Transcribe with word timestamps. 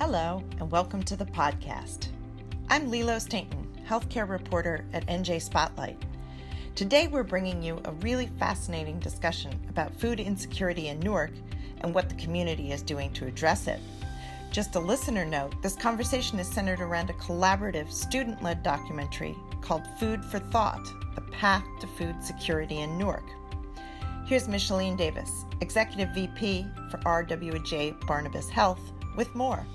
Hello, 0.00 0.42
and 0.58 0.70
welcome 0.70 1.02
to 1.02 1.14
the 1.14 1.26
podcast. 1.26 2.06
I'm 2.70 2.90
Lilo 2.90 3.18
Stainton, 3.18 3.68
healthcare 3.86 4.26
reporter 4.26 4.86
at 4.94 5.06
NJ 5.08 5.42
Spotlight. 5.42 6.02
Today, 6.74 7.06
we're 7.06 7.22
bringing 7.22 7.62
you 7.62 7.78
a 7.84 7.92
really 7.92 8.30
fascinating 8.38 8.98
discussion 8.98 9.52
about 9.68 9.94
food 9.94 10.18
insecurity 10.18 10.88
in 10.88 11.00
Newark 11.00 11.32
and 11.82 11.94
what 11.94 12.08
the 12.08 12.14
community 12.14 12.72
is 12.72 12.80
doing 12.80 13.12
to 13.12 13.26
address 13.26 13.66
it. 13.66 13.78
Just 14.50 14.74
a 14.74 14.80
listener 14.80 15.26
note 15.26 15.52
this 15.62 15.76
conversation 15.76 16.40
is 16.40 16.48
centered 16.48 16.80
around 16.80 17.10
a 17.10 17.14
collaborative 17.14 17.92
student 17.92 18.42
led 18.42 18.62
documentary 18.62 19.36
called 19.60 19.82
Food 19.98 20.24
for 20.24 20.38
Thought 20.38 20.88
The 21.14 21.30
Path 21.30 21.66
to 21.82 21.86
Food 21.86 22.24
Security 22.24 22.78
in 22.78 22.96
Newark. 22.96 23.28
Here's 24.24 24.48
Michellene 24.48 24.96
Davis, 24.96 25.44
Executive 25.60 26.08
VP 26.14 26.66
for 26.90 26.96
RWJ 27.00 28.06
Barnabas 28.06 28.48
Health, 28.48 28.80
with 29.14 29.34
more. 29.34 29.66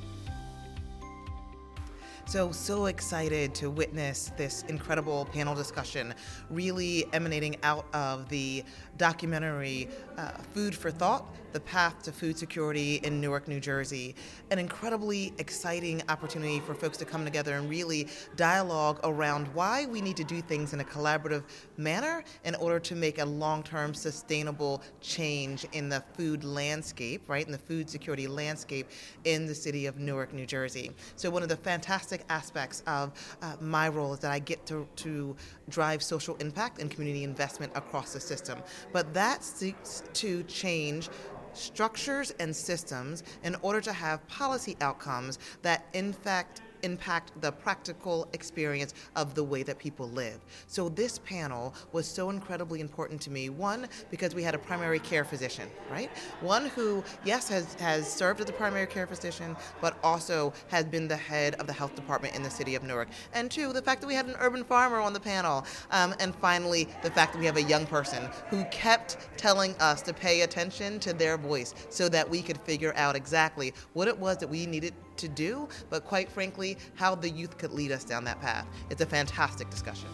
So, 2.28 2.52
so 2.52 2.88
excited 2.88 3.54
to 3.56 3.70
witness 3.70 4.32
this 4.36 4.64
incredible 4.64 5.26
panel 5.26 5.54
discussion, 5.54 6.16
really 6.50 7.06
emanating 7.14 7.56
out 7.62 7.86
of 7.94 8.28
the 8.30 8.64
documentary 8.98 9.90
uh, 10.18 10.32
Food 10.54 10.74
for 10.74 10.90
Thought 10.90 11.24
The 11.54 11.60
Path 11.60 12.02
to 12.04 12.12
Food 12.12 12.36
Security 12.36 12.96
in 13.04 13.22
Newark, 13.22 13.48
New 13.48 13.60
Jersey. 13.60 14.16
An 14.50 14.58
incredibly 14.58 15.34
exciting 15.38 16.02
opportunity 16.10 16.60
for 16.62 16.74
folks 16.74 16.98
to 16.98 17.06
come 17.06 17.26
together 17.26 17.54
and 17.56 17.70
really 17.70 18.08
dialogue 18.38 19.00
around 19.04 19.48
why 19.54 19.86
we 19.86 20.02
need 20.02 20.18
to 20.18 20.24
do 20.24 20.42
things 20.42 20.74
in 20.74 20.80
a 20.80 20.84
collaborative 20.84 21.44
manner 21.78 22.24
in 22.44 22.56
order 22.56 22.80
to 22.80 22.96
make 22.96 23.20
a 23.20 23.26
long 23.26 23.62
term 23.62 23.94
sustainable 23.94 24.82
change 25.00 25.66
in 25.74 25.90
the 25.90 26.04
food 26.16 26.44
landscape, 26.44 27.22
right, 27.28 27.46
in 27.46 27.52
the 27.52 27.58
food 27.58 27.88
security 27.88 28.26
landscape 28.26 28.88
in 29.26 29.46
the 29.46 29.56
city 29.56 29.86
of 29.86 30.00
Newark, 30.00 30.34
New 30.34 30.48
Jersey. 30.48 30.92
So, 31.18 31.30
one 31.30 31.44
of 31.44 31.50
the 31.50 31.58
fantastic 31.58 32.15
aspects 32.30 32.84
of 32.88 33.12
uh, 33.42 33.56
my 33.60 33.90
role 33.90 34.14
is 34.14 34.20
that 34.20 34.32
I 34.32 34.40
get 34.40 34.66
to, 34.68 34.88
to 34.98 35.36
drive 35.70 36.02
social 36.02 36.36
impact 36.38 36.80
and 36.80 36.90
community 36.90 37.24
investment 37.24 37.72
across 37.76 38.14
the 38.14 38.20
system. 38.20 38.60
But 38.92 39.14
that 39.14 39.44
seeks 39.44 40.04
to 40.14 40.44
change 40.44 41.10
structures 41.54 42.34
and 42.40 42.56
systems 42.56 43.24
in 43.44 43.56
order 43.62 43.82
to 43.82 43.94
have 43.94 44.26
policy 44.28 44.76
outcomes 44.82 45.40
that, 45.62 45.86
in 45.94 46.14
fact, 46.14 46.62
impact 46.86 47.34
the 47.42 47.52
practical 47.52 48.28
experience 48.32 48.94
of 49.16 49.34
the 49.34 49.44
way 49.44 49.64
that 49.64 49.78
people 49.78 50.08
live. 50.10 50.40
So 50.68 50.88
this 50.88 51.20
panel 51.20 51.74
was 51.92 52.08
so 52.08 52.30
incredibly 52.30 52.80
important 52.80 53.20
to 53.22 53.32
me. 53.32 53.50
One, 53.50 53.88
because 54.12 54.34
we 54.34 54.44
had 54.44 54.56
a 54.56 54.60
primary 54.60 55.00
care 55.00 55.26
physician, 55.26 55.68
right? 55.92 56.10
One 56.42 56.68
who, 56.68 57.04
yes, 57.26 57.50
has, 57.50 57.74
has 57.76 58.08
served 58.12 58.40
as 58.40 58.50
a 58.50 58.54
primary 58.54 58.88
care 58.88 59.08
physician, 59.08 59.58
but 59.82 59.98
also 60.04 60.54
has 60.68 60.86
been 60.86 61.08
the 61.08 61.18
head 61.18 61.56
of 61.56 61.68
the 61.68 61.74
health 61.74 61.96
department 61.96 62.36
in 62.36 62.44
the 62.44 62.50
city 62.50 62.76
of 62.76 62.84
Newark. 62.84 63.10
And 63.34 63.50
two, 63.50 63.74
the 63.74 63.82
fact 63.82 64.02
that 64.02 64.08
we 64.08 64.14
had 64.14 64.28
an 64.28 64.36
urban 64.40 64.64
farmer 64.64 65.00
on 65.00 65.14
the 65.14 65.20
panel. 65.20 65.66
Um, 65.92 66.14
and 66.20 66.36
finally, 66.36 66.88
the 67.02 67.12
fact 67.12 67.34
that 67.34 67.40
we 67.40 67.46
have 67.46 67.58
a 67.58 67.64
young 67.64 67.88
person 67.88 68.30
who 68.50 68.64
kept 68.66 69.18
telling 69.38 69.74
us 69.80 70.02
to 70.04 70.14
pay 70.14 70.42
attention 70.42 71.00
to 71.00 71.14
their 71.14 71.38
voice 71.38 71.74
so 71.90 72.08
that 72.10 72.30
we 72.30 72.42
could 72.42 72.60
figure 72.60 72.94
out 72.96 73.16
exactly 73.16 73.74
what 73.94 74.08
it 74.08 74.18
was 74.18 74.38
that 74.38 74.50
we 74.50 74.66
needed 74.68 74.94
to 75.18 75.28
do, 75.28 75.68
but 75.90 76.06
quite 76.06 76.30
frankly, 76.30 76.78
how 76.96 77.16
the 77.16 77.30
youth 77.30 77.58
could 77.58 77.72
lead 77.72 77.92
us 77.92 78.04
down 78.04 78.24
that 78.26 78.42
path. 78.42 78.68
It's 78.90 79.02
a 79.02 79.06
fantastic 79.06 79.70
discussion. 79.70 80.10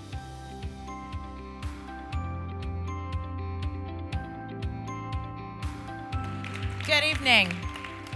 Good 6.85 7.03
evening. 7.03 7.49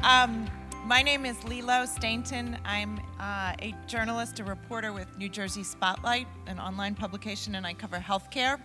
Um, 0.03 0.49
my 0.85 1.01
name 1.01 1.25
is 1.25 1.43
Lilo 1.45 1.85
Stainton. 1.85 2.57
I'm 2.65 2.99
uh, 3.19 3.53
a 3.59 3.73
journalist, 3.87 4.39
a 4.39 4.43
reporter 4.43 4.91
with 4.91 5.07
New 5.17 5.29
Jersey 5.29 5.63
Spotlight, 5.63 6.27
an 6.47 6.59
online 6.59 6.93
publication, 6.93 7.55
and 7.55 7.65
I 7.65 7.73
cover 7.73 7.97
healthcare. 7.97 8.59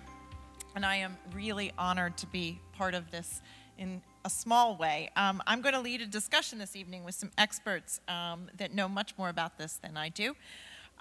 And 0.75 0.85
I 0.85 0.97
am 0.97 1.17
really 1.33 1.73
honored 1.79 2.17
to 2.19 2.27
be 2.27 2.61
part 2.73 2.95
of 2.95 3.11
this 3.11 3.41
in 3.79 4.03
a 4.25 4.31
small 4.31 4.77
way. 4.77 5.11
Um, 5.17 5.43
I'm 5.47 5.61
going 5.61 5.75
to 5.75 5.81
lead 5.81 6.01
a 6.01 6.07
discussion 6.07 6.59
this 6.59 6.77
evening 6.77 7.05
with 7.05 7.15
some 7.15 7.31
experts 7.39 8.01
um, 8.09 8.51
that 8.57 8.75
know 8.75 8.89
much 8.89 9.17
more 9.17 9.29
about 9.29 9.59
this 9.59 9.75
than 9.75 9.97
I 9.97 10.09
do. 10.09 10.35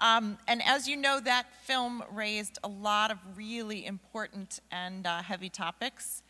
Um, 0.00 0.38
and 0.48 0.62
as 0.64 0.88
you 0.88 0.96
know, 0.96 1.20
that 1.20 1.46
film 1.64 2.02
raised 2.10 2.58
a 2.64 2.68
lot 2.68 3.10
of 3.10 3.18
really 3.36 3.84
important 3.84 4.60
and 4.72 5.06
uh, 5.06 5.22
heavy 5.22 5.50
topics. 5.50 6.22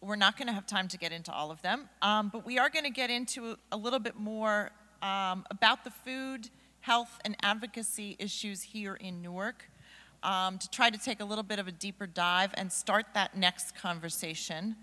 We're 0.00 0.16
not 0.16 0.38
going 0.38 0.48
to 0.48 0.54
have 0.54 0.66
time 0.66 0.88
to 0.88 0.96
get 0.96 1.12
into 1.12 1.30
all 1.30 1.50
of 1.50 1.60
them, 1.60 1.90
um, 2.00 2.30
but 2.32 2.46
we 2.46 2.58
are 2.58 2.70
going 2.70 2.86
to 2.86 2.90
get 2.90 3.10
into 3.10 3.56
a 3.70 3.76
little 3.76 3.98
bit 3.98 4.16
more 4.16 4.70
um, 5.02 5.44
about 5.50 5.84
the 5.84 5.90
food, 5.90 6.48
health, 6.80 7.18
and 7.22 7.36
advocacy 7.42 8.16
issues 8.18 8.62
here 8.62 8.94
in 8.94 9.20
Newark. 9.20 9.64
Um, 10.22 10.58
to 10.58 10.68
try 10.68 10.90
to 10.90 10.98
take 10.98 11.20
a 11.20 11.24
little 11.24 11.44
bit 11.44 11.58
of 11.58 11.66
a 11.66 11.72
deeper 11.72 12.06
dive 12.06 12.50
and 12.54 12.70
start 12.70 13.06
that 13.14 13.38
next 13.38 13.74
conversation. 13.74 14.76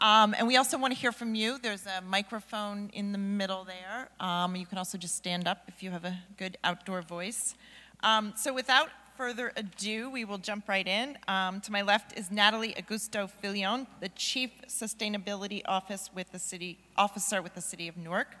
Um, 0.00 0.34
and 0.38 0.46
we 0.46 0.56
also 0.56 0.78
want 0.78 0.94
to 0.94 0.98
hear 0.98 1.12
from 1.12 1.34
you. 1.34 1.58
There's 1.58 1.84
a 1.84 2.00
microphone 2.00 2.88
in 2.94 3.12
the 3.12 3.18
middle 3.18 3.64
there. 3.64 4.08
Um, 4.18 4.56
you 4.56 4.64
can 4.64 4.78
also 4.78 4.96
just 4.96 5.14
stand 5.14 5.46
up 5.46 5.64
if 5.68 5.82
you 5.82 5.90
have 5.90 6.06
a 6.06 6.18
good 6.38 6.56
outdoor 6.64 7.02
voice. 7.02 7.54
Um, 8.02 8.32
so 8.34 8.54
without 8.54 8.88
further 9.18 9.52
ado, 9.56 10.08
we 10.08 10.24
will 10.24 10.38
jump 10.38 10.66
right 10.70 10.88
in. 10.88 11.18
Um, 11.28 11.60
to 11.60 11.70
my 11.70 11.82
left 11.82 12.18
is 12.18 12.30
Natalie 12.30 12.72
Agosto 12.72 13.28
Filion, 13.28 13.86
the 14.00 14.08
Chief 14.08 14.50
Sustainability 14.66 15.60
Office 15.66 16.08
with 16.14 16.32
the 16.32 16.38
City, 16.38 16.78
Officer 16.96 17.42
with 17.42 17.54
the 17.54 17.60
City 17.60 17.86
of 17.86 17.98
Newark. 17.98 18.34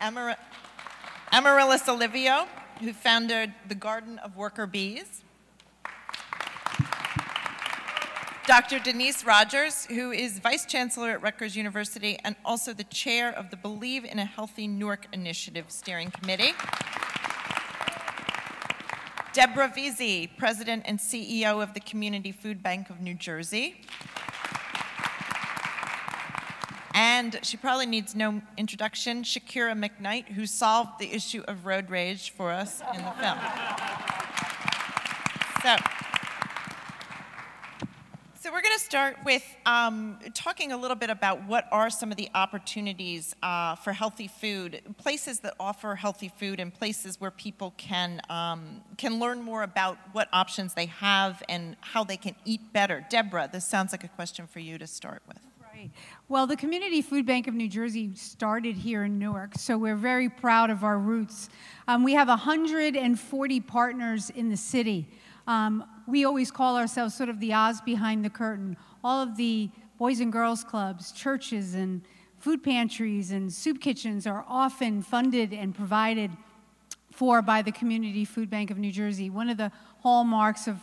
Amar- 0.00 0.38
Amaryllis 1.30 1.82
Olivio, 1.82 2.46
who 2.80 2.94
founded 2.94 3.52
the 3.68 3.74
Garden 3.74 4.18
of 4.20 4.34
Worker 4.34 4.66
Bees. 4.66 5.23
Dr. 8.54 8.78
Denise 8.78 9.24
Rodgers, 9.24 9.84
who 9.86 10.12
is 10.12 10.38
Vice 10.38 10.64
Chancellor 10.64 11.10
at 11.10 11.20
Rutgers 11.20 11.56
University 11.56 12.16
and 12.22 12.36
also 12.44 12.72
the 12.72 12.84
chair 12.84 13.32
of 13.32 13.50
the 13.50 13.56
Believe 13.56 14.04
in 14.04 14.20
a 14.20 14.24
Healthy 14.24 14.68
Newark 14.68 15.08
Initiative 15.12 15.64
Steering 15.72 16.12
Committee. 16.12 16.52
Deborah 19.32 19.68
Veazey, 19.68 20.30
President 20.36 20.84
and 20.86 21.00
CEO 21.00 21.60
of 21.60 21.74
the 21.74 21.80
Community 21.80 22.30
Food 22.30 22.62
Bank 22.62 22.90
of 22.90 23.00
New 23.00 23.14
Jersey. 23.14 23.80
And 26.94 27.40
she 27.42 27.56
probably 27.56 27.86
needs 27.86 28.14
no 28.14 28.40
introduction, 28.56 29.24
Shakira 29.24 29.76
McKnight, 29.76 30.28
who 30.28 30.46
solved 30.46 31.00
the 31.00 31.12
issue 31.12 31.42
of 31.48 31.66
road 31.66 31.90
rage 31.90 32.30
for 32.30 32.52
us 32.52 32.82
in 32.94 33.04
the 33.04 33.10
film. 33.18 33.38
So, 35.60 36.03
so 38.44 38.52
we're 38.52 38.60
going 38.60 38.76
to 38.76 38.84
start 38.84 39.16
with 39.24 39.42
um, 39.64 40.18
talking 40.34 40.72
a 40.72 40.76
little 40.76 40.98
bit 40.98 41.08
about 41.08 41.42
what 41.44 41.66
are 41.72 41.88
some 41.88 42.10
of 42.10 42.18
the 42.18 42.28
opportunities 42.34 43.34
uh, 43.42 43.74
for 43.74 43.94
healthy 43.94 44.28
food, 44.28 44.82
places 44.98 45.40
that 45.40 45.54
offer 45.58 45.94
healthy 45.94 46.28
food, 46.28 46.60
and 46.60 46.74
places 46.74 47.18
where 47.18 47.30
people 47.30 47.72
can 47.78 48.20
um, 48.28 48.82
can 48.98 49.18
learn 49.18 49.40
more 49.40 49.62
about 49.62 49.96
what 50.12 50.28
options 50.30 50.74
they 50.74 50.84
have 50.84 51.42
and 51.48 51.74
how 51.80 52.04
they 52.04 52.18
can 52.18 52.36
eat 52.44 52.60
better. 52.74 53.02
Deborah, 53.08 53.48
this 53.50 53.64
sounds 53.64 53.92
like 53.92 54.04
a 54.04 54.08
question 54.08 54.46
for 54.46 54.58
you 54.58 54.76
to 54.76 54.86
start 54.86 55.22
with. 55.26 55.38
Right. 55.74 55.90
Well, 56.28 56.46
the 56.46 56.56
Community 56.56 57.00
Food 57.00 57.24
Bank 57.24 57.48
of 57.48 57.54
New 57.54 57.70
Jersey 57.70 58.14
started 58.14 58.76
here 58.76 59.04
in 59.04 59.18
Newark, 59.18 59.56
so 59.56 59.78
we're 59.78 59.96
very 59.96 60.28
proud 60.28 60.68
of 60.68 60.84
our 60.84 60.98
roots. 60.98 61.48
Um, 61.88 62.04
we 62.04 62.12
have 62.12 62.28
140 62.28 63.60
partners 63.60 64.28
in 64.28 64.50
the 64.50 64.56
city. 64.58 65.08
Um, 65.46 65.84
we 66.06 66.24
always 66.24 66.50
call 66.50 66.76
ourselves 66.76 67.14
sort 67.14 67.28
of 67.28 67.40
the 67.40 67.52
Oz 67.52 67.80
behind 67.80 68.24
the 68.24 68.30
curtain. 68.30 68.76
All 69.02 69.22
of 69.22 69.36
the 69.36 69.70
Boys 69.98 70.20
and 70.20 70.32
Girls 70.32 70.64
Clubs, 70.64 71.12
churches, 71.12 71.74
and 71.74 72.02
food 72.38 72.62
pantries 72.62 73.30
and 73.30 73.52
soup 73.52 73.80
kitchens 73.80 74.26
are 74.26 74.44
often 74.48 75.02
funded 75.02 75.52
and 75.52 75.74
provided 75.74 76.30
for 77.12 77.40
by 77.42 77.62
the 77.62 77.72
Community 77.72 78.24
Food 78.24 78.50
Bank 78.50 78.70
of 78.70 78.78
New 78.78 78.90
Jersey. 78.90 79.30
One 79.30 79.48
of 79.48 79.56
the 79.56 79.70
hallmarks 80.00 80.66
of, 80.66 80.78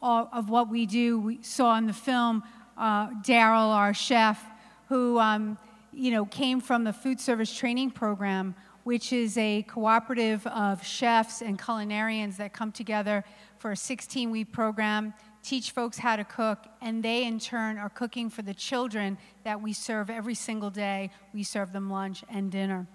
of 0.00 0.48
what 0.48 0.70
we 0.70 0.86
do, 0.86 1.18
we 1.18 1.42
saw 1.42 1.76
in 1.76 1.86
the 1.86 1.92
film 1.92 2.42
uh, 2.78 3.08
Daryl, 3.22 3.74
our 3.74 3.92
chef, 3.92 4.42
who 4.88 5.18
um, 5.18 5.58
you 5.92 6.10
know, 6.10 6.24
came 6.24 6.60
from 6.60 6.84
the 6.84 6.92
food 6.92 7.20
service 7.20 7.54
training 7.54 7.90
program, 7.90 8.54
which 8.84 9.12
is 9.12 9.36
a 9.38 9.62
cooperative 9.62 10.46
of 10.46 10.84
chefs 10.84 11.42
and 11.42 11.58
culinarians 11.58 12.36
that 12.36 12.52
come 12.52 12.72
together 12.72 13.24
for 13.62 13.70
a 13.70 13.76
16 13.76 14.32
week 14.32 14.50
program, 14.50 15.14
teach 15.44 15.70
folks 15.70 15.96
how 15.96 16.16
to 16.16 16.24
cook, 16.24 16.66
and 16.80 17.00
they 17.00 17.24
in 17.24 17.38
turn 17.38 17.78
are 17.78 17.88
cooking 17.88 18.28
for 18.28 18.42
the 18.42 18.52
children 18.52 19.16
that 19.44 19.62
we 19.62 19.72
serve 19.72 20.10
every 20.10 20.34
single 20.34 20.68
day. 20.68 21.10
We 21.32 21.44
serve 21.44 21.72
them 21.72 21.88
lunch 21.88 22.24
and 22.28 22.50
dinner 22.50 22.88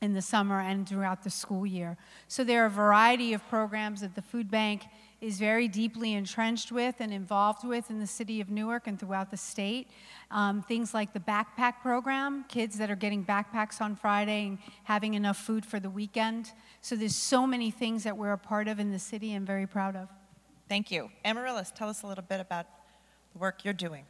in 0.00 0.12
the 0.12 0.20
summer 0.20 0.60
and 0.60 0.88
throughout 0.88 1.22
the 1.22 1.30
school 1.30 1.64
year. 1.64 1.96
So 2.26 2.42
there 2.42 2.64
are 2.64 2.66
a 2.66 2.70
variety 2.70 3.34
of 3.34 3.48
programs 3.48 4.02
at 4.02 4.16
the 4.16 4.22
food 4.22 4.50
bank 4.50 4.82
is 5.20 5.38
very 5.38 5.68
deeply 5.68 6.14
entrenched 6.14 6.72
with 6.72 6.96
and 7.00 7.12
involved 7.12 7.64
with 7.64 7.90
in 7.90 7.98
the 7.98 8.06
city 8.06 8.40
of 8.40 8.48
Newark 8.50 8.86
and 8.86 8.98
throughout 8.98 9.30
the 9.30 9.36
state. 9.36 9.88
Um, 10.30 10.62
things 10.62 10.94
like 10.94 11.12
the 11.12 11.20
backpack 11.20 11.80
program, 11.82 12.44
kids 12.48 12.78
that 12.78 12.90
are 12.90 12.96
getting 12.96 13.24
backpacks 13.24 13.80
on 13.80 13.96
Friday 13.96 14.46
and 14.46 14.58
having 14.84 15.14
enough 15.14 15.36
food 15.36 15.66
for 15.66 15.78
the 15.78 15.90
weekend. 15.90 16.52
So 16.80 16.96
there's 16.96 17.16
so 17.16 17.46
many 17.46 17.70
things 17.70 18.04
that 18.04 18.16
we're 18.16 18.32
a 18.32 18.38
part 18.38 18.68
of 18.68 18.78
in 18.78 18.90
the 18.90 18.98
city 18.98 19.34
and 19.34 19.46
very 19.46 19.66
proud 19.66 19.96
of. 19.96 20.08
Thank 20.68 20.90
you. 20.90 21.10
Amaryllis, 21.24 21.72
tell 21.74 21.88
us 21.88 22.02
a 22.02 22.06
little 22.06 22.24
bit 22.26 22.40
about 22.40 22.66
the 23.32 23.38
work 23.38 23.64
you're 23.64 23.74
doing. 23.74 24.04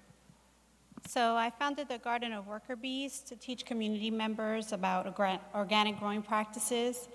So 1.06 1.34
I 1.34 1.50
founded 1.50 1.88
the 1.88 1.98
Garden 1.98 2.32
of 2.32 2.46
Worker 2.46 2.76
Bees 2.76 3.20
to 3.20 3.34
teach 3.34 3.64
community 3.64 4.10
members 4.10 4.72
about 4.72 5.18
organic 5.54 5.98
growing 5.98 6.22
practices. 6.22 7.08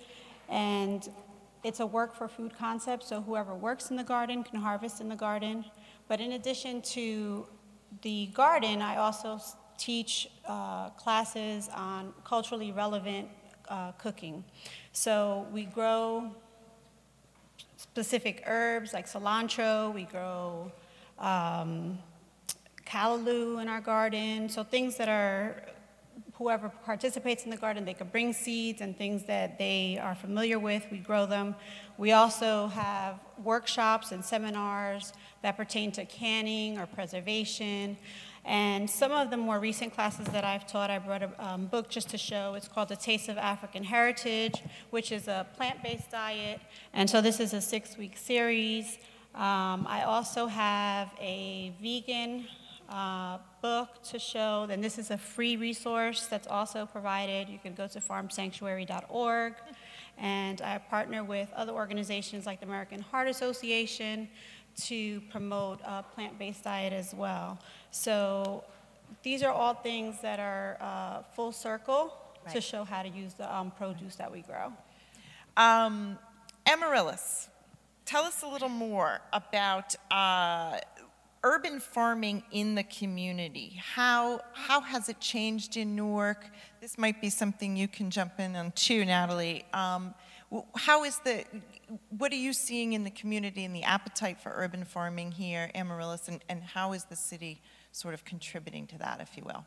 And 0.50 1.08
it's 1.66 1.80
a 1.80 1.86
work 1.86 2.14
for 2.14 2.28
food 2.28 2.56
concept, 2.56 3.04
so 3.04 3.22
whoever 3.22 3.56
works 3.56 3.90
in 3.90 3.96
the 3.98 4.04
garden 4.04 4.44
can 4.44 4.60
harvest 4.60 5.02
in 5.02 5.10
the 5.10 5.16
garden. 5.16 5.66
But 6.08 6.22
in 6.22 6.34
addition 6.34 6.84
to 6.94 7.48
the 8.04 8.28
garden, 8.28 8.84
I 8.84 8.98
also 8.98 9.42
teach 9.76 10.30
uh, 10.48 10.92
classes 10.92 11.68
on 11.76 12.14
culturally 12.24 12.72
relevant 12.72 13.28
uh, 13.68 13.94
cooking. 13.94 14.44
So 14.92 15.48
we 15.52 15.66
grow 15.66 16.36
specific 17.78 18.44
herbs 18.46 18.94
like 18.94 19.08
cilantro, 19.08 19.92
we 19.92 20.04
grow 20.04 20.72
um, 21.18 21.98
callaloo 22.86 23.60
in 23.60 23.68
our 23.68 23.82
garden, 23.82 24.50
so 24.50 24.64
things 24.64 24.98
that 24.98 25.10
are 25.10 25.64
whoever 26.38 26.70
participates 26.84 27.46
in 27.46 27.50
the 27.50 27.58
garden, 27.58 27.86
they 27.86 27.94
can 27.94 28.08
bring 28.08 28.34
seeds 28.34 28.82
and 28.82 28.98
things 28.98 29.24
that 29.24 29.58
they 29.58 29.98
are 30.02 30.16
familiar 30.16 30.60
with. 30.60 30.86
We 30.92 30.98
grow 30.98 31.26
them. 31.26 31.56
We 31.98 32.12
also 32.12 32.68
have 32.68 33.20
workshops 33.42 34.12
and 34.12 34.24
seminars 34.24 35.14
that 35.42 35.56
pertain 35.56 35.92
to 35.94 36.06
canning 36.06 36.78
or 36.78 36.88
preservation. 36.88 37.98
And 38.44 38.88
some 38.88 39.12
of 39.12 39.32
the 39.32 39.38
more 39.38 39.60
recent 39.60 39.96
classes 39.96 40.28
that 40.28 40.44
I've 40.44 40.68
taught, 40.68 40.92
I 40.92 41.00
brought 41.00 41.24
a 41.24 41.32
um, 41.44 41.66
book 41.68 41.90
just 41.90 42.10
to 42.10 42.18
show. 42.18 42.54
It's 42.56 42.68
called 42.68 42.90
The 42.90 42.96
Taste 42.96 43.30
of 43.30 43.38
African 43.38 43.84
Heritage, 43.84 44.62
which 44.92 45.12
is 45.12 45.28
a 45.28 45.48
plant 45.56 45.82
based 45.82 46.12
diet. 46.12 46.60
And 46.94 47.10
so 47.10 47.22
this 47.22 47.40
is 47.40 47.54
a 47.54 47.62
six 47.62 47.98
week 47.98 48.18
series. 48.18 48.98
Um, 49.34 49.88
I 49.90 50.04
also 50.06 50.48
have 50.48 51.10
a 51.20 51.74
vegan 51.82 52.46
uh, 52.90 53.38
book 53.62 54.02
to 54.04 54.20
show. 54.20 54.66
Then 54.68 54.82
this 54.82 54.98
is 54.98 55.12
a 55.12 55.18
free 55.18 55.58
resource 55.58 56.28
that's 56.28 56.48
also 56.48 56.86
provided. 56.86 57.50
You 57.50 57.60
can 57.60 57.74
go 57.74 57.88
to 57.88 58.00
farmsanctuary.org. 58.00 59.54
And 60.18 60.62
I 60.62 60.78
partner 60.78 61.24
with 61.24 61.50
other 61.56 61.74
organizations 61.74 62.46
like 62.46 62.60
the 62.60 62.66
American 62.66 63.02
Heart 63.02 63.28
Association 63.28 64.30
to 64.84 65.22
promote 65.32 65.80
a 65.86 66.04
plant 66.04 66.38
based 66.38 66.64
diet 66.64 66.94
as 66.94 67.14
well. 67.14 67.60
So 67.92 68.64
these 69.24 69.44
are 69.44 69.52
all 69.52 69.74
things 69.74 70.22
that 70.22 70.40
are 70.40 70.78
uh, 70.80 71.24
full 71.36 71.52
circle 71.52 72.14
right. 72.46 72.54
to 72.54 72.62
show 72.62 72.84
how 72.84 73.04
to 73.04 73.10
use 73.10 73.34
the 73.34 73.54
um, 73.54 73.72
produce 73.72 74.16
that 74.16 74.32
we 74.32 74.42
grow. 74.42 74.72
Um, 75.58 76.18
Amaryllis, 76.66 77.50
tell 78.06 78.24
us 78.24 78.44
a 78.44 78.48
little 78.48 78.70
more 78.70 79.20
about 79.34 79.96
uh, 80.12 80.80
urban 81.46 81.80
farming 81.80 82.44
in 82.52 82.74
the 82.74 82.84
community. 82.84 83.80
How, 83.94 84.42
how 84.54 84.82
has 84.82 85.10
it 85.10 85.20
changed 85.20 85.78
in 85.78 85.96
Newark? 85.96 86.50
This 86.82 86.98
might 86.98 87.22
be 87.22 87.30
something 87.30 87.78
you 87.78 87.88
can 87.88 88.10
jump 88.10 88.40
in 88.40 88.56
on 88.56 88.72
too, 88.72 89.06
Natalie. 89.06 89.64
Um, 89.72 90.16
how 90.76 91.04
is 91.04 91.20
the, 91.20 91.44
what 92.18 92.32
are 92.32 92.38
you 92.38 92.52
seeing 92.52 92.94
in 92.94 93.04
the 93.04 93.12
community 93.12 93.64
and 93.64 93.76
the 93.76 93.84
appetite 93.84 94.42
for 94.42 94.52
urban 94.56 94.84
farming 94.86 95.32
here, 95.32 95.70
Amaryllis, 95.76 96.28
and, 96.28 96.44
and 96.50 96.64
how 96.64 96.94
is 96.94 97.04
the 97.04 97.16
city 97.16 97.62
sort 97.92 98.16
of 98.16 98.26
contributing 98.26 98.88
to 98.88 98.98
that, 98.98 99.22
if 99.22 99.38
you 99.38 99.44
will? 99.44 99.64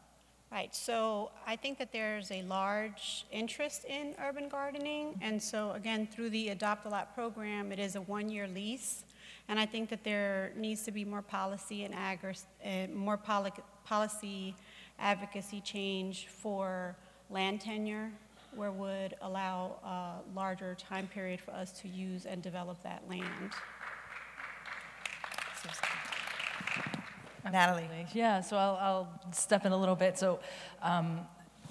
Right, 0.50 0.74
so 0.74 1.30
I 1.46 1.56
think 1.56 1.78
that 1.78 1.92
there's 1.92 2.32
a 2.32 2.42
large 2.42 3.26
interest 3.30 3.84
in 3.84 4.14
urban 4.18 4.48
gardening, 4.48 5.18
and 5.20 5.40
so 5.40 5.72
again, 5.72 6.08
through 6.10 6.30
the 6.30 6.48
Adopt 6.48 6.86
a 6.86 6.88
Lot 6.88 7.14
program, 7.14 7.70
it 7.70 7.78
is 7.78 7.96
a 7.96 8.00
one 8.00 8.30
year 8.30 8.48
lease. 8.48 9.04
And 9.48 9.58
I 9.58 9.66
think 9.66 9.88
that 9.90 10.04
there 10.04 10.52
needs 10.56 10.82
to 10.82 10.90
be 10.90 11.04
more 11.04 11.22
policy 11.22 11.84
and 11.84 11.94
agri- 11.94 12.34
uh, 12.64 12.86
more 12.94 13.16
poli- 13.16 13.50
policy 13.84 14.54
advocacy 14.98 15.60
change 15.60 16.26
for 16.26 16.96
land 17.30 17.60
tenure, 17.60 18.10
where 18.54 18.70
would 18.70 19.14
allow 19.22 19.76
a 19.84 20.36
larger 20.36 20.74
time 20.74 21.06
period 21.06 21.40
for 21.40 21.52
us 21.52 21.72
to 21.80 21.88
use 21.88 22.26
and 22.26 22.42
develop 22.42 22.82
that 22.82 23.02
land. 23.08 23.52
Natalie. 27.50 27.88
Yeah, 28.12 28.40
so 28.40 28.56
I'll, 28.56 28.78
I'll, 28.80 29.20
step 29.32 29.64
in 29.64 29.72
a 29.72 29.76
little 29.76 29.96
bit. 29.96 30.18
So 30.18 30.40
um, 30.82 31.20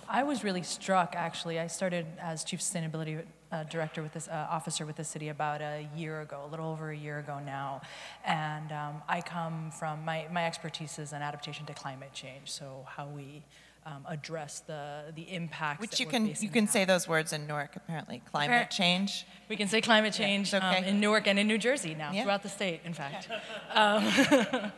I 0.10 0.24
was 0.24 0.44
really 0.44 0.64
struck, 0.64 1.14
actually. 1.16 1.60
I 1.60 1.68
started 1.68 2.06
as 2.20 2.44
chief 2.44 2.62
sustainability 2.62 3.24
uh, 3.52 3.64
director 3.64 4.04
with 4.04 4.14
this 4.14 4.28
uh, 4.28 4.48
officer 4.50 4.86
with 4.86 4.96
the 4.96 5.04
city 5.04 5.30
about 5.30 5.62
a 5.62 5.88
year 5.96 6.22
ago, 6.22 6.44
a 6.46 6.50
little 6.50 6.70
over 6.70 6.92
a 6.92 6.98
year 6.98 7.20
ago 7.20 7.40
now, 7.46 7.82
and 8.26 8.72
um, 8.72 9.02
I 9.08 9.22
come 9.22 9.72
from 9.72 10.04
my 10.04 10.28
my 10.32 10.46
expertise 10.46 11.00
is 11.00 11.14
in 11.14 11.22
adaptation 11.22 11.66
to 11.68 11.74
climate 11.74 12.14
change. 12.14 12.52
So 12.52 12.86
how 12.88 13.08
we 13.08 13.44
um, 13.88 14.06
address 14.08 14.60
the 14.68 15.14
the 15.16 15.24
impacts. 15.34 15.80
Which 15.80 16.00
you 16.00 16.06
can 16.06 16.34
you 16.40 16.50
can 16.50 16.68
say 16.68 16.84
those 16.84 17.08
words 17.08 17.32
in 17.32 17.48
Newark 17.48 17.76
apparently 17.76 18.22
climate 18.30 18.70
change. 18.70 19.26
We 19.50 19.56
can 19.56 19.70
say 19.70 19.80
climate 19.80 20.14
change 20.14 20.52
yeah, 20.52 20.58
okay. 20.58 20.80
um, 20.80 20.84
in 20.84 21.00
Newark 21.00 21.26
and 21.26 21.40
in 21.40 21.48
New 21.48 21.58
Jersey 21.58 21.96
now, 21.96 22.12
yeah. 22.12 22.24
throughout 22.24 22.44
the 22.44 22.50
state, 22.50 22.82
in 22.84 22.94
fact. 22.94 23.30
Um, 23.74 24.08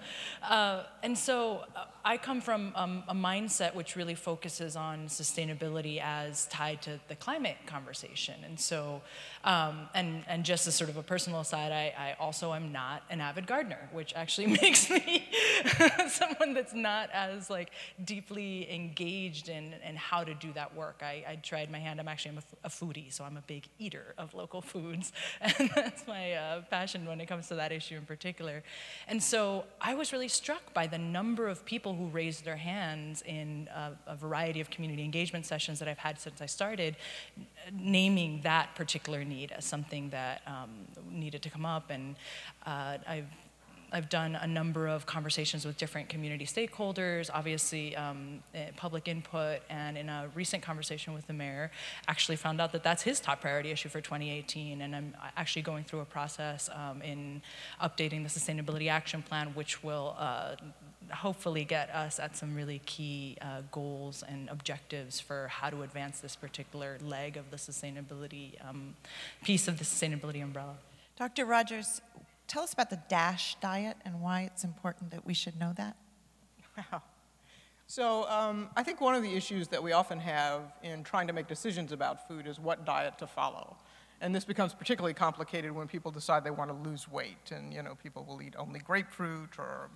uh, 0.43 0.83
and 1.03 1.17
so 1.17 1.63
uh, 1.75 1.85
I 2.03 2.17
come 2.17 2.41
from 2.41 2.73
um, 2.75 3.03
a 3.07 3.13
mindset 3.13 3.75
which 3.75 3.95
really 3.95 4.15
focuses 4.15 4.75
on 4.75 5.07
sustainability 5.07 6.01
as 6.01 6.47
tied 6.47 6.81
to 6.81 6.99
the 7.07 7.15
climate 7.15 7.55
conversation. 7.65 8.35
And 8.43 8.59
so, 8.59 9.01
um, 9.45 9.87
and, 9.93 10.23
and 10.27 10.43
just 10.43 10.67
as 10.67 10.75
sort 10.75 10.89
of 10.89 10.97
a 10.97 11.03
personal 11.03 11.39
aside, 11.39 11.71
I, 11.71 11.93
I 11.97 12.15
also 12.19 12.53
am 12.53 12.73
not 12.73 13.03
an 13.09 13.21
avid 13.21 13.47
gardener, 13.47 13.89
which 13.93 14.13
actually 14.15 14.47
makes 14.61 14.89
me 14.89 15.29
someone 16.09 16.53
that's 16.53 16.73
not 16.73 17.09
as 17.13 17.49
like 17.49 17.71
deeply 18.03 18.69
engaged 18.73 18.98
in, 18.99 19.73
in 19.87 19.95
how 19.95 20.23
to 20.23 20.33
do 20.33 20.51
that 20.53 20.75
work. 20.75 21.01
I, 21.01 21.23
I 21.27 21.35
tried 21.35 21.71
my 21.71 21.79
hand, 21.79 21.99
I'm 21.99 22.07
actually 22.07 22.31
I'm 22.31 22.37
a, 22.37 22.67
a 22.67 22.69
foodie, 22.69 23.11
so 23.11 23.23
I'm 23.23 23.37
a 23.37 23.41
big 23.41 23.67
eater 23.77 24.13
of 24.17 24.33
local 24.33 24.61
foods. 24.61 25.11
And 25.59 25.69
that's 25.75 26.05
my 26.07 26.33
uh, 26.33 26.61
passion 26.69 27.05
when 27.05 27.21
it 27.21 27.27
comes 27.27 27.47
to 27.47 27.55
that 27.55 27.71
issue 27.71 27.95
in 27.95 28.05
particular. 28.05 28.63
And 29.07 29.21
so 29.21 29.65
I 29.81 29.95
was 29.95 30.11
really 30.11 30.27
struck 30.27 30.73
by 30.73 30.87
the 30.87 30.97
number 30.97 31.47
of 31.47 31.65
people 31.65 31.95
who 31.95 32.07
raised 32.07 32.43
their 32.45 32.57
hands 32.57 33.23
in 33.25 33.69
a, 33.73 33.91
a 34.07 34.15
variety 34.15 34.61
of 34.61 34.69
community 34.69 35.03
engagement 35.03 35.45
sessions 35.45 35.79
that 35.79 35.87
I've 35.87 35.97
had 35.97 36.19
since 36.19 36.41
I 36.41 36.45
started, 36.45 36.97
naming 37.71 38.41
that 38.41 38.75
particular 38.75 39.23
need 39.23 39.51
as 39.51 39.65
something 39.65 40.09
that 40.09 40.41
um, 40.45 40.69
needed 41.09 41.41
to 41.43 41.49
come 41.49 41.65
up. 41.65 41.89
And 41.89 42.15
uh, 42.65 42.97
I've 43.07 43.27
I've 43.91 44.09
done 44.09 44.35
a 44.35 44.47
number 44.47 44.87
of 44.87 45.05
conversations 45.05 45.65
with 45.65 45.77
different 45.77 46.09
community 46.09 46.45
stakeholders, 46.45 47.29
obviously 47.33 47.95
um, 47.95 48.43
eh, 48.53 48.67
public 48.75 49.07
input, 49.07 49.61
and 49.69 49.97
in 49.97 50.09
a 50.09 50.29
recent 50.35 50.61
conversation 50.61 51.13
with 51.13 51.25
the 51.27 51.33
mayor, 51.33 51.71
actually 52.07 52.35
found 52.35 52.61
out 52.61 52.71
that 52.73 52.83
that's 52.83 53.03
his 53.03 53.19
top 53.19 53.41
priority 53.41 53.71
issue 53.71 53.89
for 53.89 54.01
2018. 54.01 54.81
And 54.81 54.95
I'm 54.95 55.15
actually 55.37 55.63
going 55.63 55.83
through 55.83 56.01
a 56.01 56.05
process 56.05 56.69
um, 56.73 57.01
in 57.01 57.41
updating 57.81 58.23
the 58.23 58.29
Sustainability 58.29 58.89
Action 58.89 59.21
Plan, 59.21 59.47
which 59.55 59.83
will 59.83 60.15
uh, 60.17 60.55
hopefully 61.11 61.65
get 61.65 61.89
us 61.89 62.19
at 62.19 62.37
some 62.37 62.55
really 62.55 62.81
key 62.85 63.37
uh, 63.41 63.61
goals 63.71 64.23
and 64.27 64.49
objectives 64.49 65.19
for 65.19 65.47
how 65.47 65.69
to 65.69 65.81
advance 65.81 66.19
this 66.19 66.35
particular 66.35 66.97
leg 67.01 67.37
of 67.37 67.49
the 67.51 67.57
sustainability 67.57 68.53
um, 68.67 68.95
piece 69.43 69.67
of 69.67 69.79
the 69.79 69.83
sustainability 69.83 70.43
umbrella. 70.43 70.75
Dr. 71.19 71.45
Rodgers, 71.45 71.99
tell 72.49 72.63
us 72.63 72.73
about 72.73 72.89
the 72.89 72.99
DASH 73.07 73.55
diet 73.61 73.95
and 74.03 74.21
why 74.21 74.41
it's 74.41 74.63
important 74.63 75.11
that 75.11 75.25
we 75.25 75.33
should 75.33 75.57
know 75.57 75.71
that. 75.77 75.95
Wow. 76.77 77.01
So, 77.87 78.29
um, 78.29 78.69
I 78.77 78.83
think 78.83 79.01
one 79.01 79.15
of 79.15 79.23
the 79.23 79.35
issues 79.35 79.67
that 79.69 79.81
we 79.81 79.91
often 79.93 80.19
have 80.19 80.61
in 80.83 81.03
trying 81.03 81.27
to 81.27 81.33
make 81.33 81.47
decisions 81.47 81.91
about 81.91 82.27
food 82.27 82.45
is 82.47 82.59
what 82.59 82.85
diet 82.85 83.17
to 83.17 83.27
follow. 83.27 83.75
And 84.21 84.35
this 84.35 84.45
becomes 84.45 84.73
particularly 84.73 85.13
complicated 85.13 85.71
when 85.71 85.87
people 85.87 86.11
decide 86.11 86.43
they 86.43 86.51
want 86.51 86.69
to 86.69 86.89
lose 86.89 87.09
weight. 87.09 87.51
And, 87.51 87.73
you 87.73 87.81
know, 87.81 87.95
people 87.95 88.25
will 88.25 88.41
eat 88.41 88.53
only 88.57 88.79
grapefruit 88.79 89.57
or 89.57 89.89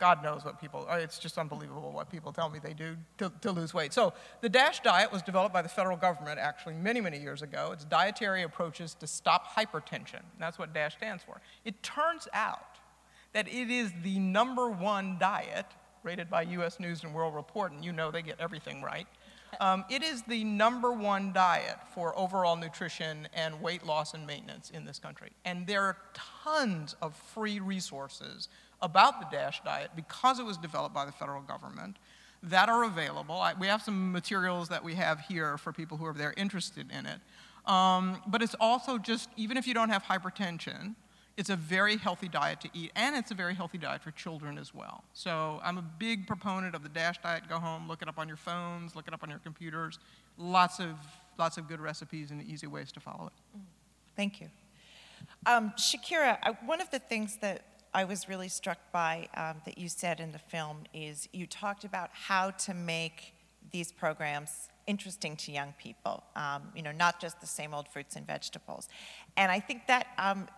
God 0.00 0.22
knows 0.22 0.44
what 0.44 0.58
people, 0.58 0.86
uh, 0.90 0.94
it's 0.94 1.18
just 1.18 1.36
unbelievable 1.36 1.92
what 1.92 2.10
people 2.10 2.32
tell 2.32 2.48
me 2.48 2.58
they 2.58 2.72
do 2.72 2.96
to, 3.18 3.30
to, 3.42 3.52
lose 3.52 3.74
weight. 3.74 3.92
So 3.92 4.14
the 4.40 4.48
DASH 4.48 4.80
diet 4.80 5.12
was 5.12 5.20
developed 5.20 5.52
by 5.52 5.60
the 5.60 5.68
federal 5.68 5.96
government 5.96 6.40
actually 6.40 6.74
many, 6.74 7.02
many 7.02 7.20
years 7.20 7.42
ago. 7.42 7.70
It's 7.72 7.84
dietary 7.84 8.42
approaches 8.42 8.94
to 8.94 9.06
stop 9.06 9.54
hypertension. 9.54 10.22
That's 10.38 10.58
what 10.58 10.72
DASH 10.72 10.96
stands 10.96 11.22
for. 11.22 11.42
It 11.66 11.82
turns 11.82 12.26
out 12.32 12.78
that 13.34 13.46
it 13.46 13.70
is 13.70 13.92
the 14.02 14.18
number 14.18 14.70
one 14.70 15.18
diet 15.18 15.66
rated 16.02 16.30
by 16.30 16.42
U.S. 16.42 16.80
News 16.80 17.04
and 17.04 17.12
World 17.12 17.34
Report, 17.34 17.72
and 17.72 17.84
you 17.84 17.92
know 17.92 18.10
they 18.10 18.22
get 18.22 18.40
everything 18.40 18.82
right. 18.82 19.06
Um, 19.60 19.84
it 19.90 20.02
is 20.02 20.22
the 20.22 20.44
number 20.44 20.92
one 20.92 21.32
diet 21.32 21.76
for 21.94 22.16
overall 22.18 22.56
nutrition 22.56 23.28
and 23.34 23.60
weight 23.60 23.84
loss 23.84 24.14
and 24.14 24.26
maintenance 24.26 24.70
in 24.70 24.84
this 24.84 24.98
country. 24.98 25.30
And 25.44 25.66
there 25.66 25.82
are 25.82 25.96
tons 26.44 26.94
of 27.02 27.14
free 27.16 27.58
resources 27.58 28.48
about 28.82 29.20
the 29.20 29.36
DASH 29.36 29.62
diet 29.64 29.90
because 29.94 30.38
it 30.38 30.44
was 30.44 30.56
developed 30.56 30.94
by 30.94 31.04
the 31.04 31.12
federal 31.12 31.42
government 31.42 31.96
that 32.42 32.68
are 32.68 32.84
available. 32.84 33.34
I, 33.34 33.54
we 33.54 33.66
have 33.66 33.82
some 33.82 34.12
materials 34.12 34.68
that 34.70 34.82
we 34.82 34.94
have 34.94 35.20
here 35.20 35.58
for 35.58 35.72
people 35.72 35.98
who 35.98 36.06
are 36.06 36.14
there 36.14 36.32
interested 36.36 36.90
in 36.90 37.06
it. 37.06 37.20
Um, 37.70 38.22
but 38.26 38.42
it's 38.42 38.56
also 38.58 38.96
just, 38.96 39.28
even 39.36 39.56
if 39.56 39.66
you 39.66 39.74
don't 39.74 39.90
have 39.90 40.02
hypertension, 40.04 40.94
it's 41.36 41.50
a 41.50 41.56
very 41.56 41.96
healthy 41.96 42.28
diet 42.28 42.60
to 42.62 42.68
eat, 42.74 42.90
and 42.96 43.14
it's 43.14 43.30
a 43.30 43.34
very 43.34 43.54
healthy 43.54 43.78
diet 43.78 44.02
for 44.02 44.10
children 44.10 44.58
as 44.58 44.74
well. 44.74 45.04
So 45.12 45.60
I'm 45.62 45.78
a 45.78 45.84
big 45.98 46.26
proponent 46.26 46.74
of 46.74 46.82
the 46.82 46.88
DASH 46.88 47.18
diet. 47.22 47.44
Go 47.48 47.58
home, 47.58 47.86
look 47.88 48.02
it 48.02 48.08
up 48.08 48.18
on 48.18 48.28
your 48.28 48.36
phones, 48.36 48.96
look 48.96 49.06
it 49.06 49.14
up 49.14 49.22
on 49.22 49.30
your 49.30 49.38
computers. 49.38 49.98
Lots 50.38 50.80
of, 50.80 50.96
lots 51.38 51.56
of 51.58 51.68
good 51.68 51.80
recipes 51.80 52.30
and 52.30 52.42
easy 52.42 52.66
ways 52.66 52.90
to 52.92 53.00
follow 53.00 53.26
it. 53.26 53.60
Thank 54.16 54.40
you. 54.40 54.48
Um, 55.46 55.72
Shakira, 55.78 56.38
I, 56.42 56.56
one 56.64 56.80
of 56.80 56.90
the 56.90 56.98
things 56.98 57.36
that 57.36 57.62
I 57.92 58.04
was 58.04 58.28
really 58.28 58.48
struck 58.48 58.78
by 58.92 59.28
um, 59.36 59.60
that 59.64 59.76
you 59.76 59.88
said 59.88 60.20
in 60.20 60.32
the 60.32 60.38
film 60.38 60.84
is 60.94 61.28
you 61.32 61.46
talked 61.46 61.84
about 61.84 62.10
how 62.12 62.50
to 62.52 62.74
make 62.74 63.34
these 63.72 63.90
programs 63.92 64.68
interesting 64.86 65.36
to 65.36 65.52
young 65.52 65.74
people. 65.78 66.22
Um, 66.36 66.62
you 66.74 66.82
know, 66.82 66.92
not 66.92 67.20
just 67.20 67.40
the 67.40 67.46
same 67.46 67.74
old 67.74 67.88
fruits 67.88 68.16
and 68.16 68.26
vegetables. 68.26 68.88
And 69.36 69.50
I 69.50 69.60
think 69.60 69.86
that 69.86 70.08
um, 70.18 70.48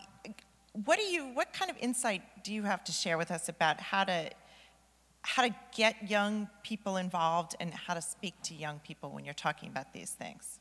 what 0.85 0.97
do 0.97 1.05
you 1.05 1.25
what 1.33 1.53
kind 1.53 1.69
of 1.69 1.77
insight 1.79 2.21
do 2.43 2.53
you 2.53 2.63
have 2.63 2.83
to 2.85 2.91
share 2.91 3.17
with 3.17 3.31
us 3.31 3.49
about 3.49 3.79
how 3.79 4.03
to 4.03 4.29
how 5.21 5.43
to 5.43 5.55
get 5.75 6.09
young 6.09 6.49
people 6.63 6.97
involved 6.97 7.55
and 7.59 7.73
how 7.73 7.93
to 7.93 8.01
speak 8.01 8.33
to 8.43 8.53
young 8.53 8.79
people 8.79 9.09
when 9.09 9.23
you're 9.23 9.33
talking 9.33 9.69
about 9.69 9.93
these 9.93 10.11
things? 10.11 10.59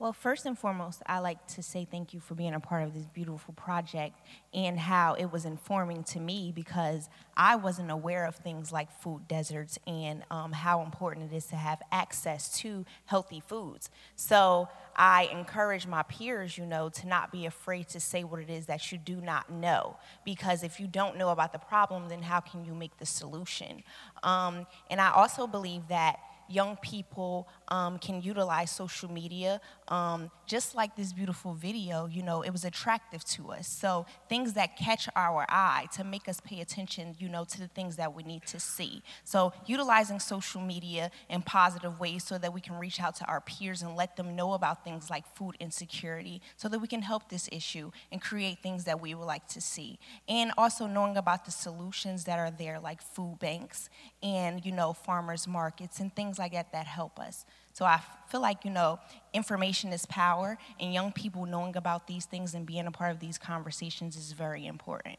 Well, 0.00 0.14
first 0.14 0.46
and 0.46 0.58
foremost, 0.58 1.02
I 1.04 1.18
like 1.18 1.46
to 1.48 1.62
say 1.62 1.84
thank 1.84 2.14
you 2.14 2.20
for 2.20 2.34
being 2.34 2.54
a 2.54 2.58
part 2.58 2.84
of 2.84 2.94
this 2.94 3.04
beautiful 3.04 3.52
project 3.52 4.18
and 4.54 4.78
how 4.78 5.12
it 5.12 5.26
was 5.26 5.44
informing 5.44 6.04
to 6.04 6.20
me 6.20 6.52
because 6.56 7.10
I 7.36 7.56
wasn't 7.56 7.90
aware 7.90 8.24
of 8.24 8.34
things 8.34 8.72
like 8.72 8.90
food 9.02 9.28
deserts 9.28 9.78
and 9.86 10.22
um, 10.30 10.52
how 10.52 10.80
important 10.80 11.30
it 11.30 11.36
is 11.36 11.44
to 11.48 11.56
have 11.56 11.82
access 11.92 12.58
to 12.60 12.86
healthy 13.04 13.42
foods. 13.46 13.90
So 14.16 14.70
I 14.96 15.28
encourage 15.30 15.86
my 15.86 16.02
peers, 16.04 16.56
you 16.56 16.64
know, 16.64 16.88
to 16.88 17.06
not 17.06 17.30
be 17.30 17.44
afraid 17.44 17.90
to 17.90 18.00
say 18.00 18.24
what 18.24 18.40
it 18.40 18.48
is 18.48 18.64
that 18.66 18.90
you 18.90 18.96
do 18.96 19.20
not 19.20 19.52
know 19.52 19.98
because 20.24 20.62
if 20.62 20.80
you 20.80 20.86
don't 20.86 21.18
know 21.18 21.28
about 21.28 21.52
the 21.52 21.58
problem, 21.58 22.08
then 22.08 22.22
how 22.22 22.40
can 22.40 22.64
you 22.64 22.72
make 22.72 22.96
the 22.96 23.04
solution? 23.04 23.82
Um, 24.22 24.66
and 24.88 24.98
I 24.98 25.10
also 25.10 25.46
believe 25.46 25.88
that 25.88 26.20
young 26.50 26.76
people 26.76 27.48
um, 27.70 27.98
can 27.98 28.20
utilize 28.20 28.70
social 28.70 29.10
media. 29.10 29.60
Um, 29.88 30.30
just 30.46 30.74
like 30.74 30.96
this 30.96 31.12
beautiful 31.12 31.54
video, 31.54 32.06
you 32.06 32.22
know, 32.22 32.42
it 32.42 32.50
was 32.50 32.64
attractive 32.64 33.24
to 33.24 33.52
us. 33.52 33.68
So 33.68 34.06
things 34.28 34.54
that 34.54 34.76
catch 34.76 35.08
our 35.14 35.46
eye 35.48 35.86
to 35.94 36.04
make 36.04 36.28
us 36.28 36.40
pay 36.40 36.60
attention, 36.60 37.14
you 37.18 37.28
know, 37.28 37.44
to 37.44 37.58
the 37.58 37.68
things 37.68 37.96
that 37.96 38.14
we 38.14 38.22
need 38.22 38.44
to 38.46 38.60
see. 38.60 39.02
So 39.24 39.52
utilizing 39.66 40.18
social 40.18 40.60
media 40.60 41.10
in 41.28 41.42
positive 41.42 42.00
ways 42.00 42.24
so 42.24 42.38
that 42.38 42.52
we 42.52 42.60
can 42.60 42.76
reach 42.78 43.00
out 43.00 43.14
to 43.16 43.24
our 43.26 43.40
peers 43.40 43.82
and 43.82 43.96
let 43.96 44.16
them 44.16 44.34
know 44.34 44.52
about 44.54 44.84
things 44.84 45.10
like 45.10 45.24
food 45.34 45.56
insecurity 45.60 46.42
so 46.56 46.68
that 46.68 46.78
we 46.78 46.88
can 46.88 47.02
help 47.02 47.28
this 47.28 47.48
issue 47.52 47.90
and 48.10 48.20
create 48.20 48.58
things 48.62 48.84
that 48.84 49.00
we 49.00 49.14
would 49.14 49.24
like 49.26 49.46
to 49.48 49.60
see. 49.60 49.98
And 50.28 50.52
also 50.58 50.86
knowing 50.86 51.16
about 51.16 51.44
the 51.44 51.50
solutions 51.50 52.24
that 52.24 52.38
are 52.38 52.50
there 52.50 52.80
like 52.80 53.02
food 53.02 53.38
banks 53.40 53.88
and, 54.22 54.64
you 54.64 54.72
know, 54.72 54.92
farmers 54.92 55.46
markets 55.46 56.00
and 56.00 56.14
things 56.14 56.38
like 56.38 56.52
that 56.52 56.72
that 56.72 56.86
help 56.86 57.18
us. 57.18 57.44
So 57.72 57.84
I 57.84 58.00
feel 58.28 58.40
like, 58.40 58.64
you 58.64 58.70
know, 58.70 58.98
information 59.32 59.92
is 59.92 60.06
power, 60.06 60.58
and 60.78 60.92
young 60.92 61.12
people 61.12 61.46
knowing 61.46 61.76
about 61.76 62.06
these 62.06 62.24
things 62.24 62.54
and 62.54 62.66
being 62.66 62.86
a 62.86 62.90
part 62.90 63.12
of 63.12 63.20
these 63.20 63.38
conversations 63.38 64.16
is 64.16 64.32
very 64.32 64.66
important. 64.66 65.18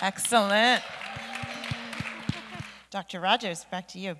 Excellent. 0.00 0.82
Dr. 2.90 3.20
Rodgers, 3.20 3.64
back 3.70 3.88
to 3.88 3.98
you. 3.98 4.16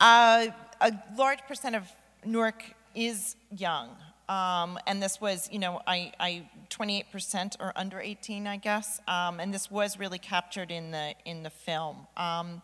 Uh, 0.00 0.46
a 0.80 0.92
large 1.16 1.40
percent 1.48 1.74
of 1.76 1.84
Newark 2.24 2.62
is 2.94 3.36
young. 3.50 3.90
Um, 4.28 4.78
and 4.86 5.02
this 5.02 5.20
was, 5.20 5.48
you 5.50 5.58
know, 5.58 5.80
I, 5.86 6.12
I 6.20 6.48
28% 6.70 7.56
or 7.60 7.72
under 7.76 8.00
18, 8.00 8.46
I 8.46 8.58
guess. 8.58 9.00
Um, 9.08 9.40
and 9.40 9.52
this 9.52 9.70
was 9.70 9.98
really 9.98 10.18
captured 10.18 10.70
in 10.70 10.90
the 10.90 11.14
in 11.24 11.42
the 11.42 11.50
film. 11.50 12.06
Um, 12.16 12.62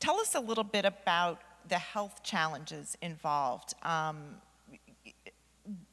tell 0.00 0.18
us 0.18 0.34
a 0.34 0.40
little 0.40 0.64
bit 0.64 0.84
about 0.84 1.40
the 1.68 1.78
health 1.78 2.22
challenges 2.22 2.96
involved 3.02 3.74
um, 3.82 4.36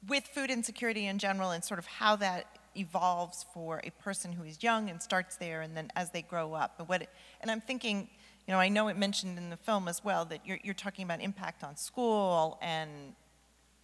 with 0.07 0.25
food 0.25 0.49
insecurity 0.49 1.07
in 1.07 1.17
general 1.17 1.51
and 1.51 1.63
sort 1.63 1.79
of 1.79 1.85
how 1.85 2.15
that 2.17 2.45
evolves 2.75 3.45
for 3.53 3.81
a 3.83 3.91
person 3.91 4.31
who 4.31 4.43
is 4.43 4.61
young 4.61 4.89
and 4.89 5.01
starts 5.01 5.35
there 5.37 5.61
and 5.61 5.75
then 5.75 5.89
as 5.95 6.11
they 6.11 6.21
grow 6.21 6.53
up. 6.53 6.75
And, 6.79 6.87
what 6.87 7.03
it, 7.03 7.09
and 7.41 7.49
I'm 7.49 7.61
thinking, 7.61 8.07
you 8.47 8.53
know, 8.53 8.59
I 8.59 8.69
know 8.69 8.87
it 8.87 8.97
mentioned 8.97 9.37
in 9.37 9.49
the 9.49 9.57
film 9.57 9.87
as 9.87 10.03
well 10.03 10.25
that 10.25 10.45
you're, 10.45 10.59
you're 10.63 10.73
talking 10.73 11.03
about 11.05 11.21
impact 11.21 11.63
on 11.63 11.75
school 11.75 12.57
and 12.61 13.13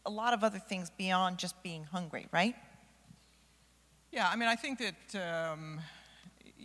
a 0.05 0.09
lot 0.09 0.33
of 0.33 0.43
other 0.43 0.59
things 0.59 0.89
beyond 0.97 1.37
just 1.37 1.61
being 1.63 1.83
hungry, 1.83 2.27
right? 2.31 2.55
Yeah, 4.11 4.27
I 4.27 4.35
mean, 4.35 4.49
I 4.49 4.55
think 4.55 4.79
that 4.79 5.51
um, 5.51 5.79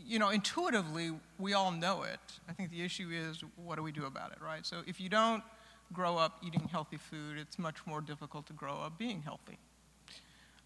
you 0.07 0.19
know, 0.19 0.31
intuitively, 0.31 1.13
we 1.39 1.53
all 1.55 1.71
know 1.71 2.03
it. 2.03 2.21
I 2.49 2.53
think 2.53 2.71
the 2.71 2.83
issue 2.83 3.11
is 3.13 3.43
what 3.57 3.77
do 3.77 3.83
we 3.83 3.93
do 3.93 4.07
about 4.07 4.33
it, 4.33 4.39
right? 4.43 4.65
So 4.67 4.83
if 4.87 5.01
you 5.01 5.09
don't 5.09 5.43
grow 5.93 6.17
up 6.17 6.39
eating 6.47 6.69
healthy 6.71 6.97
food, 6.97 7.39
it's 7.39 7.59
much 7.59 7.77
more 7.87 8.01
difficult 8.01 8.47
to 8.47 8.53
grow 8.53 8.75
up 8.75 8.99
being 8.99 9.23
healthy. 9.23 9.59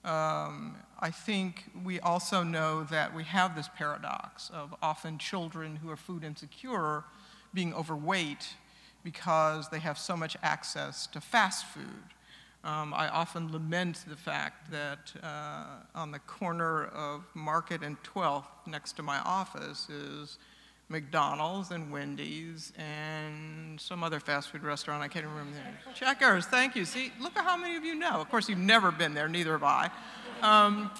Um, 0.05 0.77
I 1.01 1.11
think 1.11 1.65
we 1.85 1.99
also 2.01 2.43
know 2.43 2.85
that 2.85 3.15
we 3.15 3.25
have 3.25 3.57
this 3.57 3.69
paradox 3.77 4.49
of 4.51 4.75
often 4.81 5.19
children 5.19 5.77
who 5.77 5.91
are 5.91 5.97
food 5.97 6.25
insecure 6.25 7.05
being 7.53 7.75
overweight 7.75 8.55
because 9.03 9.69
they 9.69 9.81
have 9.81 9.99
so 9.99 10.17
much 10.17 10.37
access 10.43 11.07
to 11.09 11.21
fast 11.21 11.67
food. 11.67 12.15
Um, 12.65 12.93
I 12.93 13.09
often 13.09 13.53
lament 13.53 14.05
the 14.09 14.17
fact 14.17 14.71
that 14.73 15.13
uh, 15.23 15.65
on 15.95 16.11
the 16.11 16.19
corner 16.21 16.87
of 16.87 17.25
Market 17.35 17.83
and 17.83 17.97
12th, 18.03 18.45
next 18.67 18.93
to 18.95 19.03
my 19.03 19.19
office, 19.21 19.89
is 19.89 20.39
McDonald's 20.89 21.71
and 21.71 21.91
Wendy's 21.93 22.73
and 22.77 23.81
some 23.81 24.03
other 24.03 24.19
fast 24.21 24.51
food 24.51 24.63
restaurant. 24.63 25.03
I 25.03 25.09
can't 25.09 25.27
remember 25.27 25.53
the 25.53 25.59
name. 25.61 25.95
Checkers, 25.95 26.47
thank 26.47 26.75
you. 26.75 26.85
See, 26.85 27.13
look 27.21 27.37
at 27.37 27.45
how 27.45 27.57
many 27.57 27.77
of 27.77 27.85
you 27.85 27.95
know. 27.95 28.21
Of 28.21 28.29
course, 28.31 28.49
you've 28.49 28.59
never 28.59 28.91
been 28.91 29.15
there, 29.15 29.29
neither 29.29 29.53
have 29.53 29.63
I. 29.63 29.91
Um, 30.43 30.91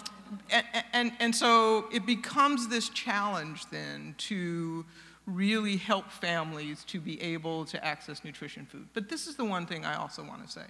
and, 0.51 0.67
and, 0.93 1.13
and 1.21 1.35
so 1.35 1.87
it 1.93 2.05
becomes 2.05 2.69
this 2.69 2.89
challenge 2.91 3.67
then 3.71 4.15
to 4.19 4.85
really 5.29 5.77
help 5.77 6.11
families 6.11 6.85
to 6.85 7.01
be 7.01 7.21
able 7.21 7.65
to 7.67 7.85
access 7.85 8.25
nutrition 8.25 8.67
food. 8.67 8.89
But 8.95 9.09
this 9.09 9.27
is 9.27 9.37
the 9.37 9.45
one 9.45 9.67
thing 9.67 9.85
I 9.85 9.95
also 9.95 10.23
want 10.23 10.45
to 10.45 10.51
say. 10.51 10.65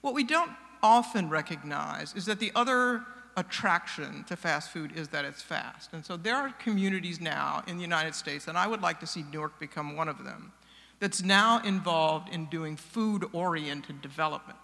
What 0.00 0.14
we 0.14 0.24
don't 0.24 0.52
often 0.82 1.28
recognize 1.28 2.14
is 2.14 2.26
that 2.26 2.38
the 2.38 2.52
other 2.54 3.02
attraction 3.36 4.24
to 4.28 4.36
fast 4.36 4.70
food 4.70 4.92
is 4.94 5.08
that 5.08 5.24
it's 5.24 5.42
fast. 5.42 5.92
And 5.92 6.04
so 6.04 6.16
there 6.16 6.36
are 6.36 6.50
communities 6.50 7.20
now 7.20 7.64
in 7.66 7.76
the 7.76 7.82
United 7.82 8.14
States, 8.14 8.46
and 8.46 8.56
I 8.56 8.68
would 8.68 8.80
like 8.80 9.00
to 9.00 9.06
see 9.06 9.24
Newark 9.32 9.58
become 9.58 9.96
one 9.96 10.08
of 10.08 10.22
them, 10.22 10.52
that's 11.00 11.22
now 11.22 11.60
involved 11.62 12.32
in 12.32 12.46
doing 12.46 12.76
food 12.76 13.24
oriented 13.32 14.00
development, 14.00 14.58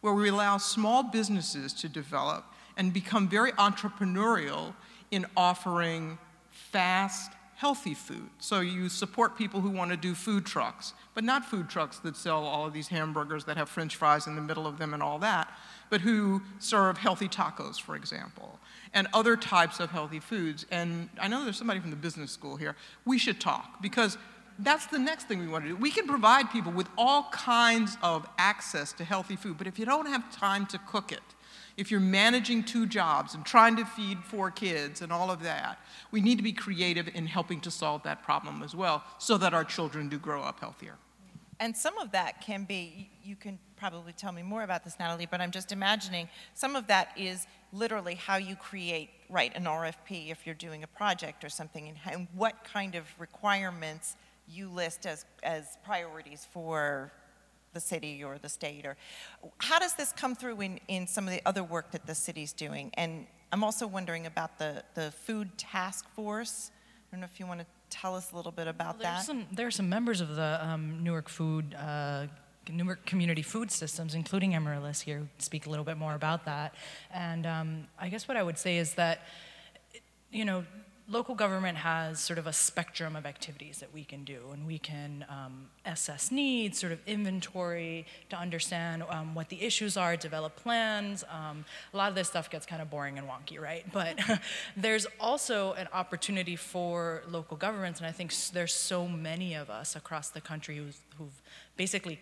where 0.00 0.14
we 0.14 0.30
allow 0.30 0.56
small 0.56 1.02
businesses 1.02 1.74
to 1.74 1.88
develop 1.88 2.46
and 2.76 2.92
become 2.92 3.28
very 3.28 3.52
entrepreneurial 3.52 4.74
in 5.10 5.26
offering 5.36 6.18
fast, 6.50 7.32
healthy 7.56 7.94
food. 7.94 8.28
So 8.38 8.60
you 8.60 8.88
support 8.88 9.38
people 9.38 9.60
who 9.60 9.70
want 9.70 9.90
to 9.90 9.96
do 9.96 10.14
food 10.14 10.44
trucks, 10.44 10.92
but 11.14 11.24
not 11.24 11.44
food 11.44 11.68
trucks 11.68 11.98
that 12.00 12.16
sell 12.16 12.44
all 12.44 12.66
of 12.66 12.72
these 12.72 12.88
hamburgers 12.88 13.44
that 13.44 13.56
have 13.56 13.68
french 13.68 13.96
fries 13.96 14.26
in 14.26 14.34
the 14.34 14.42
middle 14.42 14.66
of 14.66 14.78
them 14.78 14.92
and 14.92 15.02
all 15.02 15.18
that, 15.20 15.52
but 15.88 16.00
who 16.00 16.42
serve 16.58 16.98
healthy 16.98 17.28
tacos, 17.28 17.80
for 17.80 17.94
example, 17.94 18.58
and 18.92 19.06
other 19.12 19.36
types 19.36 19.78
of 19.78 19.90
healthy 19.90 20.20
foods. 20.20 20.66
And 20.70 21.08
I 21.20 21.28
know 21.28 21.44
there's 21.44 21.56
somebody 21.58 21.80
from 21.80 21.90
the 21.90 21.96
business 21.96 22.32
school 22.32 22.56
here. 22.56 22.74
We 23.04 23.18
should 23.18 23.40
talk 23.40 23.80
because 23.80 24.18
that's 24.58 24.86
the 24.86 24.98
next 24.98 25.26
thing 25.28 25.40
we 25.40 25.48
want 25.48 25.64
to 25.64 25.70
do. 25.70 25.76
We 25.76 25.90
can 25.90 26.06
provide 26.06 26.50
people 26.50 26.72
with 26.72 26.88
all 26.96 27.28
kinds 27.32 27.98
of 28.02 28.26
access 28.38 28.92
to 28.94 29.04
healthy 29.04 29.36
food, 29.36 29.58
but 29.58 29.66
if 29.66 29.78
you 29.78 29.84
don't 29.84 30.06
have 30.06 30.30
time 30.36 30.66
to 30.66 30.78
cook 30.78 31.12
it, 31.12 31.22
if 31.76 31.90
you're 31.90 32.00
managing 32.00 32.62
two 32.62 32.86
jobs 32.86 33.34
and 33.34 33.44
trying 33.44 33.76
to 33.76 33.84
feed 33.84 34.18
four 34.24 34.50
kids 34.50 35.02
and 35.02 35.12
all 35.12 35.30
of 35.30 35.42
that, 35.42 35.78
we 36.10 36.20
need 36.20 36.36
to 36.36 36.42
be 36.42 36.52
creative 36.52 37.08
in 37.14 37.26
helping 37.26 37.60
to 37.62 37.70
solve 37.70 38.02
that 38.04 38.22
problem 38.22 38.62
as 38.62 38.74
well 38.74 39.02
so 39.18 39.36
that 39.38 39.52
our 39.52 39.64
children 39.64 40.08
do 40.08 40.18
grow 40.18 40.42
up 40.42 40.60
healthier. 40.60 40.94
And 41.60 41.76
some 41.76 41.96
of 41.98 42.12
that 42.12 42.40
can 42.40 42.64
be, 42.64 43.10
you 43.22 43.36
can 43.36 43.58
probably 43.76 44.12
tell 44.12 44.32
me 44.32 44.42
more 44.42 44.62
about 44.62 44.84
this, 44.84 44.98
Natalie, 44.98 45.26
but 45.30 45.40
I'm 45.40 45.50
just 45.50 45.72
imagining 45.72 46.28
some 46.54 46.74
of 46.76 46.86
that 46.88 47.10
is 47.16 47.46
literally 47.72 48.14
how 48.14 48.36
you 48.36 48.56
create, 48.56 49.10
right, 49.28 49.54
an 49.54 49.64
RFP 49.64 50.30
if 50.30 50.46
you're 50.46 50.54
doing 50.54 50.82
a 50.82 50.86
project 50.86 51.44
or 51.44 51.48
something, 51.48 51.88
and, 51.88 51.98
and 52.10 52.28
what 52.34 52.64
kind 52.64 52.94
of 52.94 53.04
requirements 53.18 54.16
you 54.48 54.68
list 54.68 55.06
as, 55.06 55.24
as 55.42 55.78
priorities 55.84 56.46
for 56.52 57.12
the 57.74 57.80
city 57.80 58.24
or 58.24 58.38
the 58.38 58.48
state? 58.48 58.86
Or 58.86 58.96
how 59.58 59.78
does 59.78 59.94
this 59.94 60.12
come 60.12 60.34
through 60.34 60.60
in, 60.60 60.80
in 60.88 61.06
some 61.06 61.26
of 61.26 61.34
the 61.34 61.42
other 61.44 61.62
work 61.62 61.90
that 61.90 62.06
the 62.06 62.14
city's 62.14 62.52
doing? 62.52 62.90
And 62.94 63.26
I'm 63.52 63.62
also 63.62 63.86
wondering 63.86 64.26
about 64.26 64.58
the, 64.58 64.82
the 64.94 65.10
food 65.10 65.56
task 65.58 66.08
force. 66.14 66.70
I 66.74 67.16
don't 67.16 67.20
know 67.20 67.28
if 67.32 67.38
you 67.38 67.46
want 67.46 67.60
to 67.60 67.66
tell 67.90 68.16
us 68.16 68.32
a 68.32 68.36
little 68.36 68.52
bit 68.52 68.66
about 68.66 68.98
well, 68.98 69.14
that. 69.16 69.24
Some, 69.24 69.46
there 69.52 69.66
are 69.66 69.70
some 69.70 69.88
members 69.88 70.20
of 70.20 70.34
the 70.34 70.58
um, 70.66 71.04
Newark 71.04 71.28
Food 71.28 71.74
uh, 71.74 72.26
Newark 72.70 73.04
Community 73.04 73.42
Food 73.42 73.70
Systems, 73.70 74.14
including 74.14 74.54
Amaryllis 74.54 75.00
here, 75.00 75.28
speak 75.38 75.66
a 75.66 75.70
little 75.70 75.84
bit 75.84 75.98
more 75.98 76.14
about 76.14 76.46
that. 76.46 76.74
And 77.12 77.46
um, 77.46 77.86
I 77.98 78.08
guess 78.08 78.26
what 78.26 78.36
I 78.36 78.42
would 78.42 78.58
say 78.58 78.78
is 78.78 78.94
that, 78.94 79.26
you 80.32 80.44
know, 80.44 80.64
local 81.08 81.34
government 81.34 81.76
has 81.78 82.18
sort 82.18 82.38
of 82.38 82.46
a 82.46 82.52
spectrum 82.52 83.14
of 83.14 83.26
activities 83.26 83.78
that 83.78 83.92
we 83.92 84.04
can 84.04 84.24
do, 84.24 84.40
and 84.52 84.66
we 84.66 84.78
can 84.78 85.24
um, 85.28 85.66
assess 85.84 86.30
needs, 86.30 86.78
sort 86.78 86.92
of 86.92 86.98
inventory 87.06 88.06
to 88.30 88.36
understand 88.36 89.04
um, 89.10 89.34
what 89.34 89.48
the 89.50 89.62
issues 89.62 89.96
are, 89.96 90.16
develop 90.16 90.56
plans. 90.56 91.22
Um, 91.30 91.64
a 91.92 91.96
lot 91.96 92.08
of 92.08 92.14
this 92.14 92.28
stuff 92.28 92.48
gets 92.48 92.64
kind 92.64 92.80
of 92.80 92.90
boring 92.90 93.18
and 93.18 93.28
wonky, 93.28 93.60
right? 93.60 93.84
But 93.92 94.18
there's 94.76 95.06
also 95.20 95.74
an 95.74 95.88
opportunity 95.92 96.56
for 96.56 97.22
local 97.28 97.56
governments, 97.56 98.00
and 98.00 98.08
I 98.08 98.12
think 98.12 98.34
there's 98.52 98.72
so 98.74 99.06
many 99.06 99.54
of 99.54 99.70
us 99.70 99.94
across 99.94 100.30
the 100.30 100.40
country 100.40 100.76
who've, 100.76 100.98
who've 101.18 101.42
basically 101.76 102.18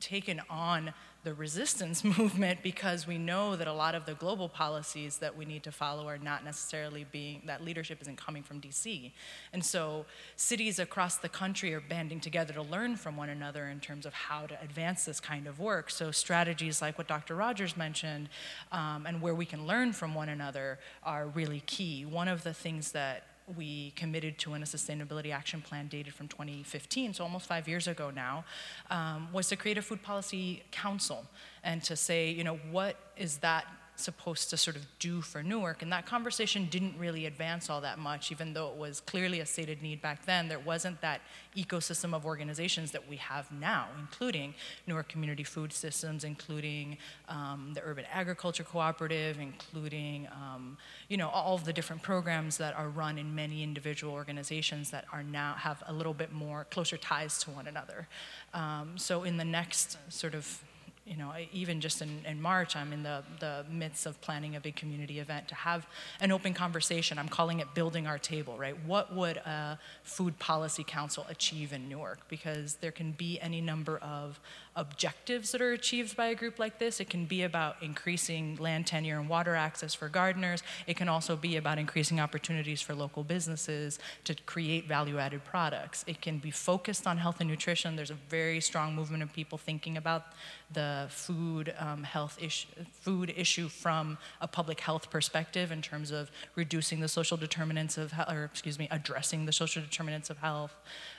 taken 0.00 0.40
on 0.50 0.92
the 1.24 1.34
resistance 1.34 2.04
movement 2.18 2.60
because 2.62 3.06
we 3.06 3.18
know 3.18 3.56
that 3.56 3.66
a 3.66 3.72
lot 3.72 3.94
of 3.94 4.04
the 4.04 4.14
global 4.14 4.48
policies 4.48 5.18
that 5.18 5.36
we 5.36 5.44
need 5.44 5.62
to 5.64 5.72
follow 5.72 6.06
are 6.06 6.18
not 6.18 6.44
necessarily 6.44 7.06
being, 7.10 7.42
that 7.46 7.64
leadership 7.64 8.00
isn't 8.02 8.16
coming 8.16 8.42
from 8.42 8.60
DC. 8.60 9.10
And 9.52 9.64
so 9.64 10.04
cities 10.36 10.78
across 10.78 11.16
the 11.16 11.28
country 11.28 11.74
are 11.74 11.80
banding 11.80 12.20
together 12.20 12.52
to 12.54 12.62
learn 12.62 12.96
from 12.96 13.16
one 13.16 13.30
another 13.30 13.66
in 13.66 13.80
terms 13.80 14.06
of 14.06 14.12
how 14.12 14.46
to 14.46 14.60
advance 14.62 15.06
this 15.06 15.18
kind 15.18 15.46
of 15.46 15.58
work. 15.58 15.90
So 15.90 16.10
strategies 16.10 16.80
like 16.80 16.98
what 16.98 17.08
Dr. 17.08 17.34
Rodgers 17.34 17.76
mentioned 17.76 18.28
um, 18.70 19.06
and 19.06 19.20
where 19.20 19.34
we 19.34 19.46
can 19.46 19.66
learn 19.66 19.92
from 19.92 20.14
one 20.14 20.28
another 20.28 20.78
are 21.02 21.26
really 21.26 21.60
key. 21.66 22.04
One 22.04 22.28
of 22.28 22.44
the 22.44 22.52
things 22.54 22.92
that 22.92 23.24
we 23.56 23.90
committed 23.92 24.38
to 24.38 24.54
in 24.54 24.62
a 24.62 24.66
sustainability 24.66 25.32
action 25.32 25.60
plan 25.60 25.88
dated 25.88 26.14
from 26.14 26.28
2015, 26.28 27.14
so 27.14 27.24
almost 27.24 27.46
five 27.46 27.68
years 27.68 27.86
ago 27.86 28.10
now, 28.10 28.44
um, 28.90 29.28
was 29.32 29.48
to 29.48 29.56
create 29.56 29.78
a 29.78 29.82
food 29.82 30.02
policy 30.02 30.62
council. 30.70 31.26
And 31.62 31.82
to 31.84 31.96
say, 31.96 32.30
you 32.30 32.44
know, 32.44 32.56
what 32.70 32.96
is 33.16 33.38
that 33.38 33.66
supposed 33.96 34.50
to 34.50 34.56
sort 34.56 34.76
of 34.76 34.86
do 34.98 35.20
for 35.20 35.42
Newark. 35.42 35.82
And 35.82 35.92
that 35.92 36.06
conversation 36.06 36.66
didn't 36.70 36.98
really 36.98 37.26
advance 37.26 37.70
all 37.70 37.80
that 37.80 37.98
much, 37.98 38.32
even 38.32 38.52
though 38.52 38.68
it 38.68 38.76
was 38.76 39.00
clearly 39.00 39.40
a 39.40 39.46
stated 39.46 39.82
need 39.82 40.02
back 40.02 40.26
then. 40.26 40.48
There 40.48 40.58
wasn't 40.58 41.00
that 41.00 41.20
ecosystem 41.56 42.14
of 42.14 42.26
organizations 42.26 42.90
that 42.90 43.08
we 43.08 43.16
have 43.16 43.50
now, 43.52 43.86
including 43.98 44.54
Newark 44.86 45.08
Community 45.08 45.44
Food 45.44 45.72
Systems, 45.72 46.24
including 46.24 46.98
um, 47.28 47.72
the 47.74 47.82
Urban 47.82 48.04
Agriculture 48.12 48.64
Cooperative, 48.64 49.38
including 49.38 50.26
um, 50.32 50.76
you 51.08 51.16
know 51.16 51.28
all 51.28 51.54
of 51.54 51.64
the 51.64 51.72
different 51.72 52.02
programs 52.02 52.58
that 52.58 52.74
are 52.76 52.88
run 52.88 53.18
in 53.18 53.34
many 53.34 53.62
individual 53.62 54.12
organizations 54.12 54.90
that 54.90 55.04
are 55.12 55.22
now 55.22 55.54
have 55.54 55.82
a 55.86 55.92
little 55.92 56.14
bit 56.14 56.32
more 56.32 56.66
closer 56.70 56.96
ties 56.96 57.38
to 57.44 57.50
one 57.50 57.66
another. 57.68 58.08
Um, 58.52 58.96
so 58.96 59.22
in 59.22 59.36
the 59.36 59.44
next 59.44 59.98
sort 60.08 60.34
of 60.34 60.62
you 61.06 61.16
know, 61.16 61.32
even 61.52 61.80
just 61.80 62.00
in, 62.00 62.20
in 62.26 62.40
March, 62.40 62.76
I'm 62.76 62.92
in 62.92 63.02
the, 63.02 63.22
the 63.38 63.66
midst 63.70 64.06
of 64.06 64.18
planning 64.22 64.56
a 64.56 64.60
big 64.60 64.74
community 64.74 65.18
event 65.18 65.48
to 65.48 65.54
have 65.54 65.86
an 66.20 66.32
open 66.32 66.54
conversation. 66.54 67.18
I'm 67.18 67.28
calling 67.28 67.60
it 67.60 67.74
Building 67.74 68.06
Our 68.06 68.18
Table, 68.18 68.56
right? 68.56 68.74
What 68.86 69.14
would 69.14 69.36
a 69.38 69.78
food 70.02 70.38
policy 70.38 70.82
council 70.82 71.26
achieve 71.28 71.74
in 71.74 71.88
Newark? 71.90 72.26
Because 72.28 72.76
there 72.76 72.92
can 72.92 73.12
be 73.12 73.38
any 73.40 73.60
number 73.60 73.98
of 73.98 74.40
objectives 74.76 75.52
that 75.52 75.60
are 75.60 75.72
achieved 75.72 76.16
by 76.16 76.26
a 76.26 76.34
group 76.34 76.58
like 76.58 76.78
this. 76.78 77.00
It 77.00 77.08
can 77.08 77.26
be 77.26 77.42
about 77.42 77.76
increasing 77.82 78.56
land 78.56 78.86
tenure 78.86 79.18
and 79.18 79.28
water 79.28 79.54
access 79.54 79.94
for 79.94 80.08
gardeners. 80.08 80.62
It 80.86 80.96
can 80.96 81.08
also 81.08 81.36
be 81.36 81.56
about 81.56 81.78
increasing 81.78 82.18
opportunities 82.18 82.80
for 82.80 82.94
local 82.94 83.22
businesses 83.22 83.98
to 84.24 84.34
create 84.46 84.88
value 84.88 85.18
added 85.18 85.44
products. 85.44 86.04
It 86.06 86.20
can 86.20 86.38
be 86.38 86.50
focused 86.50 87.06
on 87.06 87.18
health 87.18 87.40
and 87.40 87.48
nutrition. 87.48 87.96
There's 87.96 88.10
a 88.10 88.18
very 88.28 88.60
strong 88.60 88.94
movement 88.94 89.22
of 89.22 89.32
people 89.32 89.58
thinking 89.58 89.96
about 89.96 90.26
the 90.72 91.06
food 91.08 91.72
um, 91.78 92.02
health 92.02 92.36
issue, 92.40 92.66
food 92.92 93.32
issue 93.36 93.68
from 93.68 94.18
a 94.40 94.48
public 94.48 94.80
health 94.80 95.10
perspective 95.10 95.70
in 95.70 95.82
terms 95.82 96.10
of 96.10 96.30
reducing 96.56 97.00
the 97.00 97.08
social 97.08 97.36
determinants 97.36 97.96
of, 97.96 98.12
health, 98.12 98.30
or 98.30 98.44
excuse 98.44 98.78
me, 98.78 98.88
addressing 98.90 99.46
the 99.46 99.52
social 99.52 99.82
determinants 99.82 100.30
of 100.30 100.38
health. 100.38 100.74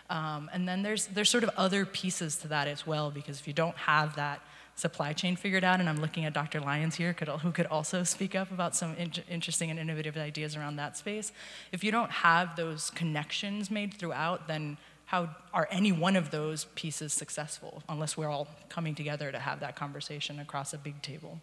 Um, 0.09 0.49
and 0.53 0.67
then 0.67 0.83
there's, 0.83 1.07
there's 1.07 1.29
sort 1.29 1.43
of 1.43 1.49
other 1.57 1.85
pieces 1.85 2.35
to 2.37 2.47
that 2.49 2.67
as 2.67 2.85
well, 2.85 3.11
because 3.11 3.39
if 3.39 3.47
you 3.47 3.53
don't 3.53 3.77
have 3.77 4.15
that 4.15 4.41
supply 4.75 5.13
chain 5.13 5.35
figured 5.35 5.63
out, 5.63 5.79
and 5.79 5.87
I'm 5.87 5.99
looking 5.99 6.25
at 6.25 6.33
Dr. 6.33 6.59
Lyons 6.59 6.95
here, 6.95 7.13
could, 7.13 7.27
who 7.27 7.51
could 7.51 7.65
also 7.67 8.03
speak 8.15 8.35
up 8.35 8.51
about 8.51 8.75
some 8.75 8.95
in- 8.95 9.11
interesting 9.29 9.71
and 9.71 9.79
innovative 9.79 10.17
ideas 10.17 10.55
around 10.55 10.75
that 10.75 10.97
space. 10.97 11.31
If 11.71 11.83
you 11.83 11.91
don't 11.91 12.11
have 12.11 12.55
those 12.55 12.89
connections 12.91 13.71
made 13.71 13.93
throughout, 13.93 14.47
then 14.47 14.77
how 15.05 15.29
are 15.53 15.67
any 15.71 15.91
one 15.91 16.15
of 16.15 16.31
those 16.31 16.65
pieces 16.75 17.13
successful 17.13 17.83
unless 17.87 18.17
we're 18.17 18.29
all 18.29 18.47
coming 18.69 18.95
together 18.95 19.31
to 19.31 19.39
have 19.39 19.59
that 19.59 19.75
conversation 19.75 20.39
across 20.39 20.73
a 20.73 20.77
big 20.77 21.01
table? 21.01 21.39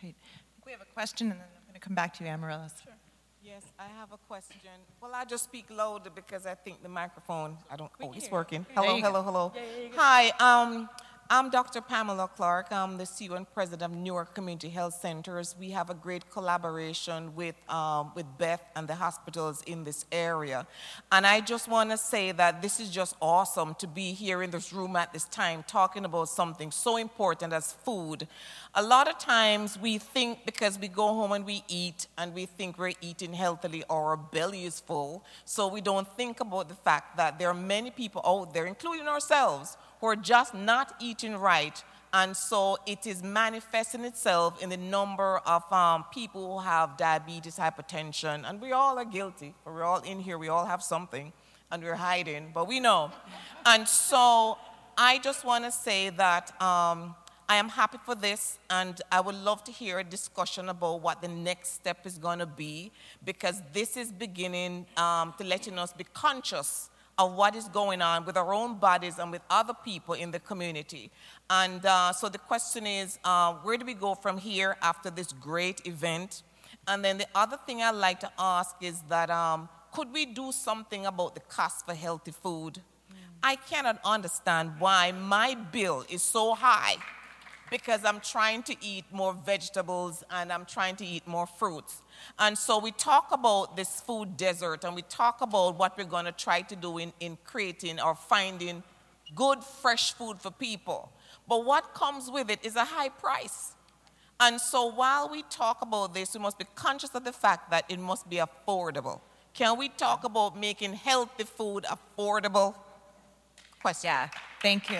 Great. 0.00 0.14
I 0.22 0.38
think 0.54 0.66
We 0.66 0.72
have 0.72 0.82
a 0.82 0.92
question, 0.94 1.30
and 1.30 1.40
then 1.40 1.46
I'm 1.56 1.64
going 1.66 1.74
to 1.74 1.80
come 1.80 1.94
back 1.94 2.14
to 2.18 2.24
you, 2.24 2.30
Amaryllis. 2.30 2.74
Sure. 2.84 2.92
Yes, 3.42 3.62
I 3.78 3.84
have 3.98 4.12
a 4.12 4.18
question. 4.28 4.70
Well, 5.00 5.12
I 5.14 5.24
just 5.24 5.44
speak 5.44 5.66
louder 5.70 6.10
because 6.10 6.44
I 6.44 6.54
think 6.54 6.82
the 6.82 6.90
microphone, 6.90 7.56
I 7.70 7.76
don't, 7.76 7.90
oh, 8.02 8.12
it's 8.12 8.30
working. 8.30 8.66
Hello, 8.74 9.00
hello, 9.00 9.22
hello. 9.22 9.52
Hi, 9.96 10.30
um, 10.38 10.88
I'm 11.32 11.48
Dr. 11.48 11.80
Pamela 11.80 12.26
Clark. 12.26 12.72
I'm 12.72 12.98
the 12.98 13.04
CEO 13.04 13.36
and 13.36 13.48
president 13.54 13.92
of 13.92 13.96
Newark 13.96 14.34
Community 14.34 14.68
Health 14.68 14.94
Centers. 14.94 15.54
We 15.60 15.70
have 15.70 15.88
a 15.88 15.94
great 15.94 16.28
collaboration 16.28 17.36
with, 17.36 17.54
um, 17.70 18.10
with 18.16 18.26
Beth 18.36 18.64
and 18.74 18.88
the 18.88 18.96
hospitals 18.96 19.62
in 19.64 19.84
this 19.84 20.06
area. 20.10 20.66
And 21.12 21.24
I 21.24 21.40
just 21.40 21.68
want 21.68 21.92
to 21.92 21.96
say 21.98 22.32
that 22.32 22.62
this 22.62 22.80
is 22.80 22.90
just 22.90 23.14
awesome 23.22 23.76
to 23.76 23.86
be 23.86 24.10
here 24.10 24.42
in 24.42 24.50
this 24.50 24.72
room 24.72 24.96
at 24.96 25.12
this 25.12 25.26
time 25.26 25.62
talking 25.68 26.04
about 26.04 26.30
something 26.30 26.72
so 26.72 26.96
important 26.96 27.52
as 27.52 27.74
food. 27.74 28.26
A 28.74 28.82
lot 28.82 29.06
of 29.06 29.16
times 29.16 29.78
we 29.78 29.98
think 29.98 30.44
because 30.44 30.80
we 30.80 30.88
go 30.88 31.14
home 31.14 31.30
and 31.30 31.46
we 31.46 31.62
eat 31.68 32.08
and 32.18 32.34
we 32.34 32.46
think 32.46 32.76
we're 32.76 32.94
eating 33.00 33.34
healthily 33.34 33.84
or 33.88 34.06
our 34.06 34.16
belly 34.16 34.64
is 34.64 34.80
full, 34.80 35.24
so 35.44 35.68
we 35.68 35.80
don't 35.80 36.08
think 36.16 36.40
about 36.40 36.68
the 36.68 36.74
fact 36.74 37.16
that 37.18 37.38
there 37.38 37.48
are 37.50 37.54
many 37.54 37.92
people 37.92 38.20
out 38.26 38.52
there, 38.52 38.66
including 38.66 39.06
ourselves, 39.06 39.76
who 40.00 40.06
are 40.06 40.16
just 40.16 40.54
not 40.54 40.94
eating 41.00 41.36
right. 41.36 41.82
And 42.12 42.36
so 42.36 42.78
it 42.86 43.06
is 43.06 43.22
manifesting 43.22 44.04
itself 44.04 44.60
in 44.60 44.68
the 44.68 44.76
number 44.76 45.38
of 45.46 45.70
um, 45.72 46.04
people 46.12 46.58
who 46.58 46.64
have 46.64 46.96
diabetes, 46.96 47.56
hypertension, 47.56 48.48
and 48.48 48.60
we 48.60 48.72
all 48.72 48.98
are 48.98 49.04
guilty. 49.04 49.54
We're 49.64 49.84
all 49.84 50.00
in 50.00 50.18
here, 50.18 50.36
we 50.36 50.48
all 50.48 50.66
have 50.66 50.82
something, 50.82 51.32
and 51.70 51.82
we're 51.84 51.94
hiding, 51.94 52.50
but 52.52 52.66
we 52.66 52.80
know. 52.80 53.12
And 53.64 53.86
so 53.86 54.58
I 54.98 55.18
just 55.18 55.44
want 55.44 55.64
to 55.64 55.70
say 55.70 56.10
that 56.10 56.50
um, 56.60 57.14
I 57.48 57.56
am 57.56 57.68
happy 57.68 57.98
for 58.04 58.16
this, 58.16 58.58
and 58.70 59.00
I 59.12 59.20
would 59.20 59.36
love 59.36 59.62
to 59.64 59.72
hear 59.72 60.00
a 60.00 60.04
discussion 60.04 60.68
about 60.68 61.02
what 61.02 61.22
the 61.22 61.28
next 61.28 61.74
step 61.74 62.06
is 62.06 62.18
going 62.18 62.40
to 62.40 62.46
be, 62.46 62.90
because 63.24 63.62
this 63.72 63.96
is 63.96 64.10
beginning 64.10 64.86
um, 64.96 65.32
to 65.38 65.44
letting 65.44 65.78
us 65.78 65.92
be 65.92 66.04
conscious 66.12 66.90
of 67.20 67.34
what 67.34 67.54
is 67.54 67.68
going 67.68 68.00
on 68.00 68.24
with 68.24 68.36
our 68.38 68.54
own 68.54 68.78
bodies 68.78 69.18
and 69.18 69.30
with 69.30 69.42
other 69.50 69.74
people 69.84 70.14
in 70.14 70.30
the 70.30 70.40
community. 70.40 71.10
And 71.50 71.84
uh, 71.84 72.14
so 72.14 72.30
the 72.30 72.38
question 72.38 72.86
is 72.86 73.18
uh, 73.22 73.52
where 73.62 73.76
do 73.76 73.84
we 73.84 73.92
go 73.92 74.14
from 74.14 74.38
here 74.38 74.78
after 74.80 75.10
this 75.10 75.30
great 75.32 75.86
event? 75.86 76.42
And 76.88 77.04
then 77.04 77.18
the 77.18 77.26
other 77.34 77.58
thing 77.66 77.82
I'd 77.82 77.90
like 77.90 78.20
to 78.20 78.30
ask 78.38 78.74
is 78.80 79.02
that 79.10 79.28
um, 79.30 79.68
could 79.92 80.10
we 80.14 80.24
do 80.24 80.50
something 80.50 81.04
about 81.04 81.34
the 81.34 81.42
cost 81.42 81.84
for 81.84 81.94
healthy 81.94 82.30
food? 82.30 82.80
I 83.42 83.56
cannot 83.56 84.00
understand 84.02 84.72
why 84.78 85.12
my 85.12 85.54
bill 85.54 86.06
is 86.08 86.22
so 86.22 86.54
high 86.54 86.96
because 87.70 88.04
I'm 88.04 88.20
trying 88.20 88.62
to 88.64 88.76
eat 88.80 89.04
more 89.12 89.32
vegetables 89.32 90.24
and 90.30 90.52
I'm 90.52 90.64
trying 90.64 90.96
to 90.96 91.06
eat 91.06 91.26
more 91.26 91.46
fruits. 91.46 92.02
And 92.38 92.56
so 92.58 92.78
we 92.78 92.90
talk 92.92 93.28
about 93.32 93.76
this 93.76 94.00
food 94.00 94.36
desert 94.36 94.84
and 94.84 94.94
we 94.94 95.02
talk 95.02 95.40
about 95.40 95.78
what 95.78 95.96
we're 95.96 96.04
going 96.04 96.24
to 96.24 96.32
try 96.32 96.62
to 96.62 96.76
do 96.76 96.98
in, 96.98 97.12
in 97.20 97.38
creating 97.44 98.00
or 98.00 98.14
finding 98.14 98.82
good, 99.34 99.62
fresh 99.62 100.12
food 100.12 100.38
for 100.38 100.50
people. 100.50 101.10
But 101.48 101.64
what 101.64 101.94
comes 101.94 102.30
with 102.30 102.50
it 102.50 102.60
is 102.62 102.76
a 102.76 102.84
high 102.84 103.08
price. 103.08 103.72
And 104.38 104.60
so 104.60 104.86
while 104.86 105.28
we 105.28 105.42
talk 105.50 105.82
about 105.82 106.14
this, 106.14 106.34
we 106.34 106.40
must 106.40 106.58
be 106.58 106.64
conscious 106.74 107.10
of 107.14 107.24
the 107.24 107.32
fact 107.32 107.70
that 107.70 107.84
it 107.88 107.98
must 107.98 108.28
be 108.28 108.36
affordable. 108.36 109.20
Can 109.52 109.76
we 109.78 109.88
talk 109.88 110.24
about 110.24 110.58
making 110.58 110.94
healthy 110.94 111.44
food 111.44 111.84
affordable? 111.84 112.74
Question. 113.82 114.08
Yeah, 114.08 114.28
thank 114.62 114.90
you. 114.90 114.98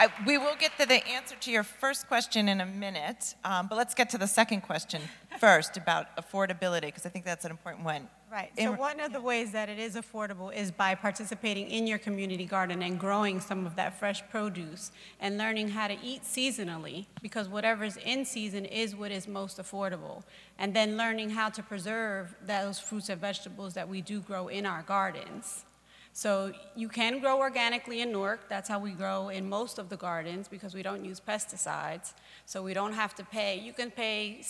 I, 0.00 0.08
we 0.24 0.38
will 0.38 0.54
get 0.54 0.78
to 0.78 0.86
the 0.86 1.04
answer 1.08 1.34
to 1.40 1.50
your 1.50 1.64
first 1.64 2.06
question 2.06 2.48
in 2.48 2.60
a 2.60 2.66
minute, 2.66 3.34
um, 3.44 3.66
but 3.66 3.76
let's 3.76 3.94
get 3.94 4.08
to 4.10 4.18
the 4.18 4.28
second 4.28 4.60
question 4.60 5.02
first 5.40 5.76
about 5.76 6.16
affordability, 6.16 6.82
because 6.82 7.04
I 7.04 7.08
think 7.08 7.24
that's 7.24 7.44
an 7.44 7.50
important 7.50 7.84
one. 7.84 8.08
Right. 8.30 8.52
So 8.56 8.72
one 8.72 9.00
of 9.00 9.12
the 9.12 9.20
ways 9.20 9.52
that 9.52 9.68
it 9.68 9.78
is 9.78 9.96
affordable 9.96 10.54
is 10.54 10.70
by 10.70 10.94
participating 10.94 11.68
in 11.68 11.86
your 11.86 11.98
community 11.98 12.44
garden 12.44 12.82
and 12.82 13.00
growing 13.00 13.40
some 13.40 13.66
of 13.66 13.74
that 13.76 13.98
fresh 13.98 14.22
produce 14.30 14.92
and 15.18 15.38
learning 15.38 15.68
how 15.68 15.88
to 15.88 15.96
eat 16.02 16.22
seasonally 16.22 17.06
because 17.22 17.48
whatever's 17.48 17.96
in 17.96 18.24
season 18.24 18.66
is 18.66 18.94
what 18.94 19.10
is 19.10 19.26
most 19.26 19.58
affordable. 19.58 20.22
And 20.58 20.74
then 20.74 20.96
learning 20.96 21.30
how 21.30 21.48
to 21.48 21.62
preserve 21.62 22.34
those 22.46 22.78
fruits 22.78 23.08
and 23.08 23.20
vegetables 23.20 23.74
that 23.74 23.88
we 23.88 24.02
do 24.02 24.20
grow 24.20 24.48
in 24.48 24.66
our 24.66 24.82
gardens. 24.82 25.64
So 26.18 26.52
you 26.74 26.88
can 26.88 27.20
grow 27.20 27.38
organically 27.38 28.00
in 28.00 28.10
Newark. 28.10 28.48
That's 28.48 28.68
how 28.68 28.80
we 28.80 28.90
grow 28.90 29.28
in 29.28 29.48
most 29.48 29.78
of 29.78 29.88
the 29.88 29.96
gardens 29.96 30.48
because 30.48 30.74
we 30.74 30.82
don't 30.82 31.04
use 31.04 31.20
pesticides. 31.20 32.12
So 32.44 32.60
we 32.60 32.74
don't 32.74 32.92
have 32.92 33.14
to 33.14 33.24
pay. 33.24 33.60
You 33.60 33.72
can 33.72 33.92
pay 33.92 34.42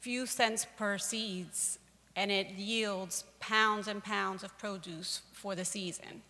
few 0.00 0.26
cents 0.26 0.66
per 0.76 0.98
seeds 0.98 1.78
and 2.14 2.30
it 2.30 2.50
yields 2.50 3.24
pounds 3.40 3.88
and 3.88 4.04
pounds 4.04 4.44
of 4.44 4.58
produce 4.58 5.22
for 5.32 5.54
the 5.54 5.64
season. 5.64 6.20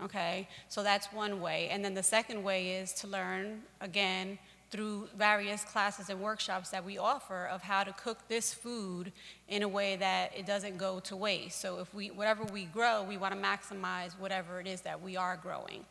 Okay, 0.00 0.46
so 0.68 0.84
that's 0.84 1.12
one 1.12 1.40
way. 1.40 1.68
And 1.72 1.84
then 1.84 1.94
the 1.94 2.04
second 2.04 2.40
way 2.40 2.76
is 2.76 2.92
to 3.00 3.08
learn, 3.08 3.62
again, 3.80 4.38
through 4.74 5.08
various 5.16 5.62
classes 5.62 6.10
and 6.10 6.20
workshops 6.20 6.70
that 6.70 6.84
we 6.84 6.98
offer 6.98 7.46
of 7.46 7.62
how 7.62 7.84
to 7.84 7.92
cook 7.92 8.18
this 8.26 8.52
food 8.52 9.12
in 9.48 9.62
a 9.62 9.68
way 9.68 9.94
that 9.94 10.32
it 10.36 10.44
doesn't 10.46 10.78
go 10.78 10.98
to 10.98 11.14
waste. 11.14 11.60
So 11.60 11.78
if 11.78 11.94
we 11.94 12.10
whatever 12.10 12.42
we 12.42 12.64
grow, 12.64 13.04
we 13.04 13.16
want 13.16 13.34
to 13.34 13.40
maximize 13.40 14.18
whatever 14.18 14.58
it 14.58 14.66
is 14.66 14.80
that 14.80 15.00
we 15.00 15.16
are 15.16 15.36
growing. 15.36 15.84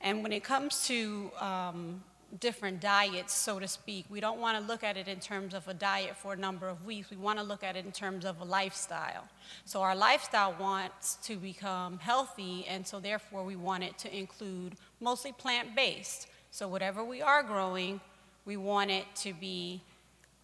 And 0.00 0.22
when 0.22 0.32
it 0.32 0.42
comes 0.42 0.86
to 0.86 1.30
um, 1.38 2.02
different 2.38 2.80
diets, 2.80 3.34
so 3.34 3.58
to 3.58 3.66
speak. 3.66 4.04
We 4.08 4.20
don't 4.20 4.40
want 4.40 4.56
to 4.56 4.64
look 4.64 4.84
at 4.84 4.96
it 4.96 5.08
in 5.08 5.18
terms 5.18 5.52
of 5.52 5.66
a 5.66 5.74
diet 5.74 6.16
for 6.16 6.32
a 6.32 6.36
number 6.36 6.68
of 6.68 6.86
weeks. 6.86 7.10
We 7.10 7.16
want 7.16 7.40
to 7.40 7.44
look 7.44 7.64
at 7.64 7.76
it 7.76 7.84
in 7.84 7.92
terms 7.92 8.24
of 8.24 8.40
a 8.40 8.44
lifestyle. 8.44 9.26
So 9.64 9.82
our 9.82 9.96
lifestyle 9.96 10.54
wants 10.58 11.16
to 11.24 11.36
become 11.36 11.98
healthy, 11.98 12.64
and 12.68 12.86
so 12.86 13.00
therefore 13.00 13.42
we 13.44 13.56
want 13.56 13.82
it 13.82 13.98
to 13.98 14.16
include 14.16 14.76
mostly 15.00 15.32
plant 15.32 15.74
based. 15.74 16.28
So 16.52 16.68
whatever 16.68 17.04
we 17.04 17.20
are 17.20 17.42
growing, 17.42 18.00
we 18.44 18.56
want 18.56 18.90
it 18.90 19.06
to 19.16 19.32
be 19.32 19.82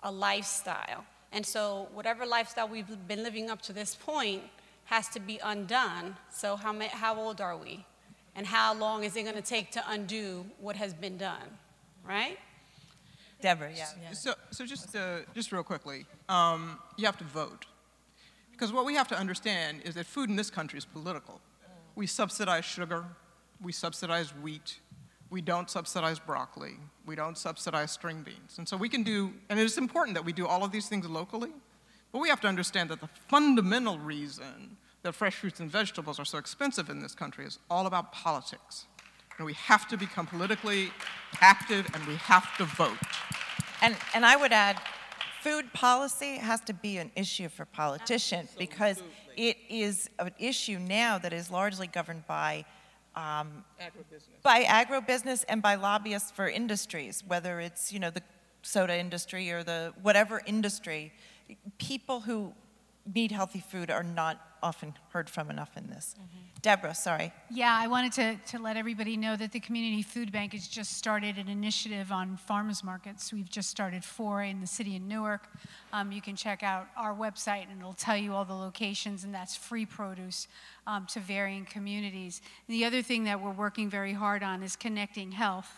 a 0.03 0.11
lifestyle. 0.11 1.05
And 1.33 1.45
so 1.45 1.89
whatever 1.93 2.25
lifestyle 2.25 2.69
we've 2.69 2.87
been 3.09 3.23
living 3.23 3.51
up 3.51 3.63
to 3.63 3.73
this 3.73 3.95
point 3.95 4.43
has 4.85 5.09
to 5.09 5.21
be 5.21 5.39
undone. 5.43 6.17
So 6.31 6.57
how, 6.57 6.79
how 6.91 7.17
old 7.17 7.41
are 7.41 7.57
we? 7.57 7.85
And 8.35 8.47
how 8.47 8.75
long 8.75 9.05
is 9.05 9.17
it 9.17 9.23
going 9.23 9.35
to 9.35 9.43
take 9.43 9.71
to 9.73 9.83
undo 9.89 10.47
what 10.61 10.77
has 10.77 10.95
been 10.95 11.17
done? 11.17 11.59
right? 12.07 12.39
Deborah, 13.41 13.71
yeah. 13.75 14.13
So, 14.13 14.35
so 14.51 14.65
just, 14.65 14.95
uh, 14.97 15.19
just 15.35 15.53
real 15.53 15.63
quickly, 15.63 16.07
um, 16.29 16.79
you 16.97 17.05
have 17.07 17.19
to 17.19 17.25
vote. 17.25 17.67
Because 18.53 18.73
what 18.73 18.87
we 18.87 18.95
have 18.95 19.09
to 19.09 19.19
understand 19.19 19.83
is 19.85 19.95
that 19.97 20.07
food 20.07 20.31
in 20.31 20.37
this 20.37 20.51
country 20.51 20.79
is 20.79 20.85
political. 20.87 21.41
We 21.95 22.07
subsidize 22.07 22.65
sugar, 22.65 23.05
we 23.61 23.73
subsidize 23.73 24.31
wheat, 24.31 24.79
we 25.31 25.41
don't 25.41 25.69
subsidize 25.69 26.19
broccoli, 26.19 26.77
we 27.05 27.17
don't 27.17 27.37
subsidize 27.37 27.91
string 27.91 28.23
beans. 28.23 28.59
And 28.59 28.69
so 28.69 28.77
we 28.77 28.89
can 28.89 29.03
do, 29.03 29.33
and 29.49 29.59
it 29.59 29.65
is 29.65 29.79
important 29.79 30.15
that 30.15 30.25
we 30.25 30.33
do 30.33 30.47
all 30.47 30.65
of 30.65 30.73
these 30.73 30.89
things 30.89 31.09
locally, 31.09 31.51
but 32.13 32.21
we 32.21 32.29
have 32.29 32.41
to 32.43 32.49
understand 32.49 32.91
that 32.91 33.01
the 33.01 33.09
fundamental 33.29 33.99
reason 33.99 34.77
that 35.03 35.15
fresh 35.15 35.37
fruits 35.37 35.61
and 35.61 35.71
vegetables 35.71 36.19
are 36.19 36.25
so 36.25 36.39
expensive 36.39 36.91
in 36.91 37.01
this 37.01 37.15
country 37.15 37.45
is 37.45 37.59
all 37.71 37.87
about 37.87 38.13
politics. 38.13 38.87
And 39.39 39.47
we 39.47 39.53
have 39.55 39.87
to 39.89 39.97
become 39.97 40.27
politically 40.27 40.91
active 41.41 41.87
and 41.95 42.05
we 42.07 42.15
have 42.17 42.57
to 42.57 42.65
vote. 42.65 42.97
And, 43.83 43.97
and 44.15 44.25
I 44.25 44.37
would 44.37 44.53
add, 44.53 44.81
food 45.43 45.73
policy 45.73 46.37
has 46.39 46.61
to 46.63 46.73
be 46.73 46.97
an 46.97 47.11
issue 47.15 47.49
for 47.49 47.65
politicians 47.67 48.49
Absolutely. 48.51 48.67
because 48.67 49.03
it 49.37 49.57
is 49.69 50.09
an 50.19 50.33
issue 50.39 50.79
now 50.79 51.19
that 51.19 51.33
is 51.33 51.51
largely 51.51 51.87
governed 51.87 52.27
by 52.27 52.65
um, 53.17 53.65
agribusiness. 53.81 54.43
by 54.43 54.65
agribusiness 54.65 55.45
and 55.49 55.63
by 55.63 55.75
lobbyists 55.75 56.31
for 56.31 56.49
industries, 56.49 57.25
whether 57.27 57.61
it's 57.61 57.93
you 57.93 57.99
know 57.99 58.11
the 58.11 58.23
soda 58.63 58.97
industry 58.97 59.51
or 59.51 59.63
the 59.63 59.93
whatever 60.03 60.43
industry. 60.47 61.13
People 61.79 62.21
who 62.21 62.53
need 63.15 63.31
healthy 63.31 63.61
food 63.61 63.91
are 63.91 64.03
not 64.03 64.56
often 64.67 64.95
heard 65.11 65.31
from 65.31 65.49
enough 65.49 65.77
in 65.77 65.87
this. 65.87 66.17
Mm-hmm. 66.19 66.47
Deborah, 66.61 66.97
sorry. 66.97 67.33
Yeah, 67.49 67.79
I 67.79 67.87
wanted 67.87 68.13
to, 68.15 68.37
to 68.51 68.59
let 68.59 68.77
everybody 68.77 69.17
know 69.17 69.37
that 69.37 69.53
the 69.53 69.61
Community 69.61 70.03
Food 70.03 70.33
Bank 70.33 70.53
has 70.53 70.67
just 70.67 70.95
started 70.95 71.39
an 71.39 71.49
initiative 71.49 72.11
on 72.11 72.37
farmers 72.37 72.83
markets. 72.83 73.33
We've 73.33 73.49
just 73.49 73.71
started 73.71 74.03
four 74.03 74.43
in 74.43 74.61
the 74.61 74.67
city 74.67 74.97
of 74.97 75.03
Newark. 75.03 75.47
Um, 75.93 76.11
you 76.11 76.21
can 76.21 76.35
check 76.35 76.65
out 76.65 76.89
our 76.97 77.15
website 77.15 77.71
and 77.71 77.79
it'll 77.79 77.93
tell 77.93 78.17
you 78.17 78.33
all 78.33 78.45
the 78.45 78.55
locations, 78.55 79.23
and 79.23 79.33
that's 79.33 79.55
free 79.55 79.87
produce 79.87 80.49
um, 80.89 81.07
to 81.13 81.21
varying 81.21 81.67
communities. 81.67 82.43
And 82.67 82.75
the 82.75 82.85
other 82.85 83.01
thing 83.01 83.23
that 83.25 83.41
we're 83.41 83.53
working 83.53 83.89
very 83.89 84.13
hard 84.13 84.43
on 84.43 84.65
is 84.65 84.75
connecting 84.75 85.33
health. 85.33 85.71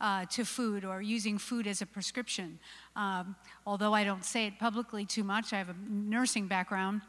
Uh, 0.00 0.26
to 0.26 0.44
food 0.44 0.84
or 0.84 1.00
using 1.00 1.38
food 1.38 1.68
as 1.68 1.80
a 1.80 1.86
prescription. 1.86 2.58
Um, 2.96 3.36
although 3.64 3.94
I 3.94 4.02
don't 4.02 4.24
say 4.24 4.46
it 4.48 4.58
publicly 4.58 5.06
too 5.06 5.22
much, 5.22 5.52
I 5.52 5.58
have 5.58 5.68
a 5.68 5.76
nursing 5.88 6.48
background. 6.48 7.02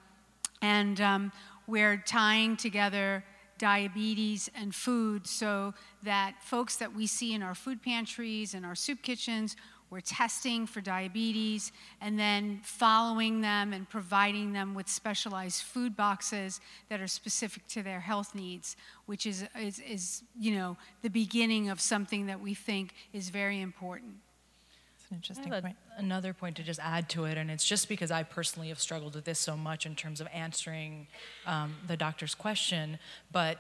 And 0.61 0.99
um, 1.01 1.31
we're 1.67 1.97
tying 1.97 2.57
together 2.57 3.23
diabetes 3.57 4.49
and 4.55 4.75
food 4.75 5.25
so 5.25 5.73
that 6.03 6.35
folks 6.41 6.75
that 6.77 6.93
we 6.93 7.07
see 7.07 7.33
in 7.33 7.41
our 7.41 7.55
food 7.55 7.81
pantries 7.81 8.53
and 8.53 8.65
our 8.65 8.75
soup 8.75 9.01
kitchens, 9.01 9.55
we're 9.89 10.01
testing 10.01 10.65
for 10.65 10.81
diabetes 10.81 11.71
and 12.01 12.19
then 12.19 12.59
following 12.63 13.41
them 13.41 13.71
and 13.71 13.87
providing 13.87 14.51
them 14.51 14.73
with 14.73 14.89
specialized 14.89 15.61
food 15.61 15.95
boxes 15.95 16.59
that 16.89 16.99
are 16.99 17.07
specific 17.07 17.67
to 17.67 17.83
their 17.83 17.99
health 17.99 18.35
needs, 18.35 18.75
which 19.05 19.25
is, 19.25 19.45
is, 19.59 19.79
is 19.79 20.23
you 20.37 20.55
know, 20.55 20.75
the 21.01 21.09
beginning 21.09 21.69
of 21.69 21.79
something 21.79 22.25
that 22.25 22.41
we 22.41 22.53
think 22.53 22.93
is 23.13 23.29
very 23.29 23.61
important 23.61 24.15
an 25.09 25.17
interesting 25.17 25.53
a, 25.53 25.61
point. 25.61 25.75
Another 25.97 26.33
point 26.33 26.55
to 26.57 26.63
just 26.63 26.79
add 26.81 27.09
to 27.09 27.25
it, 27.25 27.37
and 27.37 27.49
it's 27.51 27.65
just 27.65 27.89
because 27.89 28.11
I 28.11 28.23
personally 28.23 28.69
have 28.69 28.79
struggled 28.79 29.15
with 29.15 29.25
this 29.25 29.39
so 29.39 29.55
much 29.55 29.85
in 29.85 29.95
terms 29.95 30.21
of 30.21 30.27
answering 30.33 31.07
um, 31.45 31.75
the 31.87 31.97
doctor's 31.97 32.35
question, 32.35 32.99
but 33.31 33.59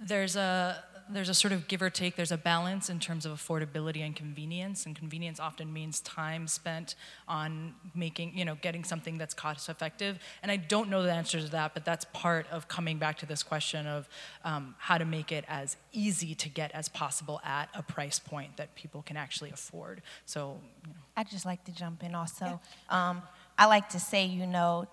there's 0.00 0.36
a 0.36 0.82
there's 1.12 1.28
a 1.28 1.34
sort 1.34 1.52
of 1.52 1.68
give 1.68 1.82
or 1.82 1.90
take, 1.90 2.16
there's 2.16 2.32
a 2.32 2.38
balance 2.38 2.88
in 2.88 3.00
terms 3.00 3.26
of 3.26 3.32
affordability 3.32 4.04
and 4.04 4.14
convenience. 4.14 4.86
And 4.86 4.96
convenience 4.96 5.40
often 5.40 5.72
means 5.72 6.00
time 6.00 6.46
spent 6.46 6.94
on 7.28 7.74
making, 7.94 8.36
you 8.36 8.44
know, 8.44 8.56
getting 8.60 8.84
something 8.84 9.18
that's 9.18 9.34
cost 9.34 9.68
effective. 9.68 10.18
And 10.42 10.50
I 10.50 10.56
don't 10.56 10.88
know 10.88 11.02
the 11.02 11.12
answer 11.12 11.40
to 11.40 11.48
that, 11.50 11.74
but 11.74 11.84
that's 11.84 12.04
part 12.12 12.46
of 12.50 12.68
coming 12.68 12.98
back 12.98 13.18
to 13.18 13.26
this 13.26 13.42
question 13.42 13.86
of 13.86 14.08
um, 14.44 14.74
how 14.78 14.98
to 14.98 15.04
make 15.04 15.32
it 15.32 15.44
as 15.48 15.76
easy 15.92 16.34
to 16.36 16.48
get 16.48 16.70
as 16.72 16.88
possible 16.88 17.40
at 17.44 17.68
a 17.74 17.82
price 17.82 18.18
point 18.18 18.56
that 18.56 18.74
people 18.74 19.02
can 19.02 19.16
actually 19.16 19.50
afford. 19.50 20.02
So, 20.26 20.58
you 20.86 20.92
know. 20.92 21.00
I'd 21.16 21.30
just 21.30 21.46
like 21.46 21.64
to 21.64 21.72
jump 21.72 22.02
in 22.02 22.14
also. 22.14 22.60
Yeah. 22.90 23.10
Um, 23.10 23.22
I 23.58 23.66
like 23.66 23.90
to 23.90 24.00
say, 24.00 24.24
you 24.24 24.46
know, 24.46 24.86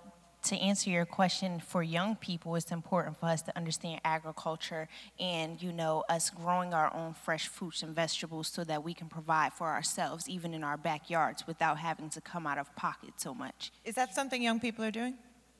to 0.48 0.56
answer 0.58 0.90
your 0.90 1.06
question 1.06 1.60
for 1.60 1.84
young 1.84 2.16
people 2.16 2.56
it's 2.56 2.72
important 2.72 3.18
for 3.18 3.26
us 3.28 3.42
to 3.42 3.56
understand 3.58 4.00
agriculture 4.06 4.88
and 5.20 5.62
you 5.62 5.72
know 5.72 6.04
us 6.10 6.30
growing 6.30 6.74
our 6.74 6.94
own 6.94 7.14
fresh 7.14 7.48
fruits 7.48 7.84
and 7.84 7.96
vegetables 7.96 8.48
so 8.48 8.64
that 8.64 8.84
we 8.84 8.94
can 8.94 9.08
provide 9.08 9.52
for 9.54 9.68
ourselves 9.68 10.30
even 10.30 10.54
in 10.54 10.64
our 10.64 10.78
backyards 10.78 11.46
without 11.46 11.78
having 11.78 12.10
to 12.10 12.22
come 12.22 12.48
out 12.48 12.58
of 12.58 12.74
pocket 12.76 13.14
so 13.18 13.34
much. 13.34 13.72
Is 13.84 13.96
that 13.96 14.16
something 14.16 14.42
young 14.42 14.60
people 14.60 14.86
are 14.86 14.92
doing? 14.92 15.16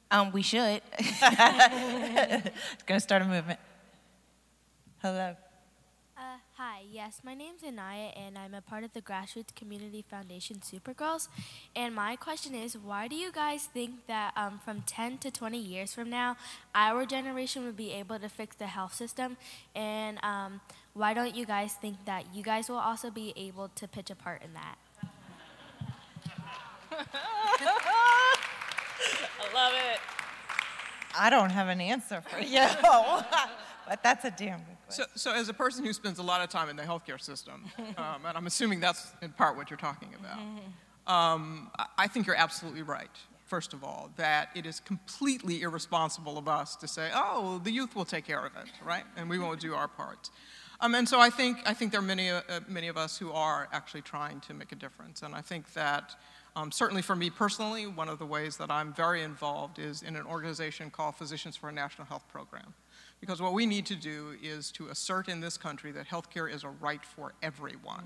Um, 0.10 0.32
we 0.32 0.42
should. 0.42 0.82
It's 1.00 2.84
going 2.86 2.98
to 2.98 3.00
start 3.00 3.22
a 3.22 3.26
movement. 3.26 3.60
Hello 5.02 5.36
Hi, 6.54 6.82
yes, 6.92 7.22
my 7.24 7.36
name's 7.36 7.64
Anaya, 7.64 8.10
and 8.16 8.36
I'm 8.40 8.56
a 8.56 8.62
part 8.62 8.84
of 8.84 8.92
the 8.94 9.02
Grassroots 9.04 9.54
Community 9.56 10.04
Foundation 10.10 10.58
Supergirls. 10.58 11.28
And 11.76 11.94
my 11.94 12.16
question 12.16 12.56
is 12.56 12.76
why 12.76 13.08
do 13.08 13.16
you 13.16 13.32
guys 13.32 13.66
think 13.66 14.08
that 14.08 14.34
um, 14.36 14.60
from 14.66 14.82
10 14.82 15.20
to 15.20 15.30
20 15.30 15.60
years 15.60 15.94
from 15.94 16.10
now, 16.10 16.36
our 16.74 17.06
generation 17.06 17.64
will 17.64 17.72
be 17.72 17.92
able 17.92 18.18
to 18.18 18.30
fix 18.30 18.56
the 18.56 18.66
health 18.66 18.96
system? 18.96 19.38
And 19.76 20.18
um, 20.24 20.62
why 20.94 21.14
don't 21.14 21.36
you 21.36 21.46
guys 21.46 21.74
think 21.74 22.04
that 22.06 22.34
you 22.34 22.42
guys 22.42 22.68
will 22.70 22.78
also 22.78 23.12
be 23.12 23.34
able 23.36 23.70
to 23.76 23.88
pitch 23.88 24.10
a 24.10 24.16
part 24.16 24.42
in 24.42 24.54
that? 24.54 24.78
I 29.40 29.54
love 29.54 29.74
it. 29.76 30.00
I 31.16 31.30
don't 31.30 31.52
have 31.52 31.68
an 31.68 31.80
answer 31.80 32.22
for 32.22 32.40
you, 32.40 32.66
but 33.88 34.02
that's 34.02 34.26
a 34.26 34.32
damn 34.32 34.58
good 34.60 34.77
so, 34.90 35.04
so 35.16 35.34
as 35.34 35.50
a 35.50 35.54
person 35.54 35.86
who 35.86 35.94
spends 35.94 36.20
a 36.20 36.24
lot 36.24 36.42
of 36.42 36.50
time 36.50 36.70
in 36.70 36.76
the 36.76 36.84
healthcare 36.84 37.20
system, 37.20 37.66
um, 37.98 38.26
and 38.26 38.38
I'm 38.38 38.48
assuming 38.48 38.80
that's 38.80 39.12
in 39.22 39.32
part 39.32 39.56
what 39.56 39.70
you're 39.70 39.78
talking 39.78 40.10
about, 40.20 40.40
um, 41.12 41.72
I 41.98 42.08
think 42.08 42.28
you're 42.28 42.36
absolutely 42.36 42.82
right. 42.82 43.10
First 43.46 43.74
of 43.74 43.84
all, 43.84 44.12
that 44.18 44.50
it 44.56 44.66
is 44.66 44.82
completely 44.82 45.62
irresponsible 45.62 46.38
of 46.38 46.50
us 46.50 46.76
to 46.78 46.88
say, 46.88 47.10
"Oh, 47.14 47.62
the 47.64 47.72
youth 47.72 47.96
will 47.96 48.06
take 48.06 48.26
care 48.26 48.46
of 48.46 48.52
it," 48.58 48.70
right? 48.86 49.06
And 49.16 49.30
we 49.30 49.40
won't 49.40 49.62
do 49.62 49.74
our 49.74 49.88
part. 49.88 50.30
Um, 50.80 50.94
and 50.94 51.10
so 51.10 51.20
I 51.20 51.30
think, 51.30 51.58
I 51.66 51.74
think 51.74 51.92
there 51.92 52.00
are 52.00 52.04
many, 52.04 52.30
uh, 52.30 52.42
many 52.68 52.88
of 52.88 52.98
us 52.98 53.18
who 53.18 53.32
are 53.32 53.68
actually 53.72 54.02
trying 54.02 54.40
to 54.42 54.54
make 54.54 54.72
a 54.72 54.76
difference. 54.76 55.24
And 55.24 55.34
I 55.34 55.42
think 55.42 55.74
that 55.74 56.16
um, 56.56 56.72
certainly 56.72 57.02
for 57.02 57.16
me 57.16 57.30
personally, 57.30 57.88
one 57.88 58.10
of 58.10 58.20
the 58.20 58.26
ways 58.26 58.58
that 58.58 58.70
I'm 58.72 58.94
very 58.94 59.24
involved 59.24 59.80
is 59.80 60.02
in 60.02 60.16
an 60.16 60.26
organization 60.26 60.90
called 60.90 61.16
Physicians 61.16 61.56
for 61.56 61.70
a 61.70 61.72
National 61.72 62.06
Health 62.06 62.28
Program. 62.32 62.74
Because 63.20 63.42
what 63.42 63.54
we 63.54 63.66
need 63.66 63.86
to 63.88 63.96
do 63.96 64.36
is 64.42 64.72
to 64.74 64.90
assert 64.90 65.28
in 65.28 65.42
this 65.42 65.58
country 65.58 65.92
that 65.92 66.08
healthcare 66.08 66.52
is 66.52 66.64
a 66.64 66.70
right 66.70 67.04
for 67.04 67.34
everyone. 67.42 68.04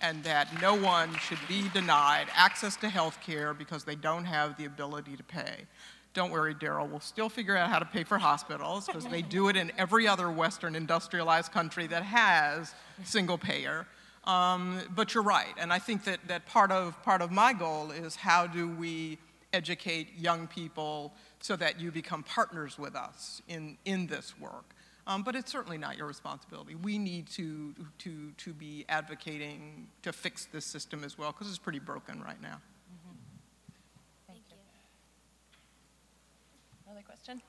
And 0.00 0.22
that 0.22 0.60
no 0.62 0.76
one 0.76 1.12
should 1.16 1.40
be 1.48 1.68
denied 1.70 2.28
access 2.34 2.76
to 2.76 2.88
health 2.88 3.18
care 3.20 3.52
because 3.52 3.82
they 3.82 3.96
don't 3.96 4.24
have 4.24 4.56
the 4.56 4.64
ability 4.64 5.16
to 5.16 5.24
pay. 5.24 5.66
Don't 6.14 6.30
worry, 6.30 6.54
Daryl, 6.54 6.88
we'll 6.88 7.00
still 7.00 7.28
figure 7.28 7.56
out 7.56 7.68
how 7.68 7.78
to 7.78 7.84
pay 7.84 8.04
for 8.04 8.18
hospitals 8.18 8.86
because 8.86 9.06
they 9.06 9.22
do 9.22 9.48
it 9.48 9.56
in 9.56 9.72
every 9.76 10.08
other 10.08 10.30
Western 10.30 10.74
industrialized 10.74 11.52
country 11.52 11.86
that 11.88 12.02
has 12.02 12.74
single 13.04 13.38
payer. 13.38 13.86
Um, 14.24 14.80
but 14.94 15.14
you're 15.14 15.22
right, 15.22 15.54
and 15.58 15.72
I 15.72 15.78
think 15.78 16.04
that, 16.04 16.20
that 16.28 16.44
part, 16.46 16.70
of, 16.70 17.00
part 17.02 17.22
of 17.22 17.30
my 17.30 17.52
goal 17.52 17.90
is 17.90 18.16
how 18.16 18.46
do 18.46 18.68
we 18.68 19.18
educate 19.52 20.08
young 20.18 20.46
people 20.46 21.12
so 21.40 21.56
that 21.56 21.80
you 21.80 21.90
become 21.90 22.22
partners 22.22 22.78
with 22.78 22.96
us 22.96 23.42
in, 23.48 23.78
in 23.84 24.06
this 24.06 24.34
work. 24.38 24.74
Um, 25.06 25.22
but 25.22 25.34
it's 25.34 25.50
certainly 25.50 25.78
not 25.78 25.96
your 25.96 26.06
responsibility. 26.06 26.74
We 26.74 26.98
need 26.98 27.28
to, 27.28 27.74
to, 28.00 28.30
to 28.36 28.52
be 28.52 28.84
advocating 28.90 29.88
to 30.02 30.12
fix 30.12 30.46
this 30.52 30.66
system 30.66 31.02
as 31.02 31.16
well 31.16 31.32
because 31.32 31.48
it's 31.48 31.58
pretty 31.58 31.78
broken 31.78 32.22
right 32.22 32.40
now. 32.42 32.60
Thank 34.26 34.40
you. 34.50 34.56
Another 36.86 37.02
question? 37.06 37.40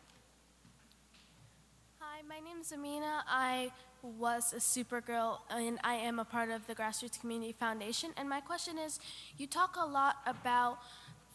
Hi, 1.99 2.21
my 2.29 2.39
name 2.39 2.61
is 2.61 2.71
Amina. 2.71 3.25
I 3.27 3.71
was 4.01 4.53
a 4.53 4.57
Supergirl 4.57 5.39
and 5.49 5.79
I 5.83 5.95
am 5.95 6.19
a 6.19 6.25
part 6.25 6.49
of 6.49 6.65
the 6.67 6.75
Grassroots 6.75 7.19
Community 7.19 7.51
Foundation. 7.51 8.11
And 8.15 8.29
my 8.29 8.39
question 8.39 8.77
is 8.77 8.99
you 9.37 9.47
talk 9.47 9.75
a 9.77 9.85
lot 9.85 10.17
about 10.25 10.79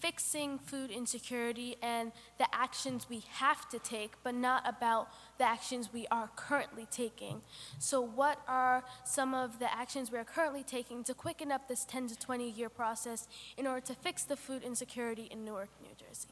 fixing 0.05 0.59
food 0.59 0.91
insecurity 0.91 1.77
and 1.81 2.13
the 2.37 2.47
actions 2.55 3.07
we 3.09 3.23
have 3.31 3.67
to 3.71 3.79
take, 3.79 4.13
but 4.23 4.35
not 4.35 4.63
about 4.69 5.09
the 5.39 5.45
actions 5.45 5.89
we 5.95 6.07
are 6.11 6.29
currently 6.37 6.87
taking. 6.91 7.41
So, 7.79 8.03
what 8.03 8.39
are 8.47 8.85
some 9.05 9.33
of 9.33 9.59
the 9.61 9.75
actions 9.75 10.13
we 10.13 10.19
are 10.19 10.25
currently 10.25 10.63
taking 10.63 11.05
to 11.05 11.15
quicken 11.15 11.51
up 11.51 11.69
this 11.69 11.87
10 11.87 12.09
to 12.09 12.19
20 12.19 12.51
year 12.51 12.69
process 12.69 13.27
in 13.57 13.67
order 13.67 13.81
to 13.87 13.95
fix 13.95 14.25
the 14.25 14.37
food 14.37 14.63
insecurity 14.63 15.27
in 15.31 15.43
Newark, 15.43 15.71
New 15.83 15.95
Jersey? 15.97 16.29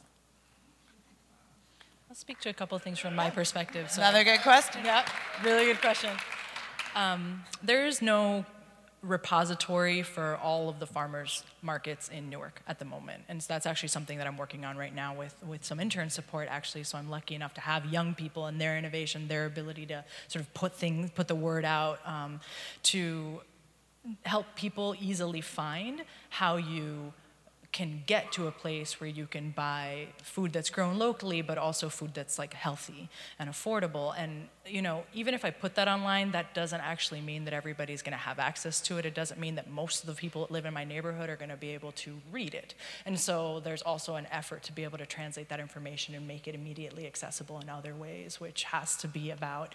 I'll 2.11 2.15
speak 2.15 2.41
to 2.41 2.51
a 2.51 2.53
couple 2.53 2.77
of 2.77 2.83
things 2.83 2.99
from 2.99 3.17
my 3.17 3.31
perspective. 3.31 3.91
So. 3.91 4.03
Another 4.03 4.23
good 4.23 4.43
question. 4.43 4.85
Yep, 4.85 5.09
really 5.43 5.65
good 5.65 5.81
question. 5.81 6.11
Um, 6.95 7.43
there 7.63 7.87
is 7.87 8.03
no 8.03 8.45
repository 9.03 10.03
for 10.03 10.37
all 10.37 10.69
of 10.69 10.79
the 10.79 10.87
farmers 10.87 11.43
markets 11.61 12.09
in 12.09 12.31
Newark 12.31 12.63
at 12.69 12.79
the 12.79 12.85
moment. 12.85 13.25
And 13.29 13.43
so 13.43 13.53
that's 13.53 13.67
actually 13.67 13.89
something 13.89 14.17
that 14.19 14.27
I'm 14.27 14.37
working 14.37 14.65
on 14.65 14.77
right 14.77 14.95
now 14.95 15.15
with, 15.15 15.35
with 15.45 15.65
some 15.65 15.81
intern 15.81 16.09
support 16.09 16.47
actually. 16.49 16.85
So 16.85 16.99
I'm 16.99 17.11
lucky 17.11 17.35
enough 17.35 17.53
to 17.55 17.61
have 17.61 17.87
young 17.87 18.15
people 18.15 18.47
and 18.47 18.61
their 18.61 18.79
innovation, 18.79 19.27
their 19.27 19.47
ability 19.47 19.87
to 19.87 20.05
sort 20.29 20.45
of 20.45 20.55
put 20.55 20.75
things, 20.75 21.11
put 21.11 21.27
the 21.27 21.35
word 21.35 21.65
out 21.65 21.99
um, 22.07 22.41
to 22.85 23.41
help 24.25 24.47
people 24.55 24.95
easily 25.01 25.41
find 25.41 26.03
how 26.31 26.57
you 26.57 27.13
can 27.73 28.03
get 28.07 28.31
to 28.33 28.47
a 28.47 28.53
place 28.53 29.01
where 29.01 29.09
you 29.09 29.27
can 29.27 29.51
buy 29.51 30.07
food 30.23 30.53
that's 30.53 30.69
grown 30.69 30.99
locally, 30.99 31.41
but 31.41 31.57
also 31.57 31.89
food 31.89 32.13
that's 32.13 32.39
like 32.39 32.53
healthy 32.53 33.09
and 33.39 33.49
affordable. 33.49 34.15
And 34.17 34.49
you 34.67 34.83
know, 34.83 35.05
even 35.15 35.33
if 35.33 35.45
I 35.45 35.51
put 35.51 35.75
that 35.77 35.89
online, 35.89 36.33
that 36.33 36.55
doesn't 36.55 36.81
actually 36.81 37.23
mean 37.23 37.45
that 37.47 37.55
everybody's 37.55 38.03
going 38.03 38.13
to 38.13 38.19
have 38.19 38.39
access 38.39 38.81
to 38.83 38.99
it. 38.99 39.07
It 39.07 39.15
doesn't 39.15 39.41
mean 39.41 39.55
that 39.55 39.71
most 39.71 40.03
of 40.03 40.07
the 40.07 40.15
people 40.15 40.43
that 40.43 40.51
live 40.51 40.67
in 40.67 40.75
my 40.75 40.85
neighborhood 40.85 41.31
are 41.31 41.37
going 41.37 41.49
to 41.49 41.57
be 41.57 41.71
able 41.71 41.93
to 41.93 42.21
read 42.31 42.55
it. 42.55 42.75
And 43.07 43.19
so 43.19 43.61
there's 43.61 43.83
also 43.83 44.17
an 44.17 44.27
effort 44.31 44.63
to 44.65 44.73
be 44.73 44.85
able 44.85 44.99
to 44.99 45.07
translate 45.07 45.49
that 45.49 45.59
information 45.59 46.15
and 46.15 46.29
make 46.29 46.47
it 46.47 46.55
immediately 46.55 47.07
accessible 47.07 47.59
in 47.59 47.71
other 47.71 47.95
ways, 47.95 48.39
which 48.39 48.65
has 48.65 48.97
to 48.97 49.09
be 49.09 49.31
about 49.31 49.75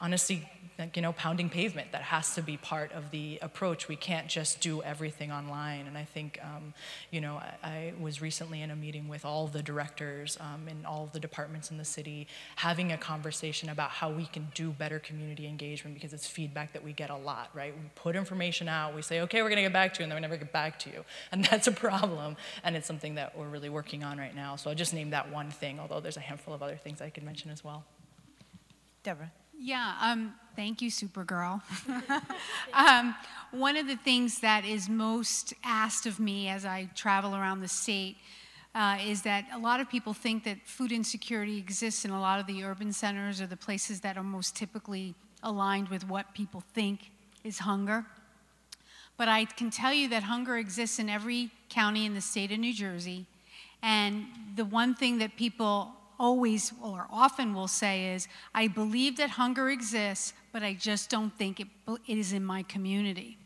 honestly, 0.00 0.48
like, 0.80 0.96
you 0.96 1.02
know, 1.02 1.12
pounding 1.12 1.50
pavement. 1.50 1.92
That 1.92 2.02
has 2.02 2.34
to 2.34 2.42
be 2.42 2.56
part 2.56 2.90
of 2.92 3.10
the 3.10 3.38
approach. 3.42 3.86
We 3.86 3.96
can't 3.96 4.26
just 4.26 4.60
do 4.60 4.82
everything 4.82 5.30
online. 5.30 5.86
And 5.86 5.96
I 5.96 6.04
think, 6.04 6.40
um, 6.42 6.72
you 7.10 7.20
know, 7.20 7.36
I, 7.36 7.68
I, 7.68 7.92
was 8.00 8.22
recently 8.22 8.62
in 8.62 8.70
a 8.70 8.76
meeting 8.76 9.06
with 9.06 9.24
all 9.24 9.46
the 9.46 9.62
directors 9.62 10.38
um, 10.40 10.66
in 10.68 10.86
all 10.86 11.10
the 11.12 11.20
departments 11.20 11.70
in 11.70 11.76
the 11.76 11.84
city, 11.84 12.26
having 12.56 12.92
a 12.92 12.96
conversation 12.96 13.68
about 13.68 13.90
how 13.90 14.10
we 14.10 14.24
can 14.24 14.48
do 14.54 14.70
better 14.70 14.98
community 14.98 15.46
engagement 15.46 15.94
because 15.94 16.14
it's 16.14 16.26
feedback 16.26 16.72
that 16.72 16.82
we 16.82 16.94
get 16.94 17.10
a 17.10 17.16
lot, 17.16 17.50
right? 17.52 17.74
We 17.74 17.82
put 17.94 18.16
information 18.16 18.66
out, 18.66 18.94
we 18.94 19.02
say, 19.02 19.20
okay, 19.20 19.42
we're 19.42 19.50
gonna 19.50 19.60
get 19.60 19.74
back 19.74 19.92
to 19.94 20.00
you, 20.00 20.04
and 20.04 20.12
then 20.12 20.16
we 20.16 20.22
never 20.22 20.38
get 20.38 20.52
back 20.52 20.78
to 20.80 20.90
you. 20.90 21.04
And 21.32 21.44
that's 21.44 21.66
a 21.68 21.72
problem. 21.72 22.36
And 22.64 22.74
it's 22.76 22.86
something 22.86 23.14
that 23.14 23.36
we're 23.36 23.48
really 23.48 23.68
working 23.68 24.02
on 24.02 24.18
right 24.18 24.34
now. 24.34 24.56
So 24.56 24.70
I'll 24.70 24.76
just 24.76 24.94
name 24.94 25.10
that 25.10 25.30
one 25.30 25.50
thing, 25.50 25.78
although 25.78 26.00
there's 26.00 26.16
a 26.16 26.20
handful 26.20 26.54
of 26.54 26.62
other 26.62 26.76
things 26.76 27.00
I 27.00 27.10
could 27.10 27.22
mention 27.22 27.50
as 27.50 27.62
well. 27.62 27.84
Deborah. 29.02 29.30
Yeah, 29.62 29.94
um, 30.00 30.32
thank 30.56 30.80
you, 30.80 30.90
Supergirl. 30.90 31.60
um, 32.72 33.14
one 33.50 33.76
of 33.76 33.86
the 33.86 33.96
things 33.96 34.38
that 34.38 34.64
is 34.64 34.88
most 34.88 35.52
asked 35.62 36.06
of 36.06 36.18
me 36.18 36.48
as 36.48 36.64
I 36.64 36.88
travel 36.94 37.36
around 37.36 37.60
the 37.60 37.68
state 37.68 38.16
uh, 38.74 38.96
is 39.04 39.20
that 39.22 39.44
a 39.52 39.58
lot 39.58 39.80
of 39.80 39.90
people 39.90 40.14
think 40.14 40.44
that 40.44 40.56
food 40.64 40.92
insecurity 40.92 41.58
exists 41.58 42.06
in 42.06 42.10
a 42.10 42.18
lot 42.18 42.40
of 42.40 42.46
the 42.46 42.64
urban 42.64 42.90
centers 42.90 43.38
or 43.38 43.46
the 43.46 43.56
places 43.56 44.00
that 44.00 44.16
are 44.16 44.22
most 44.22 44.56
typically 44.56 45.14
aligned 45.42 45.90
with 45.90 46.08
what 46.08 46.32
people 46.32 46.62
think 46.72 47.10
is 47.44 47.58
hunger. 47.58 48.06
But 49.18 49.28
I 49.28 49.44
can 49.44 49.68
tell 49.70 49.92
you 49.92 50.08
that 50.08 50.22
hunger 50.22 50.56
exists 50.56 50.98
in 50.98 51.10
every 51.10 51.50
county 51.68 52.06
in 52.06 52.14
the 52.14 52.22
state 52.22 52.50
of 52.50 52.58
New 52.58 52.72
Jersey. 52.72 53.26
And 53.82 54.24
the 54.56 54.64
one 54.64 54.94
thing 54.94 55.18
that 55.18 55.36
people 55.36 55.92
always 56.20 56.72
or 56.82 57.06
often 57.10 57.54
will 57.54 57.66
say 57.66 58.14
is, 58.14 58.28
I 58.54 58.68
believe 58.68 59.16
that 59.16 59.30
hunger 59.30 59.70
exists, 59.70 60.34
but 60.52 60.62
I 60.62 60.74
just 60.74 61.08
don't 61.08 61.34
think 61.38 61.60
it, 61.60 61.68
it 62.06 62.18
is 62.18 62.32
in 62.32 62.44
my 62.44 62.62
community. 62.64 63.38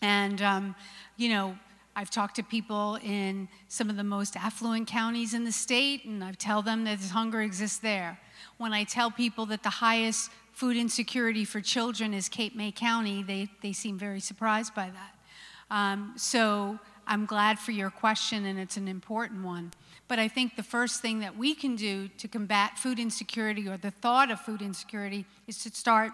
And, 0.00 0.40
um, 0.40 0.76
you 1.16 1.28
know, 1.28 1.58
I've 1.96 2.10
talked 2.10 2.36
to 2.36 2.44
people 2.44 2.98
in 3.02 3.48
some 3.66 3.90
of 3.90 3.96
the 3.96 4.04
most 4.04 4.36
affluent 4.36 4.86
counties 4.86 5.34
in 5.34 5.44
the 5.44 5.50
state, 5.50 6.04
and 6.04 6.22
I 6.22 6.30
tell 6.32 6.62
them 6.62 6.84
that 6.84 7.00
hunger 7.00 7.42
exists 7.42 7.78
there. 7.78 8.20
When 8.58 8.72
I 8.72 8.84
tell 8.84 9.10
people 9.10 9.46
that 9.46 9.64
the 9.64 9.70
highest 9.70 10.30
food 10.52 10.76
insecurity 10.76 11.44
for 11.44 11.60
children 11.60 12.14
is 12.14 12.28
Cape 12.28 12.54
May 12.54 12.70
County, 12.70 13.24
they, 13.24 13.48
they 13.60 13.72
seem 13.72 13.98
very 13.98 14.20
surprised 14.20 14.72
by 14.76 14.90
that. 14.90 15.74
Um, 15.76 16.14
so 16.16 16.78
I'm 17.08 17.26
glad 17.26 17.58
for 17.58 17.72
your 17.72 17.90
question, 17.90 18.46
and 18.46 18.60
it's 18.60 18.76
an 18.76 18.86
important 18.86 19.44
one. 19.44 19.72
But 20.08 20.18
I 20.18 20.26
think 20.26 20.56
the 20.56 20.62
first 20.62 21.02
thing 21.02 21.20
that 21.20 21.36
we 21.36 21.54
can 21.54 21.76
do 21.76 22.08
to 22.18 22.28
combat 22.28 22.78
food 22.78 22.98
insecurity 22.98 23.68
or 23.68 23.76
the 23.76 23.90
thought 23.90 24.30
of 24.30 24.40
food 24.40 24.62
insecurity 24.62 25.26
is 25.46 25.62
to 25.64 25.70
start 25.70 26.12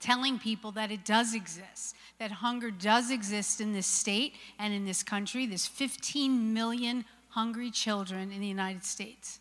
telling 0.00 0.38
people 0.38 0.70
that 0.72 0.92
it 0.92 1.04
does 1.04 1.34
exist, 1.34 1.96
that 2.20 2.30
hunger 2.30 2.70
does 2.70 3.10
exist 3.10 3.60
in 3.60 3.72
this 3.72 3.86
state 3.86 4.34
and 4.58 4.72
in 4.72 4.84
this 4.84 5.02
country. 5.02 5.46
There's 5.46 5.66
15 5.66 6.54
million 6.54 7.04
hungry 7.30 7.70
children 7.72 8.30
in 8.30 8.40
the 8.40 8.46
United 8.46 8.84
States. 8.84 9.40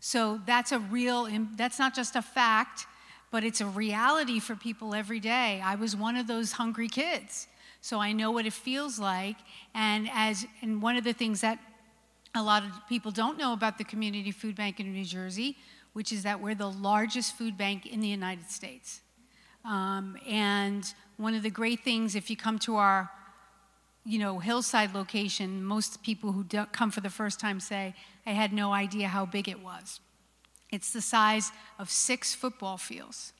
So 0.00 0.40
that's 0.46 0.72
a 0.72 0.78
real, 0.78 1.28
that's 1.56 1.78
not 1.78 1.94
just 1.94 2.16
a 2.16 2.22
fact, 2.22 2.86
but 3.30 3.44
it's 3.44 3.60
a 3.60 3.66
reality 3.66 4.40
for 4.40 4.56
people 4.56 4.94
every 4.94 5.20
day. 5.20 5.60
I 5.62 5.74
was 5.74 5.94
one 5.94 6.16
of 6.16 6.26
those 6.26 6.52
hungry 6.52 6.88
kids. 6.88 7.46
So 7.82 7.98
I 7.98 8.12
know 8.12 8.30
what 8.30 8.46
it 8.46 8.52
feels 8.52 8.98
like. 8.98 9.36
And 9.74 10.08
as 10.12 10.46
and 10.62 10.82
one 10.82 10.96
of 10.96 11.04
the 11.04 11.12
things 11.12 11.42
that 11.42 11.58
a 12.34 12.42
lot 12.42 12.64
of 12.64 12.70
people 12.88 13.10
don't 13.10 13.38
know 13.38 13.52
about 13.52 13.78
the 13.78 13.84
Community 13.84 14.30
Food 14.30 14.54
Bank 14.54 14.80
in 14.80 14.92
New 14.92 15.04
Jersey, 15.04 15.56
which 15.92 16.12
is 16.12 16.22
that 16.22 16.40
we're 16.40 16.54
the 16.54 16.70
largest 16.70 17.36
food 17.36 17.58
bank 17.58 17.86
in 17.86 18.00
the 18.00 18.08
United 18.08 18.50
States. 18.50 19.00
Um, 19.64 20.16
and 20.28 20.84
one 21.16 21.34
of 21.34 21.42
the 21.42 21.50
great 21.50 21.80
things, 21.80 22.14
if 22.14 22.30
you 22.30 22.36
come 22.36 22.58
to 22.60 22.76
our 22.76 23.10
you 24.04 24.18
know, 24.18 24.38
hillside 24.38 24.94
location, 24.94 25.62
most 25.62 26.02
people 26.02 26.32
who 26.32 26.44
come 26.72 26.90
for 26.90 27.00
the 27.00 27.10
first 27.10 27.38
time 27.38 27.60
say, 27.60 27.94
I 28.26 28.30
had 28.30 28.52
no 28.52 28.72
idea 28.72 29.08
how 29.08 29.26
big 29.26 29.48
it 29.48 29.62
was. 29.62 30.00
It's 30.70 30.92
the 30.92 31.00
size 31.00 31.52
of 31.78 31.90
six 31.90 32.34
football 32.34 32.78
fields. 32.78 33.32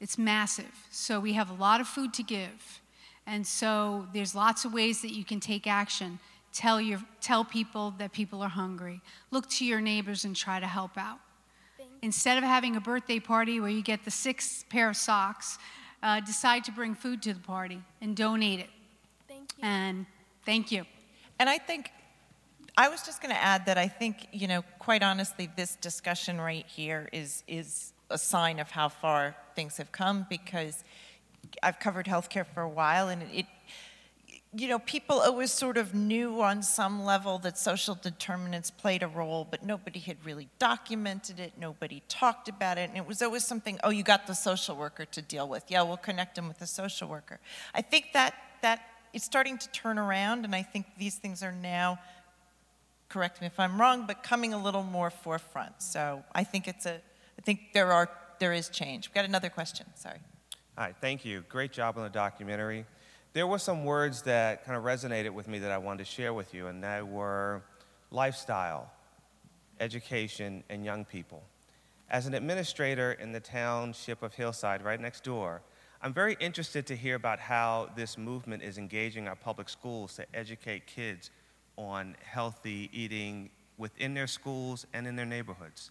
It's 0.00 0.16
massive. 0.16 0.86
So 0.90 1.20
we 1.20 1.34
have 1.34 1.50
a 1.50 1.54
lot 1.54 1.80
of 1.80 1.88
food 1.88 2.14
to 2.14 2.22
give. 2.22 2.80
And 3.26 3.46
so 3.46 4.08
there's 4.12 4.34
lots 4.34 4.64
of 4.64 4.72
ways 4.72 5.02
that 5.02 5.12
you 5.12 5.24
can 5.24 5.40
take 5.40 5.66
action. 5.66 6.18
Tell, 6.52 6.80
your, 6.80 7.02
tell 7.20 7.44
people 7.44 7.94
that 7.98 8.12
people 8.12 8.42
are 8.42 8.48
hungry. 8.48 9.00
Look 9.30 9.48
to 9.50 9.64
your 9.64 9.80
neighbors 9.80 10.24
and 10.24 10.36
try 10.36 10.60
to 10.60 10.66
help 10.66 10.98
out. 10.98 11.18
Instead 12.02 12.36
of 12.36 12.44
having 12.44 12.76
a 12.76 12.80
birthday 12.80 13.20
party 13.20 13.60
where 13.60 13.70
you 13.70 13.82
get 13.82 14.04
the 14.04 14.10
six 14.10 14.64
pair 14.68 14.90
of 14.90 14.96
socks, 14.96 15.56
uh, 16.02 16.20
decide 16.20 16.64
to 16.64 16.72
bring 16.72 16.94
food 16.94 17.22
to 17.22 17.32
the 17.32 17.40
party 17.40 17.80
and 18.00 18.16
donate 18.16 18.58
it. 18.58 18.70
Thank 19.28 19.52
you. 19.56 19.64
And 19.64 20.06
thank 20.44 20.72
you. 20.72 20.84
And 21.38 21.48
I 21.48 21.58
think, 21.58 21.90
I 22.76 22.88
was 22.88 23.02
just 23.02 23.22
going 23.22 23.34
to 23.34 23.40
add 23.40 23.66
that 23.66 23.78
I 23.78 23.86
think, 23.86 24.26
you 24.32 24.48
know, 24.48 24.62
quite 24.78 25.02
honestly, 25.02 25.48
this 25.56 25.76
discussion 25.76 26.40
right 26.40 26.66
here 26.66 27.08
is, 27.12 27.44
is 27.46 27.92
a 28.10 28.18
sign 28.18 28.58
of 28.58 28.70
how 28.70 28.88
far 28.88 29.36
things 29.54 29.76
have 29.76 29.92
come 29.92 30.26
because 30.28 30.82
I've 31.62 31.78
covered 31.78 32.06
healthcare 32.06 32.46
for 32.46 32.62
a 32.62 32.68
while, 32.68 33.08
and 33.08 33.22
it, 33.32 33.46
you 34.54 34.68
know, 34.68 34.78
people 34.78 35.18
always 35.20 35.50
sort 35.50 35.78
of 35.78 35.94
knew 35.94 36.42
on 36.42 36.62
some 36.62 37.04
level 37.04 37.38
that 37.38 37.56
social 37.56 37.94
determinants 37.94 38.70
played 38.70 39.02
a 39.02 39.08
role, 39.08 39.46
but 39.50 39.64
nobody 39.64 39.98
had 39.98 40.18
really 40.26 40.48
documented 40.58 41.40
it, 41.40 41.54
nobody 41.58 42.02
talked 42.08 42.48
about 42.48 42.76
it, 42.76 42.90
and 42.90 42.98
it 42.98 43.06
was 43.06 43.22
always 43.22 43.44
something, 43.44 43.78
oh, 43.82 43.88
you 43.88 44.02
got 44.02 44.26
the 44.26 44.34
social 44.34 44.76
worker 44.76 45.06
to 45.06 45.22
deal 45.22 45.48
with. 45.48 45.64
Yeah, 45.68 45.82
we'll 45.82 45.96
connect 45.96 46.34
them 46.34 46.48
with 46.48 46.58
the 46.58 46.66
social 46.66 47.08
worker. 47.08 47.40
I 47.74 47.80
think 47.80 48.12
that 48.12 48.34
that 48.60 48.80
it's 49.12 49.24
starting 49.24 49.58
to 49.58 49.68
turn 49.70 49.98
around, 49.98 50.44
and 50.44 50.54
I 50.54 50.62
think 50.62 50.86
these 50.98 51.16
things 51.16 51.42
are 51.42 51.52
now, 51.52 51.98
correct 53.08 53.40
me 53.40 53.46
if 53.46 53.58
I'm 53.58 53.80
wrong, 53.80 54.04
but 54.06 54.22
coming 54.22 54.54
a 54.54 54.62
little 54.62 54.84
more 54.84 55.10
forefront. 55.10 55.82
So 55.82 56.22
I 56.34 56.44
think 56.44 56.68
it's 56.68 56.86
a, 56.86 56.94
I 56.94 57.42
think 57.42 57.72
there 57.74 57.92
are, 57.92 58.08
there 58.38 58.52
is 58.52 58.68
change. 58.68 59.08
We've 59.08 59.14
got 59.14 59.24
another 59.24 59.48
question, 59.48 59.86
sorry. 59.94 60.20
Hi, 60.78 60.94
thank 61.00 61.24
you. 61.24 61.44
Great 61.48 61.72
job 61.72 61.98
on 61.98 62.04
the 62.04 62.10
documentary 62.10 62.86
there 63.32 63.46
were 63.46 63.58
some 63.58 63.84
words 63.84 64.22
that 64.22 64.64
kind 64.64 64.76
of 64.76 64.84
resonated 64.84 65.30
with 65.30 65.48
me 65.48 65.58
that 65.60 65.70
I 65.70 65.78
wanted 65.78 66.04
to 66.04 66.10
share 66.10 66.34
with 66.34 66.52
you, 66.52 66.66
and 66.66 66.82
that 66.84 67.06
were 67.06 67.62
lifestyle, 68.10 68.90
education, 69.80 70.62
and 70.68 70.84
young 70.84 71.04
people. 71.04 71.42
As 72.10 72.26
an 72.26 72.34
administrator 72.34 73.12
in 73.12 73.32
the 73.32 73.40
township 73.40 74.22
of 74.22 74.34
Hillside, 74.34 74.82
right 74.82 75.00
next 75.00 75.24
door, 75.24 75.62
I'm 76.02 76.12
very 76.12 76.36
interested 76.40 76.86
to 76.88 76.96
hear 76.96 77.14
about 77.14 77.38
how 77.38 77.88
this 77.96 78.18
movement 78.18 78.62
is 78.62 78.76
engaging 78.76 79.28
our 79.28 79.36
public 79.36 79.68
schools 79.68 80.16
to 80.16 80.26
educate 80.34 80.86
kids 80.86 81.30
on 81.76 82.16
healthy 82.22 82.90
eating 82.92 83.48
within 83.78 84.12
their 84.12 84.26
schools 84.26 84.86
and 84.92 85.06
in 85.06 85.16
their 85.16 85.24
neighborhoods. 85.24 85.90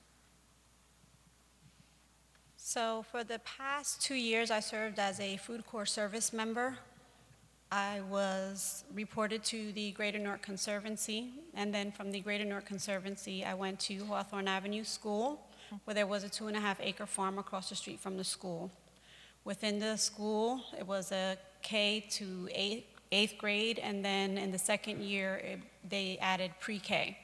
So, 2.55 3.03
for 3.09 3.23
the 3.23 3.39
past 3.39 4.01
two 4.03 4.13
years, 4.13 4.51
I 4.51 4.59
served 4.59 4.99
as 4.99 5.19
a 5.19 5.37
food 5.37 5.65
corps 5.65 5.87
service 5.87 6.31
member 6.31 6.77
I 7.71 8.01
was 8.09 8.83
reported 8.93 9.45
to 9.45 9.71
the 9.71 9.91
Greater 9.91 10.19
Newark 10.19 10.41
Conservancy, 10.41 11.29
and 11.53 11.73
then 11.73 11.93
from 11.93 12.11
the 12.11 12.19
Greater 12.19 12.43
Newark 12.43 12.65
Conservancy, 12.65 13.45
I 13.45 13.53
went 13.53 13.79
to 13.81 14.03
Hawthorne 14.03 14.49
Avenue 14.49 14.83
School, 14.83 15.39
where 15.85 15.93
there 15.93 16.05
was 16.05 16.25
a 16.25 16.29
two 16.29 16.47
and 16.47 16.57
a 16.57 16.59
half 16.59 16.81
acre 16.81 17.05
farm 17.05 17.39
across 17.39 17.69
the 17.69 17.75
street 17.75 18.01
from 18.01 18.17
the 18.17 18.25
school. 18.25 18.69
Within 19.45 19.79
the 19.79 19.95
school, 19.95 20.59
it 20.77 20.85
was 20.85 21.13
a 21.13 21.37
K 21.61 22.05
to 22.09 22.49
eighth, 22.53 22.87
eighth 23.13 23.37
grade, 23.37 23.79
and 23.79 24.03
then 24.03 24.37
in 24.37 24.51
the 24.51 24.59
second 24.59 25.01
year, 25.01 25.35
it, 25.37 25.59
they 25.89 26.17
added 26.19 26.51
pre 26.59 26.77
K. 26.77 27.17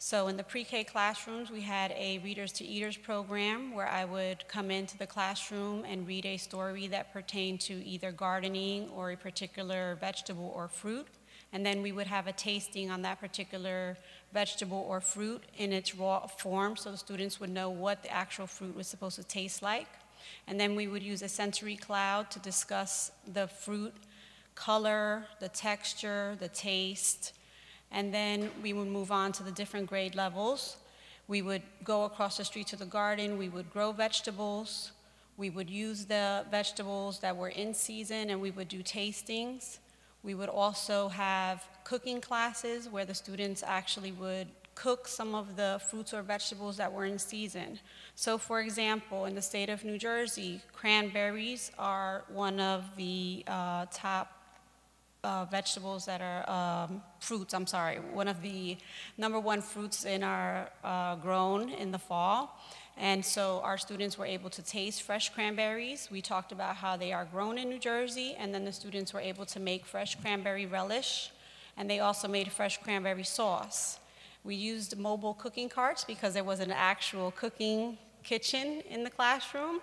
So 0.00 0.28
in 0.28 0.36
the 0.36 0.44
pre-K 0.44 0.84
classrooms, 0.84 1.50
we 1.50 1.60
had 1.60 1.90
a 1.90 2.18
Readers 2.18 2.52
to 2.52 2.64
Eaters 2.64 2.96
program 2.96 3.74
where 3.74 3.88
I 3.88 4.04
would 4.04 4.46
come 4.46 4.70
into 4.70 4.96
the 4.96 5.08
classroom 5.08 5.84
and 5.84 6.06
read 6.06 6.24
a 6.24 6.36
story 6.36 6.86
that 6.86 7.12
pertained 7.12 7.60
to 7.62 7.84
either 7.84 8.12
gardening 8.12 8.88
or 8.90 9.10
a 9.10 9.16
particular 9.16 9.98
vegetable 10.00 10.52
or 10.54 10.68
fruit. 10.68 11.08
And 11.52 11.66
then 11.66 11.82
we 11.82 11.90
would 11.90 12.06
have 12.06 12.28
a 12.28 12.32
tasting 12.32 12.92
on 12.92 13.02
that 13.02 13.18
particular 13.18 13.96
vegetable 14.32 14.86
or 14.88 15.00
fruit 15.00 15.42
in 15.56 15.72
its 15.72 15.96
raw 15.96 16.28
form 16.28 16.76
so 16.76 16.92
the 16.92 16.96
students 16.96 17.40
would 17.40 17.50
know 17.50 17.68
what 17.68 18.04
the 18.04 18.12
actual 18.12 18.46
fruit 18.46 18.76
was 18.76 18.86
supposed 18.86 19.16
to 19.16 19.24
taste 19.24 19.62
like. 19.62 19.88
And 20.46 20.60
then 20.60 20.76
we 20.76 20.86
would 20.86 21.02
use 21.02 21.22
a 21.22 21.28
sensory 21.28 21.76
cloud 21.76 22.30
to 22.30 22.38
discuss 22.38 23.10
the 23.26 23.48
fruit 23.48 23.94
color, 24.54 25.26
the 25.40 25.48
texture, 25.48 26.36
the 26.38 26.48
taste, 26.48 27.32
and 27.92 28.12
then 28.12 28.50
we 28.62 28.72
would 28.72 28.88
move 28.88 29.10
on 29.10 29.32
to 29.32 29.42
the 29.42 29.50
different 29.52 29.86
grade 29.86 30.14
levels. 30.14 30.76
We 31.26 31.42
would 31.42 31.62
go 31.84 32.04
across 32.04 32.38
the 32.38 32.44
street 32.44 32.66
to 32.68 32.76
the 32.76 32.86
garden, 32.86 33.38
we 33.38 33.48
would 33.48 33.70
grow 33.70 33.92
vegetables, 33.92 34.92
we 35.36 35.50
would 35.50 35.70
use 35.70 36.06
the 36.06 36.44
vegetables 36.50 37.20
that 37.20 37.36
were 37.36 37.50
in 37.50 37.72
season, 37.72 38.30
and 38.30 38.40
we 38.40 38.50
would 38.50 38.68
do 38.68 38.82
tastings. 38.82 39.78
We 40.22 40.34
would 40.34 40.48
also 40.48 41.08
have 41.08 41.64
cooking 41.84 42.20
classes 42.20 42.88
where 42.88 43.04
the 43.04 43.14
students 43.14 43.62
actually 43.64 44.12
would 44.12 44.48
cook 44.74 45.08
some 45.08 45.34
of 45.34 45.56
the 45.56 45.80
fruits 45.90 46.14
or 46.14 46.22
vegetables 46.22 46.76
that 46.76 46.92
were 46.92 47.04
in 47.04 47.18
season. 47.18 47.78
So, 48.14 48.38
for 48.38 48.60
example, 48.60 49.26
in 49.26 49.34
the 49.34 49.42
state 49.42 49.68
of 49.68 49.84
New 49.84 49.98
Jersey, 49.98 50.60
cranberries 50.72 51.72
are 51.78 52.24
one 52.28 52.60
of 52.60 52.84
the 52.96 53.44
uh, 53.46 53.86
top 53.92 54.37
uh, 55.28 55.44
vegetables 55.44 56.06
that 56.06 56.22
are 56.22 56.42
um, 56.48 57.02
fruits, 57.20 57.52
I'm 57.52 57.66
sorry, 57.66 57.96
one 57.96 58.28
of 58.28 58.40
the 58.40 58.78
number 59.18 59.38
one 59.38 59.60
fruits 59.60 60.06
in 60.06 60.22
our 60.22 60.70
uh, 60.82 61.16
grown 61.16 61.68
in 61.68 61.92
the 61.92 61.98
fall. 61.98 62.58
And 62.96 63.22
so 63.22 63.60
our 63.62 63.76
students 63.76 64.16
were 64.16 64.24
able 64.24 64.50
to 64.50 64.62
taste 64.62 65.02
fresh 65.02 65.28
cranberries. 65.28 66.08
We 66.10 66.22
talked 66.22 66.50
about 66.50 66.76
how 66.76 66.96
they 66.96 67.12
are 67.12 67.26
grown 67.26 67.58
in 67.58 67.68
New 67.68 67.78
Jersey, 67.78 68.34
and 68.38 68.54
then 68.54 68.64
the 68.64 68.72
students 68.72 69.12
were 69.12 69.20
able 69.20 69.44
to 69.46 69.60
make 69.60 69.84
fresh 69.84 70.14
cranberry 70.16 70.66
relish, 70.66 71.30
and 71.76 71.88
they 71.90 72.00
also 72.00 72.26
made 72.26 72.50
fresh 72.50 72.78
cranberry 72.78 73.22
sauce. 73.22 74.00
We 74.44 74.54
used 74.54 74.98
mobile 74.98 75.34
cooking 75.34 75.68
carts 75.68 76.04
because 76.04 76.32
there 76.32 76.42
was 76.42 76.60
an 76.60 76.72
actual 76.72 77.32
cooking 77.32 77.98
kitchen 78.24 78.82
in 78.88 79.04
the 79.04 79.10
classroom. 79.10 79.80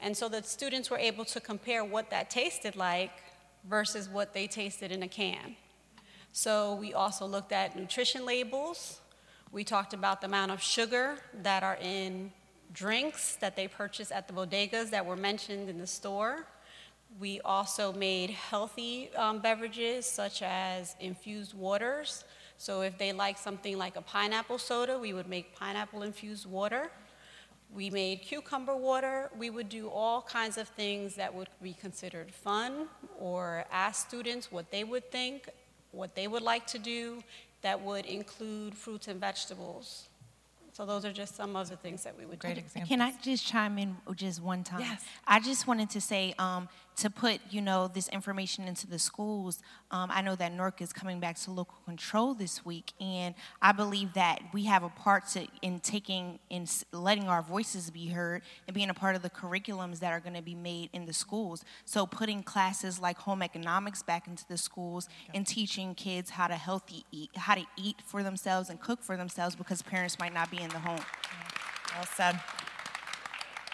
And 0.00 0.16
so 0.16 0.28
the 0.28 0.42
students 0.42 0.90
were 0.90 0.98
able 0.98 1.24
to 1.26 1.40
compare 1.40 1.84
what 1.84 2.10
that 2.10 2.28
tasted 2.28 2.74
like 2.74 3.12
versus 3.68 4.08
what 4.08 4.32
they 4.34 4.46
tasted 4.46 4.90
in 4.92 5.02
a 5.02 5.08
can. 5.08 5.56
So 6.32 6.74
we 6.74 6.94
also 6.94 7.26
looked 7.26 7.52
at 7.52 7.76
nutrition 7.76 8.24
labels. 8.24 9.00
We 9.52 9.64
talked 9.64 9.94
about 9.94 10.20
the 10.20 10.26
amount 10.26 10.52
of 10.52 10.62
sugar 10.62 11.16
that 11.42 11.62
are 11.62 11.78
in 11.80 12.32
drinks 12.72 13.36
that 13.36 13.56
they 13.56 13.66
purchase 13.66 14.12
at 14.12 14.28
the 14.28 14.34
bodegas 14.34 14.90
that 14.90 15.04
were 15.04 15.16
mentioned 15.16 15.68
in 15.68 15.78
the 15.78 15.86
store. 15.86 16.46
We 17.18 17.40
also 17.40 17.92
made 17.92 18.30
healthy 18.30 19.10
um, 19.16 19.40
beverages 19.40 20.06
such 20.06 20.42
as 20.42 20.94
infused 21.00 21.54
waters. 21.54 22.24
So 22.56 22.82
if 22.82 22.96
they 22.98 23.12
like 23.12 23.38
something 23.38 23.76
like 23.76 23.96
a 23.96 24.02
pineapple 24.02 24.58
soda, 24.58 24.98
we 24.98 25.12
would 25.12 25.28
make 25.28 25.54
pineapple 25.56 26.02
infused 26.02 26.46
water. 26.46 26.90
We 27.74 27.88
made 27.90 28.22
cucumber 28.22 28.74
water. 28.74 29.30
We 29.38 29.50
would 29.50 29.68
do 29.68 29.88
all 29.88 30.22
kinds 30.22 30.58
of 30.58 30.68
things 30.68 31.14
that 31.14 31.32
would 31.32 31.48
be 31.62 31.72
considered 31.72 32.32
fun 32.32 32.88
or 33.18 33.64
ask 33.70 34.08
students 34.08 34.50
what 34.50 34.70
they 34.70 34.82
would 34.82 35.10
think, 35.10 35.48
what 35.92 36.14
they 36.14 36.26
would 36.26 36.42
like 36.42 36.66
to 36.68 36.78
do 36.78 37.22
that 37.62 37.80
would 37.80 38.06
include 38.06 38.74
fruits 38.74 39.06
and 39.08 39.20
vegetables. 39.20 40.08
So 40.72 40.86
those 40.86 41.04
are 41.04 41.12
just 41.12 41.36
some 41.36 41.56
of 41.56 41.68
the 41.68 41.76
things 41.76 42.04
that 42.04 42.16
we 42.18 42.24
would 42.24 42.38
Great 42.38 42.54
do. 42.54 42.60
Examples. 42.60 42.88
Can 42.88 43.00
I 43.00 43.12
just 43.22 43.46
chime 43.46 43.78
in 43.78 43.96
just 44.14 44.42
one 44.42 44.64
time? 44.64 44.80
Yes. 44.80 45.04
I 45.26 45.38
just 45.38 45.66
wanted 45.66 45.90
to 45.90 46.00
say 46.00 46.34
um, 46.38 46.68
to 47.00 47.08
put 47.08 47.40
you 47.50 47.62
know 47.62 47.88
this 47.88 48.08
information 48.08 48.68
into 48.68 48.86
the 48.86 48.98
schools. 48.98 49.60
Um, 49.90 50.10
I 50.12 50.20
know 50.20 50.36
that 50.36 50.52
Newark 50.52 50.82
is 50.82 50.92
coming 50.92 51.18
back 51.18 51.38
to 51.40 51.50
local 51.50 51.78
control 51.86 52.34
this 52.34 52.64
week, 52.64 52.92
and 53.00 53.34
I 53.62 53.72
believe 53.72 54.12
that 54.14 54.40
we 54.52 54.64
have 54.64 54.82
a 54.82 54.90
part 54.90 55.26
to 55.28 55.46
in 55.62 55.80
taking 55.80 56.38
in 56.50 56.66
letting 56.92 57.26
our 57.28 57.42
voices 57.42 57.90
be 57.90 58.08
heard 58.08 58.42
and 58.66 58.74
being 58.74 58.90
a 58.90 58.94
part 58.94 59.16
of 59.16 59.22
the 59.22 59.30
curriculums 59.30 60.00
that 60.00 60.12
are 60.12 60.20
going 60.20 60.34
to 60.34 60.42
be 60.42 60.54
made 60.54 60.90
in 60.92 61.06
the 61.06 61.14
schools. 61.14 61.64
So 61.86 62.06
putting 62.06 62.42
classes 62.42 63.00
like 63.00 63.16
home 63.16 63.42
economics 63.42 64.02
back 64.02 64.26
into 64.26 64.46
the 64.46 64.58
schools 64.58 65.08
and 65.34 65.46
teaching 65.46 65.94
kids 65.94 66.30
how 66.30 66.48
to 66.48 66.54
healthy 66.54 67.04
eat, 67.10 67.30
how 67.34 67.54
to 67.54 67.64
eat 67.78 67.96
for 68.04 68.22
themselves 68.22 68.68
and 68.68 68.78
cook 68.78 69.02
for 69.02 69.16
themselves 69.16 69.56
because 69.56 69.80
parents 69.80 70.18
might 70.18 70.34
not 70.34 70.50
be 70.50 70.58
in 70.58 70.68
the 70.68 70.78
home. 70.78 71.00
Well 71.96 72.06
said. 72.14 72.40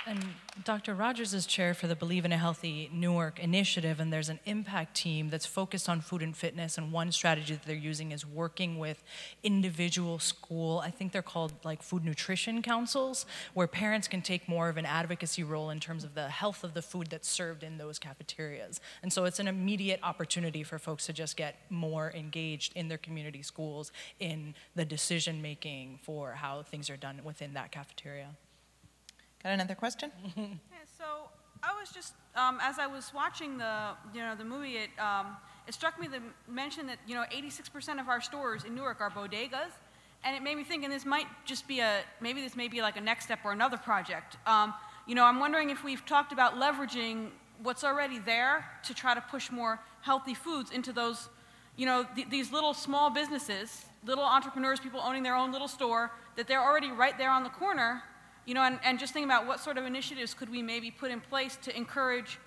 And 0.08 0.24
Dr. 0.62 0.94
Rodgers 0.94 1.34
is 1.34 1.46
chair 1.46 1.74
for 1.74 1.88
the 1.88 1.96
Believe 1.96 2.24
in 2.24 2.30
a 2.30 2.36
Healthy 2.38 2.88
Newark 2.92 3.40
initiative, 3.40 3.98
and 3.98 4.12
there's 4.12 4.28
an 4.28 4.38
impact 4.44 4.94
team 4.94 5.30
that's 5.30 5.46
focused 5.46 5.88
on 5.88 6.00
food 6.00 6.22
and 6.22 6.36
fitness. 6.36 6.78
And 6.78 6.92
one 6.92 7.10
strategy 7.10 7.54
that 7.54 7.64
they're 7.64 7.74
using 7.74 8.12
is 8.12 8.24
working 8.24 8.78
with 8.78 9.02
individual 9.42 10.20
school, 10.20 10.78
I 10.78 10.90
think 10.90 11.10
they're 11.10 11.22
called 11.22 11.54
like 11.64 11.82
food 11.82 12.04
nutrition 12.04 12.62
councils, 12.62 13.26
where 13.52 13.66
parents 13.66 14.06
can 14.06 14.22
take 14.22 14.48
more 14.48 14.68
of 14.68 14.76
an 14.76 14.86
advocacy 14.86 15.42
role 15.42 15.70
in 15.70 15.80
terms 15.80 16.04
of 16.04 16.14
the 16.14 16.28
health 16.28 16.62
of 16.62 16.72
the 16.72 16.82
food 16.82 17.08
that's 17.08 17.28
served 17.28 17.64
in 17.64 17.76
those 17.76 17.98
cafeterias. 17.98 18.80
And 19.02 19.12
so 19.12 19.24
it's 19.24 19.40
an 19.40 19.48
immediate 19.48 19.98
opportunity 20.04 20.62
for 20.62 20.78
folks 20.78 21.06
to 21.06 21.12
just 21.12 21.36
get 21.36 21.56
more 21.68 22.12
engaged 22.12 22.76
in 22.76 22.86
their 22.86 22.98
community 22.98 23.42
schools 23.42 23.90
in 24.20 24.54
the 24.76 24.84
decision 24.84 25.42
making 25.42 25.98
for 26.04 26.34
how 26.34 26.62
things 26.62 26.88
are 26.90 26.96
done 26.96 27.22
within 27.24 27.54
that 27.54 27.72
cafeteria. 27.72 28.36
Got 29.46 29.52
another 29.52 29.76
question? 29.76 30.10
yeah, 30.36 30.44
so 30.98 31.04
I 31.62 31.72
was 31.78 31.90
just 31.92 32.14
um, 32.34 32.58
as 32.60 32.80
I 32.80 32.88
was 32.88 33.12
watching 33.14 33.58
the 33.58 33.90
you 34.12 34.20
know 34.20 34.34
the 34.34 34.44
movie, 34.44 34.76
it 34.76 34.90
um, 34.98 35.36
it 35.68 35.72
struck 35.72 36.00
me 36.00 36.08
the 36.08 36.20
mention 36.52 36.88
that 36.88 36.98
you 37.06 37.14
know 37.14 37.22
86% 37.32 38.00
of 38.00 38.08
our 38.08 38.20
stores 38.20 38.64
in 38.64 38.74
Newark 38.74 39.00
are 39.00 39.08
bodegas, 39.08 39.70
and 40.24 40.34
it 40.34 40.42
made 40.42 40.56
me 40.56 40.64
think, 40.64 40.82
and 40.82 40.92
this 40.92 41.06
might 41.06 41.28
just 41.44 41.68
be 41.68 41.78
a 41.78 42.00
maybe 42.20 42.40
this 42.40 42.56
may 42.56 42.66
be 42.66 42.82
like 42.82 42.96
a 42.96 43.00
next 43.00 43.26
step 43.26 43.38
or 43.44 43.52
another 43.52 43.76
project. 43.76 44.36
Um, 44.48 44.74
you 45.06 45.14
know, 45.14 45.22
I'm 45.22 45.38
wondering 45.38 45.70
if 45.70 45.84
we've 45.84 46.04
talked 46.04 46.32
about 46.32 46.56
leveraging 46.56 47.28
what's 47.62 47.84
already 47.84 48.18
there 48.18 48.64
to 48.82 48.94
try 48.94 49.14
to 49.14 49.20
push 49.20 49.52
more 49.52 49.78
healthy 50.00 50.34
foods 50.34 50.72
into 50.72 50.92
those, 50.92 51.28
you 51.76 51.86
know, 51.86 52.04
th- 52.16 52.28
these 52.30 52.50
little 52.50 52.74
small 52.74 53.10
businesses, 53.10 53.86
little 54.04 54.24
entrepreneurs, 54.24 54.80
people 54.80 55.00
owning 55.00 55.22
their 55.22 55.36
own 55.36 55.52
little 55.52 55.68
store, 55.68 56.10
that 56.34 56.48
they're 56.48 56.64
already 56.64 56.90
right 56.90 57.16
there 57.16 57.30
on 57.30 57.44
the 57.44 57.50
corner 57.50 58.02
you 58.46 58.54
know, 58.54 58.62
and, 58.62 58.78
and 58.84 58.98
just 58.98 59.12
think 59.12 59.26
about 59.26 59.46
what 59.46 59.60
sort 59.60 59.76
of 59.76 59.84
initiatives 59.84 60.32
could 60.32 60.48
we 60.48 60.62
maybe 60.62 60.90
put 60.90 61.10
in 61.10 61.20
place 61.20 61.56
to 61.62 61.76
encourage 61.76 62.38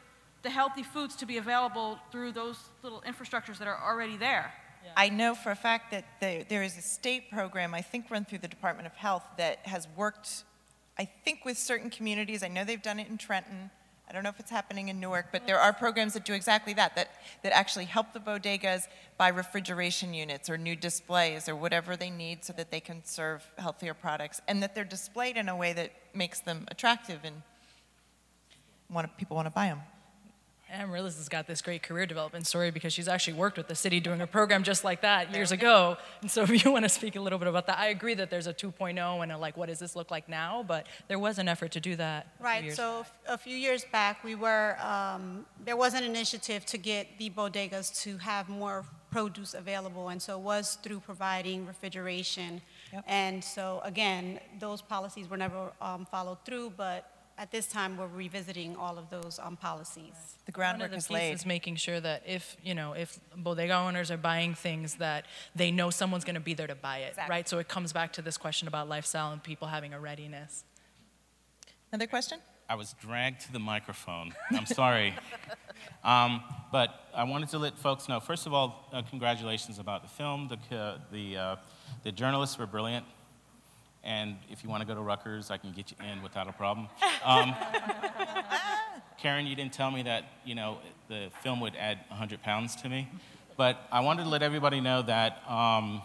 the 0.42 0.50
healthy 0.50 0.84
foods 0.84 1.16
to 1.18 1.26
be 1.26 1.38
available 1.38 2.00
through 2.12 2.32
those 2.32 2.58
little 2.82 3.02
infrastructures 3.02 3.58
that 3.58 3.68
are 3.68 3.80
already 3.86 4.16
there. 4.16 4.54
Yeah. 4.84 4.92
I 4.96 5.10
know 5.10 5.36
for 5.36 5.52
a 5.52 5.56
fact 5.56 5.92
that 5.92 6.06
the, 6.22 6.46
there 6.48 6.64
is 6.64 6.78
a 6.78 6.82
state 6.82 7.30
program, 7.30 7.74
I 7.74 7.82
think 7.82 8.10
run 8.10 8.24
through 8.24 8.38
the 8.40 8.48
Department 8.48 8.88
of 8.88 8.94
Health, 8.94 9.24
that 9.38 9.60
has 9.68 9.88
worked, 9.98 10.46
I 10.98 11.06
think, 11.26 11.44
with 11.44 11.58
certain 11.58 11.90
communities. 11.90 12.44
I 12.44 12.48
know 12.48 12.64
they've 12.64 12.82
done 12.82 13.00
it 13.00 13.10
in 13.10 13.18
Trenton. 13.18 13.70
I 14.10 14.14
don't 14.14 14.24
know 14.24 14.30
if 14.30 14.40
it's 14.40 14.50
happening 14.50 14.90
in 14.90 15.00
Newark, 15.00 15.28
but 15.32 15.46
there 15.46 15.60
are 15.60 15.72
programs 15.72 16.14
that 16.14 16.26
do 16.26 16.34
exactly 16.34 16.74
that, 16.74 16.96
that, 16.96 17.10
that 17.44 17.56
actually 17.56 17.86
help 17.86 18.12
the 18.12 18.20
bodegas 18.20 18.88
buy 19.20 19.28
refrigeration 19.28 20.16
units 20.16 20.50
or 20.50 20.58
new 20.58 20.76
displays 20.76 21.48
or 21.48 21.56
whatever 21.56 21.96
they 21.96 22.10
need 22.10 22.44
so 22.44 22.52
that 22.54 22.72
they 22.72 22.80
can 22.80 23.06
serve 23.06 23.46
healthier 23.60 23.94
products 23.94 24.42
and 24.48 24.64
that 24.64 24.74
they're 24.74 24.84
displayed 24.84 25.38
in 25.38 25.48
a 25.48 25.56
way 25.56 25.74
that 25.74 25.92
makes 26.16 26.40
them 26.40 26.66
attractive 26.72 27.20
and 27.24 27.44
want, 28.90 29.16
people 29.18 29.36
want 29.36 29.46
to 29.46 29.52
buy 29.52 29.68
them. 29.68 29.82
Amaryllis 30.72 31.18
has 31.18 31.30
got 31.30 31.48
this 31.48 31.62
great 31.62 31.84
career 31.84 32.06
development 32.06 32.46
story 32.46 32.72
because 32.72 32.94
she's 32.94 33.08
actually 33.08 33.34
worked 33.34 33.58
with 33.58 33.68
the 33.68 33.76
city 33.76 34.00
doing 34.00 34.22
a 34.22 34.28
program 34.28 34.64
just 34.64 34.84
like 34.84 35.02
that 35.02 35.34
years 35.34 35.52
ago. 35.52 35.98
And 36.22 36.30
so 36.30 36.44
if 36.44 36.64
you 36.64 36.72
want 36.72 36.86
to 36.86 36.90
speak 36.90 37.16
a 37.16 37.22
little 37.22 37.40
bit 37.40 37.48
about 37.48 37.68
that, 37.68 37.80
I 37.80 37.88
agree 37.88 38.14
that 38.16 38.30
there's 38.30 38.48
a 38.48 38.54
2.0 38.54 39.24
and 39.24 39.32
a 39.32 39.38
like, 39.38 39.58
what 39.58 39.68
does 39.68 39.80
this 39.80 39.96
look 39.96 40.12
like 40.12 40.30
now? 40.30 40.64
But 40.68 40.88
there 41.08 41.20
was 41.20 41.40
an 41.40 41.48
effort 41.48 41.72
to 41.72 41.80
do 41.80 41.96
that. 41.96 42.28
Right, 42.40 42.72
so 42.74 43.04
back. 43.04 43.36
a 43.36 43.38
few 43.38 43.56
years 43.56 43.86
back, 43.92 44.24
we 44.24 44.36
were, 44.36 44.78
um, 44.80 45.46
there 45.66 45.78
was 45.78 45.94
an 45.94 46.04
initiative 46.04 46.66
to 46.68 46.78
get 46.78 47.08
the 47.18 47.30
bodegas 47.30 48.02
to 48.04 48.18
have 48.18 48.50
more 48.50 48.86
produce 49.12 49.56
available. 49.56 50.10
And 50.10 50.22
so 50.22 50.38
it 50.38 50.44
was 50.44 50.78
through 50.84 51.00
providing 51.00 51.66
refrigeration. 51.66 52.62
Yep. 52.94 53.04
And 53.08 53.44
so 53.44 53.82
again, 53.84 54.40
those 54.60 54.82
policies 54.82 55.30
were 55.30 55.38
never 55.38 55.72
um, 55.82 56.06
followed 56.06 56.38
through, 56.46 56.74
but 56.78 57.12
at 57.40 57.52
this 57.52 57.68
time, 57.68 57.96
we're 57.96 58.08
revisiting 58.08 58.76
all 58.76 58.98
of 58.98 59.10
those 59.10 59.40
um, 59.42 59.56
policies. 59.56 60.14
The 60.46 60.52
groundwork 60.52 60.94
is 60.94 61.10
laid. 61.10 61.32
Is 61.32 61.46
making 61.46 61.78
sure 61.78 62.00
that 62.02 62.24
if 62.28 62.58
you 62.64 62.76
know 62.76 62.92
if 62.92 63.18
bodega 63.36 63.76
owners 63.76 64.12
are 64.12 64.18
buying 64.18 64.54
things 64.54 64.96
that 64.96 65.26
they 65.56 65.72
know 65.72 65.90
someone's 65.90 66.26
going 66.26 66.36
to 66.36 66.42
be 66.42 66.54
there 66.54 66.68
to 66.68 66.76
buy 66.76 66.98
it, 67.00 67.12
exactly. 67.12 67.34
right? 67.34 67.48
So 67.48 67.58
it 67.58 67.70
comes 67.70 67.94
back 67.94 68.12
to 68.14 68.22
this 68.22 68.38
question 68.38 68.68
about 68.68 68.90
lifestyle 68.90 69.32
and 69.32 69.42
people 69.42 69.70
having 69.70 69.94
a 69.94 70.00
readiness. 70.00 70.66
Another 71.92 72.08
question? 72.08 72.40
I 72.68 72.76
was 72.76 72.94
dragged 73.02 73.42
to 73.42 73.54
the 73.54 73.60
microphone. 73.60 74.36
I'm 74.52 74.68
sorry. 74.68 75.16
um, 76.04 76.44
but 76.72 76.90
I 77.16 77.24
wanted 77.24 77.50
to 77.50 77.58
let 77.58 77.80
folks 77.80 78.08
know, 78.08 78.20
first 78.20 78.46
of 78.46 78.54
all, 78.54 78.90
uh, 78.94 79.02
congratulations 79.10 79.80
about 79.80 80.04
the 80.04 80.10
film. 80.10 80.52
The, 80.70 80.78
uh, 80.78 80.98
the, 81.12 81.38
uh, 81.38 81.56
the 82.04 82.12
journalists 82.12 82.60
were 82.60 82.68
brilliant. 82.68 83.06
And 84.04 84.38
if 84.50 84.64
you 84.64 84.70
want 84.70 84.82
to 84.82 84.88
go 84.88 84.96
to 84.96 85.02
Rutgers, 85.02 85.52
I 85.52 85.58
can 85.58 85.72
get 85.72 85.92
you 85.92 85.98
in 86.12 86.22
without 86.22 86.48
a 86.48 86.54
problem. 86.54 86.88
Um, 87.24 87.54
Karen, 89.18 89.46
you 89.46 89.56
didn't 89.56 89.74
tell 89.74 89.92
me 89.92 90.04
that, 90.04 90.24
you 90.46 90.56
know, 90.56 90.78
the 91.10 91.30
film 91.44 91.60
would 91.60 91.76
add 91.76 92.00
100 92.08 92.42
pounds 92.42 92.76
to 92.78 92.90
me. 92.90 93.10
But 93.58 93.86
I 93.92 94.00
wanted 94.00 94.24
to 94.24 94.30
let 94.30 94.42
everybody 94.42 94.80
know 94.80 95.02
that 95.02 95.44
um, 95.50 96.02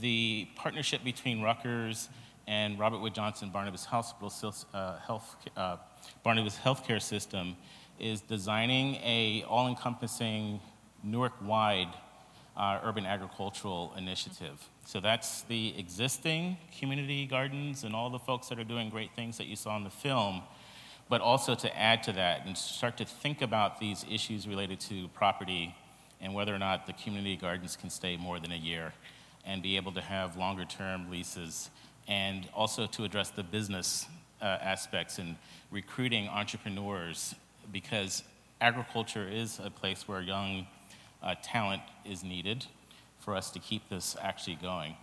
the 0.00 0.46
partnership 0.54 1.02
between 1.02 1.42
Rutgers 1.42 2.08
and 2.46 2.78
Robert 2.78 3.00
Wood 3.00 3.14
Johnson 3.14 3.50
Barnabas 3.50 3.84
Hospital 3.84 4.54
uh, 4.72 4.98
Health, 5.00 5.36
uh, 5.56 5.78
Barnabas 6.22 6.56
Healthcare 6.58 7.02
System 7.02 7.56
is 7.98 8.20
designing 8.20 8.96
a 8.96 9.44
all-encompassing 9.48 10.60
Newark-wide 11.04 11.92
uh, 12.56 12.80
urban 12.82 13.06
agricultural 13.06 13.94
initiative. 13.96 14.68
So 14.84 15.00
that's 15.00 15.42
the 15.42 15.74
existing 15.78 16.58
community 16.78 17.26
gardens 17.26 17.84
and 17.84 17.94
all 17.94 18.10
the 18.10 18.18
folks 18.18 18.48
that 18.48 18.58
are 18.58 18.64
doing 18.64 18.90
great 18.90 19.14
things 19.14 19.38
that 19.38 19.46
you 19.46 19.56
saw 19.56 19.76
in 19.76 19.84
the 19.84 19.90
film, 19.90 20.42
but 21.08 21.20
also 21.20 21.54
to 21.54 21.78
add 21.78 22.02
to 22.04 22.12
that 22.12 22.46
and 22.46 22.56
start 22.56 22.96
to 22.98 23.04
think 23.04 23.42
about 23.42 23.80
these 23.80 24.04
issues 24.10 24.46
related 24.46 24.80
to 24.80 25.08
property 25.08 25.74
and 26.20 26.34
whether 26.34 26.54
or 26.54 26.58
not 26.58 26.86
the 26.86 26.92
community 26.92 27.36
gardens 27.36 27.76
can 27.76 27.90
stay 27.90 28.16
more 28.16 28.38
than 28.38 28.52
a 28.52 28.56
year 28.56 28.92
and 29.44 29.62
be 29.62 29.76
able 29.76 29.92
to 29.92 30.00
have 30.00 30.36
longer 30.36 30.64
term 30.64 31.10
leases 31.10 31.70
and 32.06 32.48
also 32.54 32.86
to 32.86 33.04
address 33.04 33.30
the 33.30 33.42
business 33.42 34.06
uh, 34.40 34.44
aspects 34.44 35.18
and 35.18 35.36
recruiting 35.70 36.28
entrepreneurs 36.28 37.34
because 37.72 38.22
agriculture 38.60 39.28
is 39.28 39.60
a 39.64 39.70
place 39.70 40.06
where 40.06 40.20
young 40.20 40.66
uh, 41.22 41.34
talent 41.42 41.82
is 42.04 42.22
needed 42.24 42.66
for 43.18 43.36
us 43.36 43.50
to 43.50 43.58
keep 43.58 43.88
this 43.88 44.16
actually 44.20 44.56
going. 44.56 44.96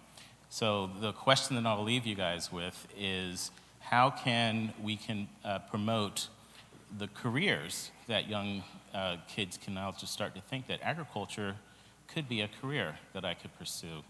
So 0.49 0.89
the 0.99 1.13
question 1.13 1.55
that 1.55 1.65
I'll 1.65 1.83
leave 1.83 2.05
you 2.05 2.15
guys 2.15 2.51
with 2.51 2.87
is 2.97 3.51
how 3.79 4.09
can 4.09 4.73
we 4.81 4.97
can 4.97 5.27
uh, 5.45 5.59
promote 5.59 6.27
the 6.97 7.07
careers 7.07 7.91
that 8.07 8.27
young 8.27 8.63
uh, 8.93 9.17
kids 9.27 9.57
can 9.63 9.75
now 9.75 9.93
just 9.97 10.11
start 10.11 10.35
to 10.35 10.41
think 10.41 10.67
that 10.67 10.79
agriculture 10.81 11.55
could 12.07 12.27
be 12.27 12.41
a 12.41 12.49
career 12.61 12.97
that 13.13 13.23
I 13.23 13.35
could 13.35 13.57
pursue 13.57 14.03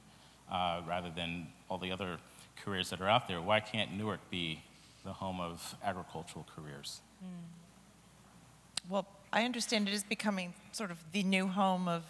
uh, 0.49 0.81
rather 0.87 1.11
than 1.13 1.47
all 1.69 1.77
the 1.77 1.91
other 1.91 2.17
careers 2.63 2.89
that 2.89 3.01
are 3.01 3.09
out 3.09 3.27
there. 3.27 3.41
Why 3.41 3.59
can't 3.59 3.93
Newark 3.93 4.29
be 4.29 4.63
the 5.03 5.13
home 5.13 5.39
of 5.39 5.75
agricultural 5.83 6.45
careers? 6.55 7.01
Mm. 7.23 8.89
Well, 8.89 9.05
I 9.31 9.45
understand 9.45 9.87
it 9.87 9.93
is 9.93 10.03
becoming 10.03 10.53
sort 10.71 10.89
of 10.91 10.97
the 11.11 11.23
new 11.23 11.47
home 11.47 11.87
of 11.87 12.03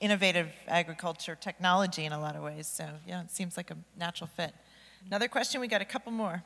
innovative 0.00 0.48
agriculture 0.68 1.34
technology 1.34 2.04
in 2.04 2.12
a 2.12 2.20
lot 2.20 2.36
of 2.36 2.42
ways. 2.42 2.66
So 2.66 2.88
yeah, 3.06 3.22
it 3.22 3.30
seems 3.30 3.56
like 3.56 3.70
a 3.70 3.76
natural 3.98 4.28
fit. 4.36 4.54
Another 5.06 5.28
question, 5.28 5.60
we 5.60 5.68
got 5.68 5.82
a 5.82 5.84
couple 5.84 6.12
more. 6.12 6.42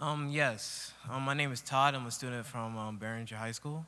Um, 0.00 0.28
yes, 0.30 0.92
um, 1.08 1.22
my 1.22 1.34
name 1.34 1.52
is 1.52 1.60
Todd. 1.60 1.94
I'm 1.94 2.06
a 2.06 2.10
student 2.10 2.44
from 2.44 2.76
um, 2.76 2.96
Barringer 2.96 3.36
High 3.36 3.52
School. 3.52 3.86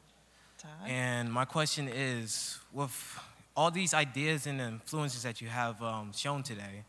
Todd. 0.58 0.70
And 0.86 1.32
my 1.32 1.44
question 1.44 1.88
is, 1.92 2.58
with 2.72 3.18
all 3.56 3.70
these 3.70 3.92
ideas 3.92 4.46
and 4.46 4.60
influences 4.60 5.24
that 5.24 5.40
you 5.40 5.48
have 5.48 5.82
um, 5.82 6.12
shown 6.14 6.42
today, 6.42 6.84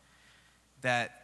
that 0.82 1.22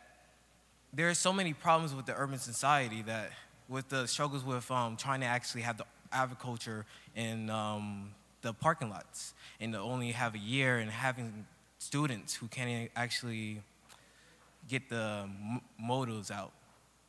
there 0.92 1.08
are 1.08 1.14
so 1.14 1.32
many 1.32 1.52
problems 1.52 1.94
with 1.94 2.06
the 2.06 2.14
urban 2.16 2.38
society 2.38 3.02
that 3.02 3.30
with 3.68 3.88
the 3.88 4.06
struggles 4.06 4.44
with 4.44 4.68
um, 4.70 4.96
trying 4.96 5.20
to 5.20 5.26
actually 5.26 5.62
have 5.62 5.78
the 5.78 5.86
agriculture 6.12 6.84
in 7.14 7.50
um, 7.50 8.10
the 8.42 8.52
parking 8.52 8.90
lots 8.90 9.34
and 9.60 9.72
to 9.72 9.78
only 9.78 10.12
have 10.12 10.34
a 10.34 10.38
year 10.38 10.78
and 10.78 10.90
having 10.90 11.46
students 11.78 12.34
who 12.34 12.46
can't 12.48 12.90
actually 12.94 13.62
get 14.68 14.88
the 14.88 15.28
motives 15.78 16.30
out. 16.30 16.52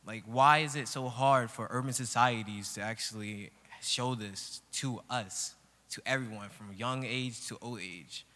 Like, 0.06 0.24
why 0.26 0.58
is 0.58 0.76
it 0.76 0.88
so 0.88 1.08
hard 1.08 1.50
for 1.50 1.66
urban 1.70 1.92
societies 1.92 2.74
to 2.74 2.82
actually 2.82 3.50
show 3.80 4.14
this 4.14 4.60
to 4.72 5.00
us, 5.08 5.54
to 5.90 6.02
everyone, 6.04 6.48
from 6.50 6.72
young 6.76 7.04
age 7.04 7.46
to 7.48 7.58
old 7.62 7.80
age, 7.80 8.26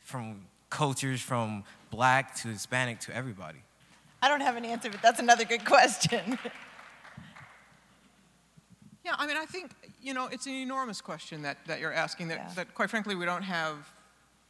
from 0.00 0.42
cultures 0.70 1.20
from 1.20 1.64
black 1.90 2.34
to 2.36 2.48
Hispanic 2.48 3.00
to 3.00 3.14
everybody? 3.14 3.58
I 4.22 4.28
don't 4.28 4.40
have 4.40 4.56
an 4.56 4.64
answer, 4.64 4.90
but 4.90 5.02
that's 5.02 5.20
another 5.20 5.44
good 5.44 5.64
question. 5.64 6.38
Yeah, 9.06 9.14
I 9.18 9.26
mean, 9.28 9.36
I 9.36 9.46
think, 9.46 9.70
you 10.02 10.14
know, 10.14 10.26
it's 10.32 10.46
an 10.46 10.54
enormous 10.54 11.00
question 11.00 11.42
that, 11.42 11.58
that 11.66 11.78
you're 11.78 11.92
asking 11.92 12.26
that, 12.26 12.38
yeah. 12.38 12.54
that, 12.56 12.74
quite 12.74 12.90
frankly, 12.90 13.14
we 13.14 13.24
don't 13.24 13.44
have, 13.44 13.88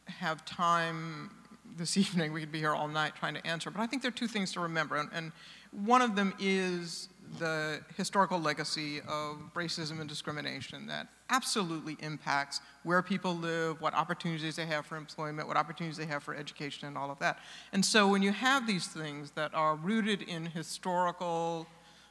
have 0.07 0.43
time 0.45 1.29
this 1.77 1.95
evening. 2.03 2.33
We 2.33 2.39
could 2.39 2.51
be 2.51 2.57
here 2.57 2.73
all 2.73 2.87
night 2.87 3.13
trying 3.15 3.35
to 3.35 3.45
answer. 3.45 3.69
But 3.69 3.81
I 3.81 3.85
think 3.85 4.01
there 4.01 4.09
are 4.09 4.11
two 4.11 4.27
things 4.27 4.51
to 4.53 4.59
remember. 4.61 4.95
And, 4.95 5.09
and 5.13 5.31
one 5.71 6.01
of 6.01 6.15
them 6.15 6.33
is 6.39 7.09
the 7.37 7.81
historical 7.97 8.39
legacy 8.39 8.99
of 9.01 9.37
racism 9.53 9.99
and 9.99 10.09
discrimination 10.09 10.87
that 10.87 11.07
absolutely 11.29 11.95
impacts 11.99 12.59
where 12.81 13.03
people 13.03 13.35
live, 13.35 13.79
what 13.79 13.93
opportunities 13.93 14.55
they 14.55 14.65
have 14.65 14.87
for 14.87 14.97
employment, 14.97 15.47
what 15.47 15.57
opportunities 15.57 15.97
they 15.97 16.05
have 16.07 16.23
for 16.23 16.33
education, 16.33 16.87
and 16.87 16.97
all 16.97 17.11
of 17.11 17.19
that. 17.19 17.37
And 17.73 17.85
so 17.85 18.07
when 18.07 18.23
you 18.23 18.31
have 18.31 18.65
these 18.65 18.87
things 18.87 19.29
that 19.31 19.53
are 19.53 19.75
rooted 19.75 20.23
in 20.23 20.47
historical 20.47 21.67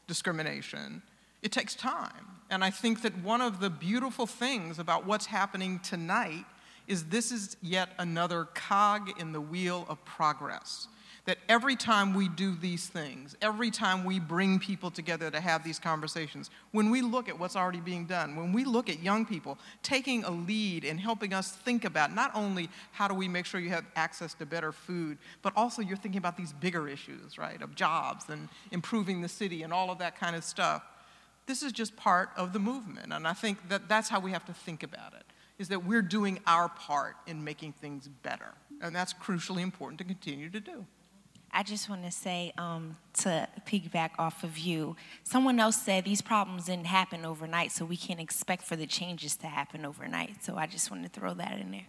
discrimination, 0.06 1.02
it 1.46 1.52
takes 1.52 1.76
time. 1.76 2.26
And 2.50 2.62
I 2.64 2.70
think 2.70 3.02
that 3.02 3.16
one 3.22 3.40
of 3.40 3.60
the 3.60 3.70
beautiful 3.70 4.26
things 4.26 4.78
about 4.80 5.06
what's 5.06 5.26
happening 5.26 5.78
tonight 5.78 6.44
is 6.88 7.04
this 7.04 7.30
is 7.30 7.56
yet 7.62 7.90
another 7.98 8.44
cog 8.44 9.18
in 9.20 9.32
the 9.32 9.40
wheel 9.40 9.86
of 9.88 10.04
progress. 10.04 10.88
That 11.24 11.38
every 11.48 11.74
time 11.74 12.14
we 12.14 12.28
do 12.28 12.54
these 12.54 12.86
things, 12.86 13.36
every 13.42 13.72
time 13.72 14.04
we 14.04 14.20
bring 14.20 14.60
people 14.60 14.92
together 14.92 15.28
to 15.30 15.40
have 15.40 15.64
these 15.64 15.78
conversations, 15.80 16.50
when 16.70 16.90
we 16.90 17.00
look 17.00 17.28
at 17.28 17.36
what's 17.36 17.56
already 17.56 17.80
being 17.80 18.06
done, 18.06 18.36
when 18.36 18.52
we 18.52 18.64
look 18.64 18.88
at 18.88 19.02
young 19.02 19.26
people 19.26 19.58
taking 19.82 20.22
a 20.22 20.30
lead 20.30 20.84
and 20.84 21.00
helping 21.00 21.32
us 21.32 21.50
think 21.50 21.84
about 21.84 22.14
not 22.14 22.30
only 22.34 22.68
how 22.92 23.08
do 23.08 23.14
we 23.14 23.26
make 23.26 23.44
sure 23.44 23.60
you 23.60 23.70
have 23.70 23.86
access 23.96 24.34
to 24.34 24.46
better 24.46 24.70
food, 24.70 25.18
but 25.42 25.52
also 25.56 25.82
you're 25.82 25.96
thinking 25.96 26.18
about 26.18 26.36
these 26.36 26.52
bigger 26.52 26.88
issues, 26.88 27.38
right, 27.38 27.60
of 27.60 27.74
jobs 27.74 28.26
and 28.28 28.48
improving 28.70 29.20
the 29.20 29.28
city 29.28 29.64
and 29.64 29.72
all 29.72 29.90
of 29.90 29.98
that 29.98 30.18
kind 30.18 30.36
of 30.36 30.44
stuff 30.44 30.82
this 31.46 31.62
is 31.62 31.72
just 31.72 31.96
part 31.96 32.30
of 32.36 32.52
the 32.52 32.58
movement. 32.58 33.12
And 33.12 33.26
I 33.26 33.32
think 33.32 33.68
that 33.68 33.88
that's 33.88 34.08
how 34.08 34.20
we 34.20 34.32
have 34.32 34.44
to 34.46 34.52
think 34.52 34.82
about 34.82 35.14
it, 35.14 35.24
is 35.58 35.68
that 35.68 35.84
we're 35.84 36.02
doing 36.02 36.40
our 36.46 36.68
part 36.68 37.16
in 37.26 37.42
making 37.42 37.72
things 37.72 38.08
better. 38.22 38.52
And 38.82 38.94
that's 38.94 39.14
crucially 39.14 39.62
important 39.62 39.98
to 39.98 40.04
continue 40.04 40.50
to 40.50 40.60
do. 40.60 40.84
I 41.52 41.62
just 41.62 41.88
want 41.88 42.04
to 42.04 42.10
say 42.10 42.52
um, 42.58 42.96
to 43.20 43.48
piggyback 43.66 44.10
off 44.18 44.44
of 44.44 44.58
you, 44.58 44.96
someone 45.22 45.58
else 45.58 45.80
said 45.80 46.04
these 46.04 46.20
problems 46.20 46.66
didn't 46.66 46.86
happen 46.86 47.24
overnight, 47.24 47.72
so 47.72 47.86
we 47.86 47.96
can't 47.96 48.20
expect 48.20 48.64
for 48.64 48.76
the 48.76 48.86
changes 48.86 49.36
to 49.36 49.46
happen 49.46 49.86
overnight. 49.86 50.44
So 50.44 50.56
I 50.56 50.66
just 50.66 50.90
want 50.90 51.04
to 51.04 51.08
throw 51.08 51.32
that 51.34 51.58
in 51.58 51.70
there. 51.70 51.86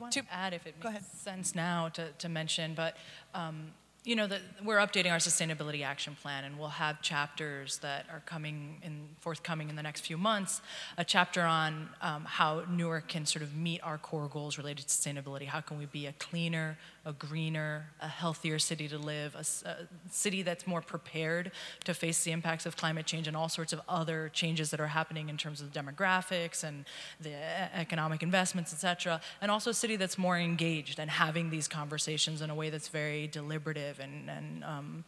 Yeah. 0.00 0.10
To 0.10 0.22
add, 0.32 0.52
if 0.52 0.66
it 0.66 0.74
makes 0.82 1.06
sense 1.06 1.54
now 1.54 1.88
to, 1.90 2.08
to 2.18 2.28
mention, 2.28 2.74
but 2.74 2.96
um, 3.34 3.68
you 4.04 4.16
know, 4.16 4.26
the, 4.26 4.40
we're 4.64 4.78
updating 4.78 5.12
our 5.12 5.18
sustainability 5.18 5.84
action 5.84 6.16
plan, 6.20 6.42
and 6.42 6.58
we'll 6.58 6.68
have 6.68 7.00
chapters 7.02 7.78
that 7.78 8.04
are 8.10 8.20
coming 8.26 8.80
in 8.82 9.08
forthcoming 9.20 9.68
in 9.68 9.76
the 9.76 9.82
next 9.82 10.00
few 10.00 10.18
months. 10.18 10.60
A 10.98 11.04
chapter 11.04 11.42
on 11.42 11.88
um, 12.00 12.24
how 12.24 12.64
Newark 12.68 13.06
can 13.06 13.26
sort 13.26 13.44
of 13.44 13.54
meet 13.54 13.80
our 13.84 13.98
core 13.98 14.28
goals 14.28 14.58
related 14.58 14.88
to 14.88 14.88
sustainability. 14.88 15.46
How 15.46 15.60
can 15.60 15.78
we 15.78 15.86
be 15.86 16.06
a 16.06 16.12
cleaner, 16.14 16.78
a 17.04 17.12
greener, 17.12 17.86
a 18.00 18.06
healthier 18.06 18.58
city 18.58 18.86
to 18.88 18.96
live, 18.96 19.34
a, 19.34 19.68
a, 19.68 19.76
city 20.10 20.42
that's 20.42 20.66
more 20.66 20.80
prepared 20.80 21.50
to 21.84 21.94
face 21.94 22.22
the 22.22 22.30
impacts 22.30 22.64
of 22.64 22.76
climate 22.76 23.06
change 23.06 23.26
and 23.26 23.36
all 23.36 23.48
sorts 23.48 23.72
of 23.72 23.80
other 23.88 24.30
changes 24.32 24.70
that 24.70 24.80
are 24.80 24.86
happening 24.86 25.28
in 25.28 25.36
terms 25.36 25.60
of 25.60 25.72
demographics 25.72 26.62
and 26.62 26.84
the 27.20 27.34
economic 27.74 28.22
investments, 28.22 28.72
et 28.72 28.78
cetera, 28.78 29.20
and 29.40 29.50
also 29.50 29.70
a 29.70 29.74
city 29.74 29.96
that's 29.96 30.16
more 30.16 30.38
engaged 30.38 31.00
and 31.00 31.10
having 31.10 31.50
these 31.50 31.66
conversations 31.66 32.40
in 32.40 32.50
a 32.50 32.54
way 32.54 32.70
that's 32.70 32.88
very 32.88 33.26
deliberative 33.26 33.98
and, 33.98 34.30
and 34.30 34.62
um, 34.62 35.04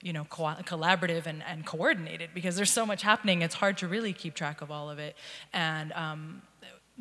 you 0.00 0.12
know, 0.12 0.24
co- 0.24 0.56
collaborative 0.64 1.26
and, 1.26 1.42
and 1.44 1.64
coordinated 1.64 2.30
because 2.34 2.56
there's 2.56 2.70
so 2.70 2.84
much 2.84 3.02
happening. 3.02 3.42
It's 3.42 3.54
hard 3.54 3.78
to 3.78 3.88
really 3.88 4.12
keep 4.12 4.34
track 4.34 4.60
of 4.60 4.70
all 4.70 4.90
of 4.90 4.98
it. 4.98 5.16
And 5.52 5.92
um, 5.92 6.42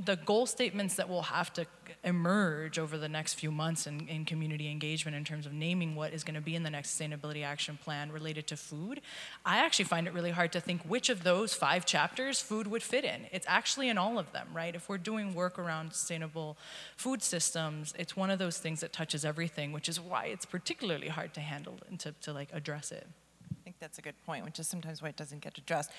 the 0.03 0.15
goal 0.15 0.45
statements 0.45 0.95
that 0.95 1.07
will 1.07 1.21
have 1.23 1.53
to 1.53 1.65
emerge 2.03 2.79
over 2.79 2.97
the 2.97 3.09
next 3.09 3.35
few 3.35 3.51
months 3.51 3.85
in, 3.85 4.07
in 4.07 4.25
community 4.25 4.69
engagement 4.71 5.15
in 5.15 5.23
terms 5.23 5.45
of 5.45 5.53
naming 5.53 5.95
what 5.95 6.13
is 6.13 6.23
going 6.23 6.35
to 6.35 6.41
be 6.41 6.55
in 6.55 6.63
the 6.63 6.69
next 6.69 6.97
sustainability 6.97 7.43
action 7.43 7.77
plan 7.83 8.11
related 8.11 8.47
to 8.47 8.57
food, 8.57 9.01
I 9.45 9.57
actually 9.57 9.85
find 9.85 10.07
it 10.07 10.13
really 10.13 10.31
hard 10.31 10.51
to 10.53 10.59
think 10.59 10.81
which 10.83 11.09
of 11.09 11.23
those 11.23 11.53
five 11.53 11.85
chapters 11.85 12.41
food 12.41 12.67
would 12.67 12.81
fit 12.81 13.05
in. 13.05 13.27
It's 13.31 13.45
actually 13.47 13.89
in 13.89 13.97
all 13.97 14.17
of 14.17 14.31
them, 14.31 14.47
right? 14.53 14.73
If 14.73 14.89
we're 14.89 14.97
doing 14.97 15.33
work 15.35 15.59
around 15.59 15.93
sustainable 15.93 16.57
food 16.97 17.21
systems, 17.21 17.93
it's 17.99 18.15
one 18.15 18.29
of 18.31 18.39
those 18.39 18.57
things 18.57 18.81
that 18.81 18.93
touches 18.93 19.23
everything, 19.23 19.71
which 19.71 19.87
is 19.87 19.99
why 19.99 20.25
it's 20.25 20.45
particularly 20.45 21.09
hard 21.09 21.33
to 21.35 21.41
handle 21.41 21.77
and 21.89 21.99
to, 21.99 22.13
to 22.21 22.33
like 22.33 22.49
address 22.53 22.91
it. 22.91 23.05
I 23.51 23.63
think 23.63 23.75
that's 23.79 23.99
a 23.99 24.01
good 24.01 24.15
point, 24.25 24.45
which 24.45 24.59
is 24.59 24.67
sometimes 24.67 25.01
why 25.01 25.09
it 25.09 25.17
doesn't 25.17 25.41
get 25.41 25.57
addressed. 25.57 25.91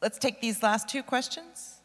Let's 0.00 0.18
take 0.18 0.40
these 0.40 0.62
last 0.62 0.88
two 0.88 1.02
questions. 1.02 1.81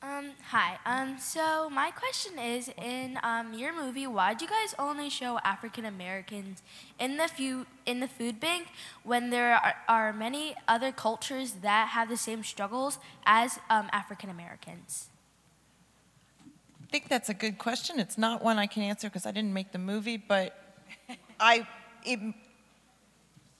Um, 0.00 0.30
hi. 0.50 0.78
Um, 0.86 1.18
so 1.18 1.68
my 1.70 1.90
question 1.90 2.38
is, 2.38 2.70
in 2.80 3.18
um, 3.24 3.52
your 3.52 3.74
movie, 3.74 4.06
why 4.06 4.32
do 4.32 4.44
you 4.44 4.50
guys 4.50 4.72
only 4.78 5.10
show 5.10 5.40
African 5.42 5.84
Americans 5.84 6.62
in 7.00 7.16
the 7.16 7.26
few 7.26 7.66
in 7.84 7.98
the 7.98 8.06
food 8.06 8.38
bank 8.38 8.68
when 9.02 9.30
there 9.30 9.54
are, 9.54 9.74
are 9.88 10.12
many 10.12 10.54
other 10.68 10.92
cultures 10.92 11.54
that 11.62 11.88
have 11.88 12.08
the 12.08 12.16
same 12.16 12.44
struggles 12.44 12.98
as 13.26 13.58
um, 13.70 13.88
African 13.92 14.30
Americans? 14.30 15.08
I 16.44 16.86
think 16.92 17.08
that's 17.08 17.28
a 17.28 17.34
good 17.34 17.58
question. 17.58 17.98
It's 17.98 18.16
not 18.16 18.42
one 18.42 18.56
I 18.56 18.66
can 18.66 18.84
answer 18.84 19.08
because 19.08 19.26
I 19.26 19.32
didn't 19.32 19.52
make 19.52 19.72
the 19.72 19.78
movie, 19.78 20.16
but 20.16 20.56
I. 21.40 21.66
It, 22.04 22.20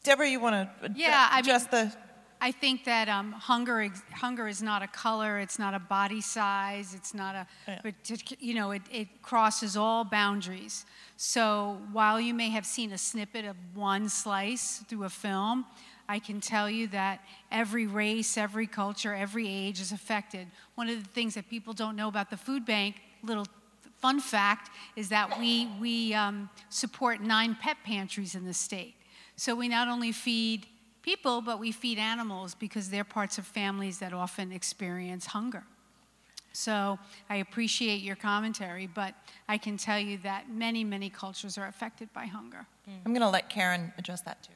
Deborah, 0.05 0.29
you 0.29 0.39
want 0.39 0.55
to 0.55 0.93
yeah, 0.95 1.37
adjust 1.37 1.69
I 1.73 1.83
mean, 1.83 1.91
the 1.91 1.97
I 2.41 2.53
think 2.53 2.85
that 2.85 3.09
um, 3.09 3.33
hunger, 3.33 3.91
hunger 4.13 4.47
is 4.47 4.63
not 4.63 4.83
a 4.83 4.87
color, 4.87 5.39
it's 5.39 5.59
not 5.59 5.75
a 5.75 5.79
body 5.79 6.21
size, 6.21 6.95
it's 6.95 7.13
not 7.13 7.35
a, 7.35 7.47
yeah. 7.67 7.81
but 7.83 7.95
you 8.41 8.55
know, 8.55 8.71
it, 8.71 8.83
it 8.93 9.09
crosses 9.23 9.77
all 9.77 10.05
boundaries. 10.05 10.87
So 11.17 11.79
while 11.93 12.21
you 12.21 12.35
may 12.35 12.51
have 12.51 12.65
seen 12.65 12.93
a 12.93 12.99
snippet 12.99 13.45
of 13.45 13.57
one 13.75 14.09
slice 14.09 14.85
through 14.89 15.05
a 15.05 15.09
film, 15.09 15.65
I 16.09 16.19
can 16.19 16.41
tell 16.41 16.71
you 16.71 16.87
that 16.89 17.21
every 17.51 17.87
race, 17.87 18.39
every 18.39 18.67
culture, 18.67 19.15
every 19.15 19.49
age 19.49 19.81
is 19.81 19.93
affected. 19.93 20.47
One 20.77 20.89
of 20.89 21.03
the 21.03 21.09
things 21.11 21.35
that 21.35 21.51
people 21.51 21.75
don't 21.75 21.97
know 21.97 22.09
about 22.09 22.31
the 22.31 22.37
food 22.37 22.65
bank, 22.65 22.97
little 23.23 23.47
fun 23.99 24.21
fact, 24.21 24.71
is 24.97 25.09
that 25.11 25.39
we, 25.39 25.69
we 25.81 26.15
um, 26.15 26.49
support 26.71 27.21
nine 27.21 27.57
pet 27.61 27.79
pantries 27.85 28.35
in 28.35 28.45
the 28.45 28.55
state. 28.55 28.95
So 29.37 29.55
we 29.55 29.69
not 29.69 29.89
only 29.89 30.13
feed 30.13 30.67
people, 31.09 31.41
but 31.41 31.59
we 31.59 31.73
feed 31.73 31.99
animals 31.99 32.55
because 32.55 32.91
they're 32.91 33.03
parts 33.03 33.39
of 33.39 33.47
families 33.47 33.99
that 33.99 34.13
often 34.13 34.53
experience 34.53 35.25
hunger. 35.25 35.65
So 36.53 36.99
I 37.31 37.37
appreciate 37.37 38.03
your 38.03 38.15
commentary, 38.17 38.87
but 38.87 39.15
I 39.49 39.57
can 39.57 39.79
tell 39.79 39.99
you 39.99 40.19
that 40.19 40.51
many, 40.51 40.85
many 40.85 41.09
cultures 41.09 41.57
are 41.57 41.67
affected 41.67 42.13
by 42.13 42.27
hunger. 42.27 42.67
Mm. 42.87 42.93
I'm 43.07 43.13
going 43.15 43.23
to 43.23 43.31
let 43.31 43.49
Karen 43.49 43.91
address 43.97 44.21
that 44.23 44.43
too. 44.43 44.53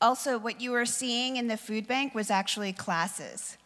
Also, 0.00 0.38
what 0.38 0.60
you 0.60 0.72
were 0.72 0.86
seeing 0.86 1.36
in 1.36 1.46
the 1.46 1.56
food 1.56 1.86
bank 1.86 2.16
was 2.16 2.32
actually 2.32 2.72
classes. 2.72 3.56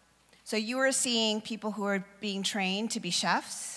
So 0.42 0.58
you 0.58 0.76
were 0.76 0.92
seeing 0.92 1.40
people 1.40 1.70
who 1.70 1.84
are 1.84 2.04
being 2.20 2.42
trained 2.42 2.90
to 2.90 3.00
be 3.00 3.08
chefs 3.08 3.73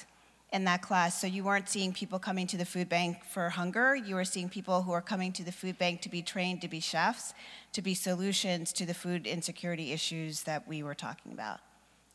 in 0.53 0.63
that 0.63 0.81
class. 0.81 1.19
So 1.19 1.27
you 1.27 1.43
weren't 1.43 1.67
seeing 1.67 1.91
people 1.93 2.19
coming 2.19 2.47
to 2.47 2.57
the 2.57 2.65
food 2.65 2.87
bank 2.87 3.23
for 3.25 3.49
hunger. 3.49 3.95
You 3.95 4.15
were 4.15 4.25
seeing 4.25 4.47
people 4.47 4.83
who 4.83 4.91
are 4.91 5.01
coming 5.01 5.33
to 5.33 5.43
the 5.43 5.51
food 5.51 5.77
bank 5.77 6.01
to 6.01 6.09
be 6.09 6.21
trained 6.21 6.61
to 6.61 6.67
be 6.67 6.79
chefs 6.79 7.33
to 7.77 7.81
be 7.83 7.93
solutions 7.93 8.73
to 8.73 8.87
the 8.87 8.93
food 8.93 9.27
insecurity 9.27 9.91
issues 9.91 10.41
that 10.43 10.67
we 10.67 10.81
were 10.81 10.95
talking 10.95 11.31
about. 11.31 11.59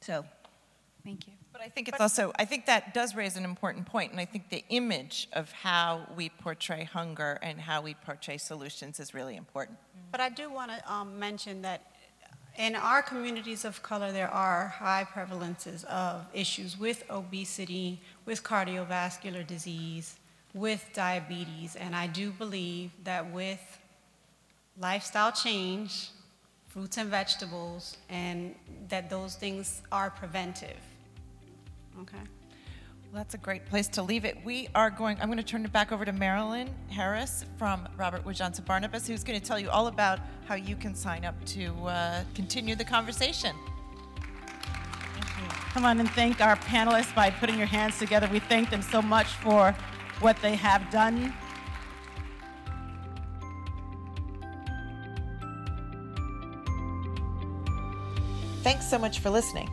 So, 0.01 0.25
thank 1.05 1.29
you. 1.29 1.35
But 1.53 1.61
I 1.61 1.69
think 1.69 1.89
it's 1.89 2.01
also, 2.01 2.33
I 2.37 2.45
think 2.47 2.67
that 2.67 2.95
does 2.95 3.15
raise 3.15 3.37
an 3.37 3.45
important 3.45 3.87
point, 3.87 4.11
and 4.11 4.21
I 4.21 4.25
think 4.25 4.49
the 4.51 4.65
image 4.71 5.29
of 5.35 5.53
how 5.53 6.07
we 6.17 6.31
portray 6.31 6.83
hunger 6.83 7.39
and 7.43 7.61
how 7.61 7.81
we 7.81 7.95
portray 7.95 8.39
solutions 8.39 8.99
is 8.99 9.15
really 9.15 9.37
important. 9.37 9.79
But 10.11 10.21
I 10.21 10.31
do 10.31 10.51
want 10.51 10.73
to 10.73 10.93
um, 10.93 11.17
mention 11.17 11.63
that 11.63 11.93
in 12.59 12.75
our 12.75 13.03
communities 13.03 13.65
of 13.65 13.83
color, 13.83 14.13
there 14.13 14.31
are 14.31 14.69
high 14.69 15.07
prevalences 15.11 15.85
of 15.85 16.27
issues 16.35 16.79
with 16.79 17.05
obesity, 17.09 18.01
with 18.25 18.43
cardiovascular 18.43 19.47
disease, 19.47 20.17
with 20.55 20.89
diabetes, 20.93 21.77
and 21.77 21.97
I 21.97 22.07
do 22.07 22.31
believe 22.31 22.91
that 23.05 23.31
with 23.33 23.81
lifestyle 24.79 25.33
change, 25.33 26.11
fruits 26.69 26.97
and 26.97 27.11
vegetables, 27.11 27.97
and 28.09 28.55
that 28.89 29.11
those 29.11 29.35
things 29.35 29.83
are 29.91 30.11
preventive. 30.11 30.79
Okay? 32.01 32.17
Well, 32.17 33.21
that's 33.21 33.35
a 33.35 33.39
great 33.39 33.67
place 33.67 33.89
to 33.89 34.03
leave 34.03 34.25
it. 34.25 34.39
We 34.43 34.69
are 34.75 34.89
going, 34.89 35.19
I'm 35.21 35.27
going 35.27 35.37
to 35.37 35.45
turn 35.45 35.65
it 35.65 35.73
back 35.73 35.93
over 35.93 36.05
to 36.05 36.13
Marilyn 36.13 36.71
Harris 36.89 37.45
from 37.59 37.87
Robert 37.99 38.25
Wood 38.25 38.37
Johnson 38.37 38.65
Barnabas, 38.67 39.07
who's 39.07 39.23
going 39.23 39.39
to 39.39 39.45
tell 39.45 39.61
you 39.61 39.69
all 39.69 39.89
about 39.89 40.21
how 40.47 40.55
you 40.55 40.77
can 40.77 40.95
sign 40.95 41.25
up 41.25 41.35
to 41.47 41.75
uh, 41.87 42.25
continue 42.35 42.75
the 42.75 42.85
conversation. 42.85 43.55
Come 45.73 45.85
on 45.85 46.01
and 46.01 46.11
thank 46.11 46.41
our 46.41 46.57
panelists 46.57 47.15
by 47.15 47.31
putting 47.31 47.57
your 47.57 47.67
hands 47.67 47.99
together. 47.99 48.29
We 48.31 48.41
thank 48.41 48.71
them 48.71 48.83
so 48.83 49.01
much 49.01 49.27
for 49.27 49.75
what 50.21 50.37
they 50.43 50.55
have 50.55 50.91
done 50.91 51.33
Thanks 58.63 58.89
so 58.89 58.97
much 58.97 59.19
for 59.19 59.29
listening. 59.29 59.69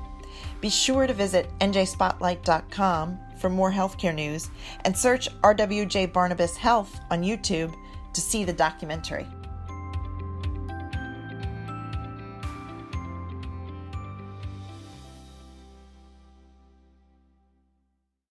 Be 0.62 0.70
sure 0.70 1.06
to 1.06 1.14
visit 1.14 1.52
njspotlight.com 1.60 3.20
for 3.38 3.50
more 3.50 3.72
healthcare 3.72 4.14
news 4.14 4.50
and 4.84 4.98
search 4.98 5.30
RWJ 5.42 6.12
Barnabas 6.12 6.58
Health 6.58 7.00
on 7.12 7.24
YouTube 7.24 7.74
to 8.14 8.22
see 8.22 8.44
the 8.44 8.54
documentary. 8.54 9.28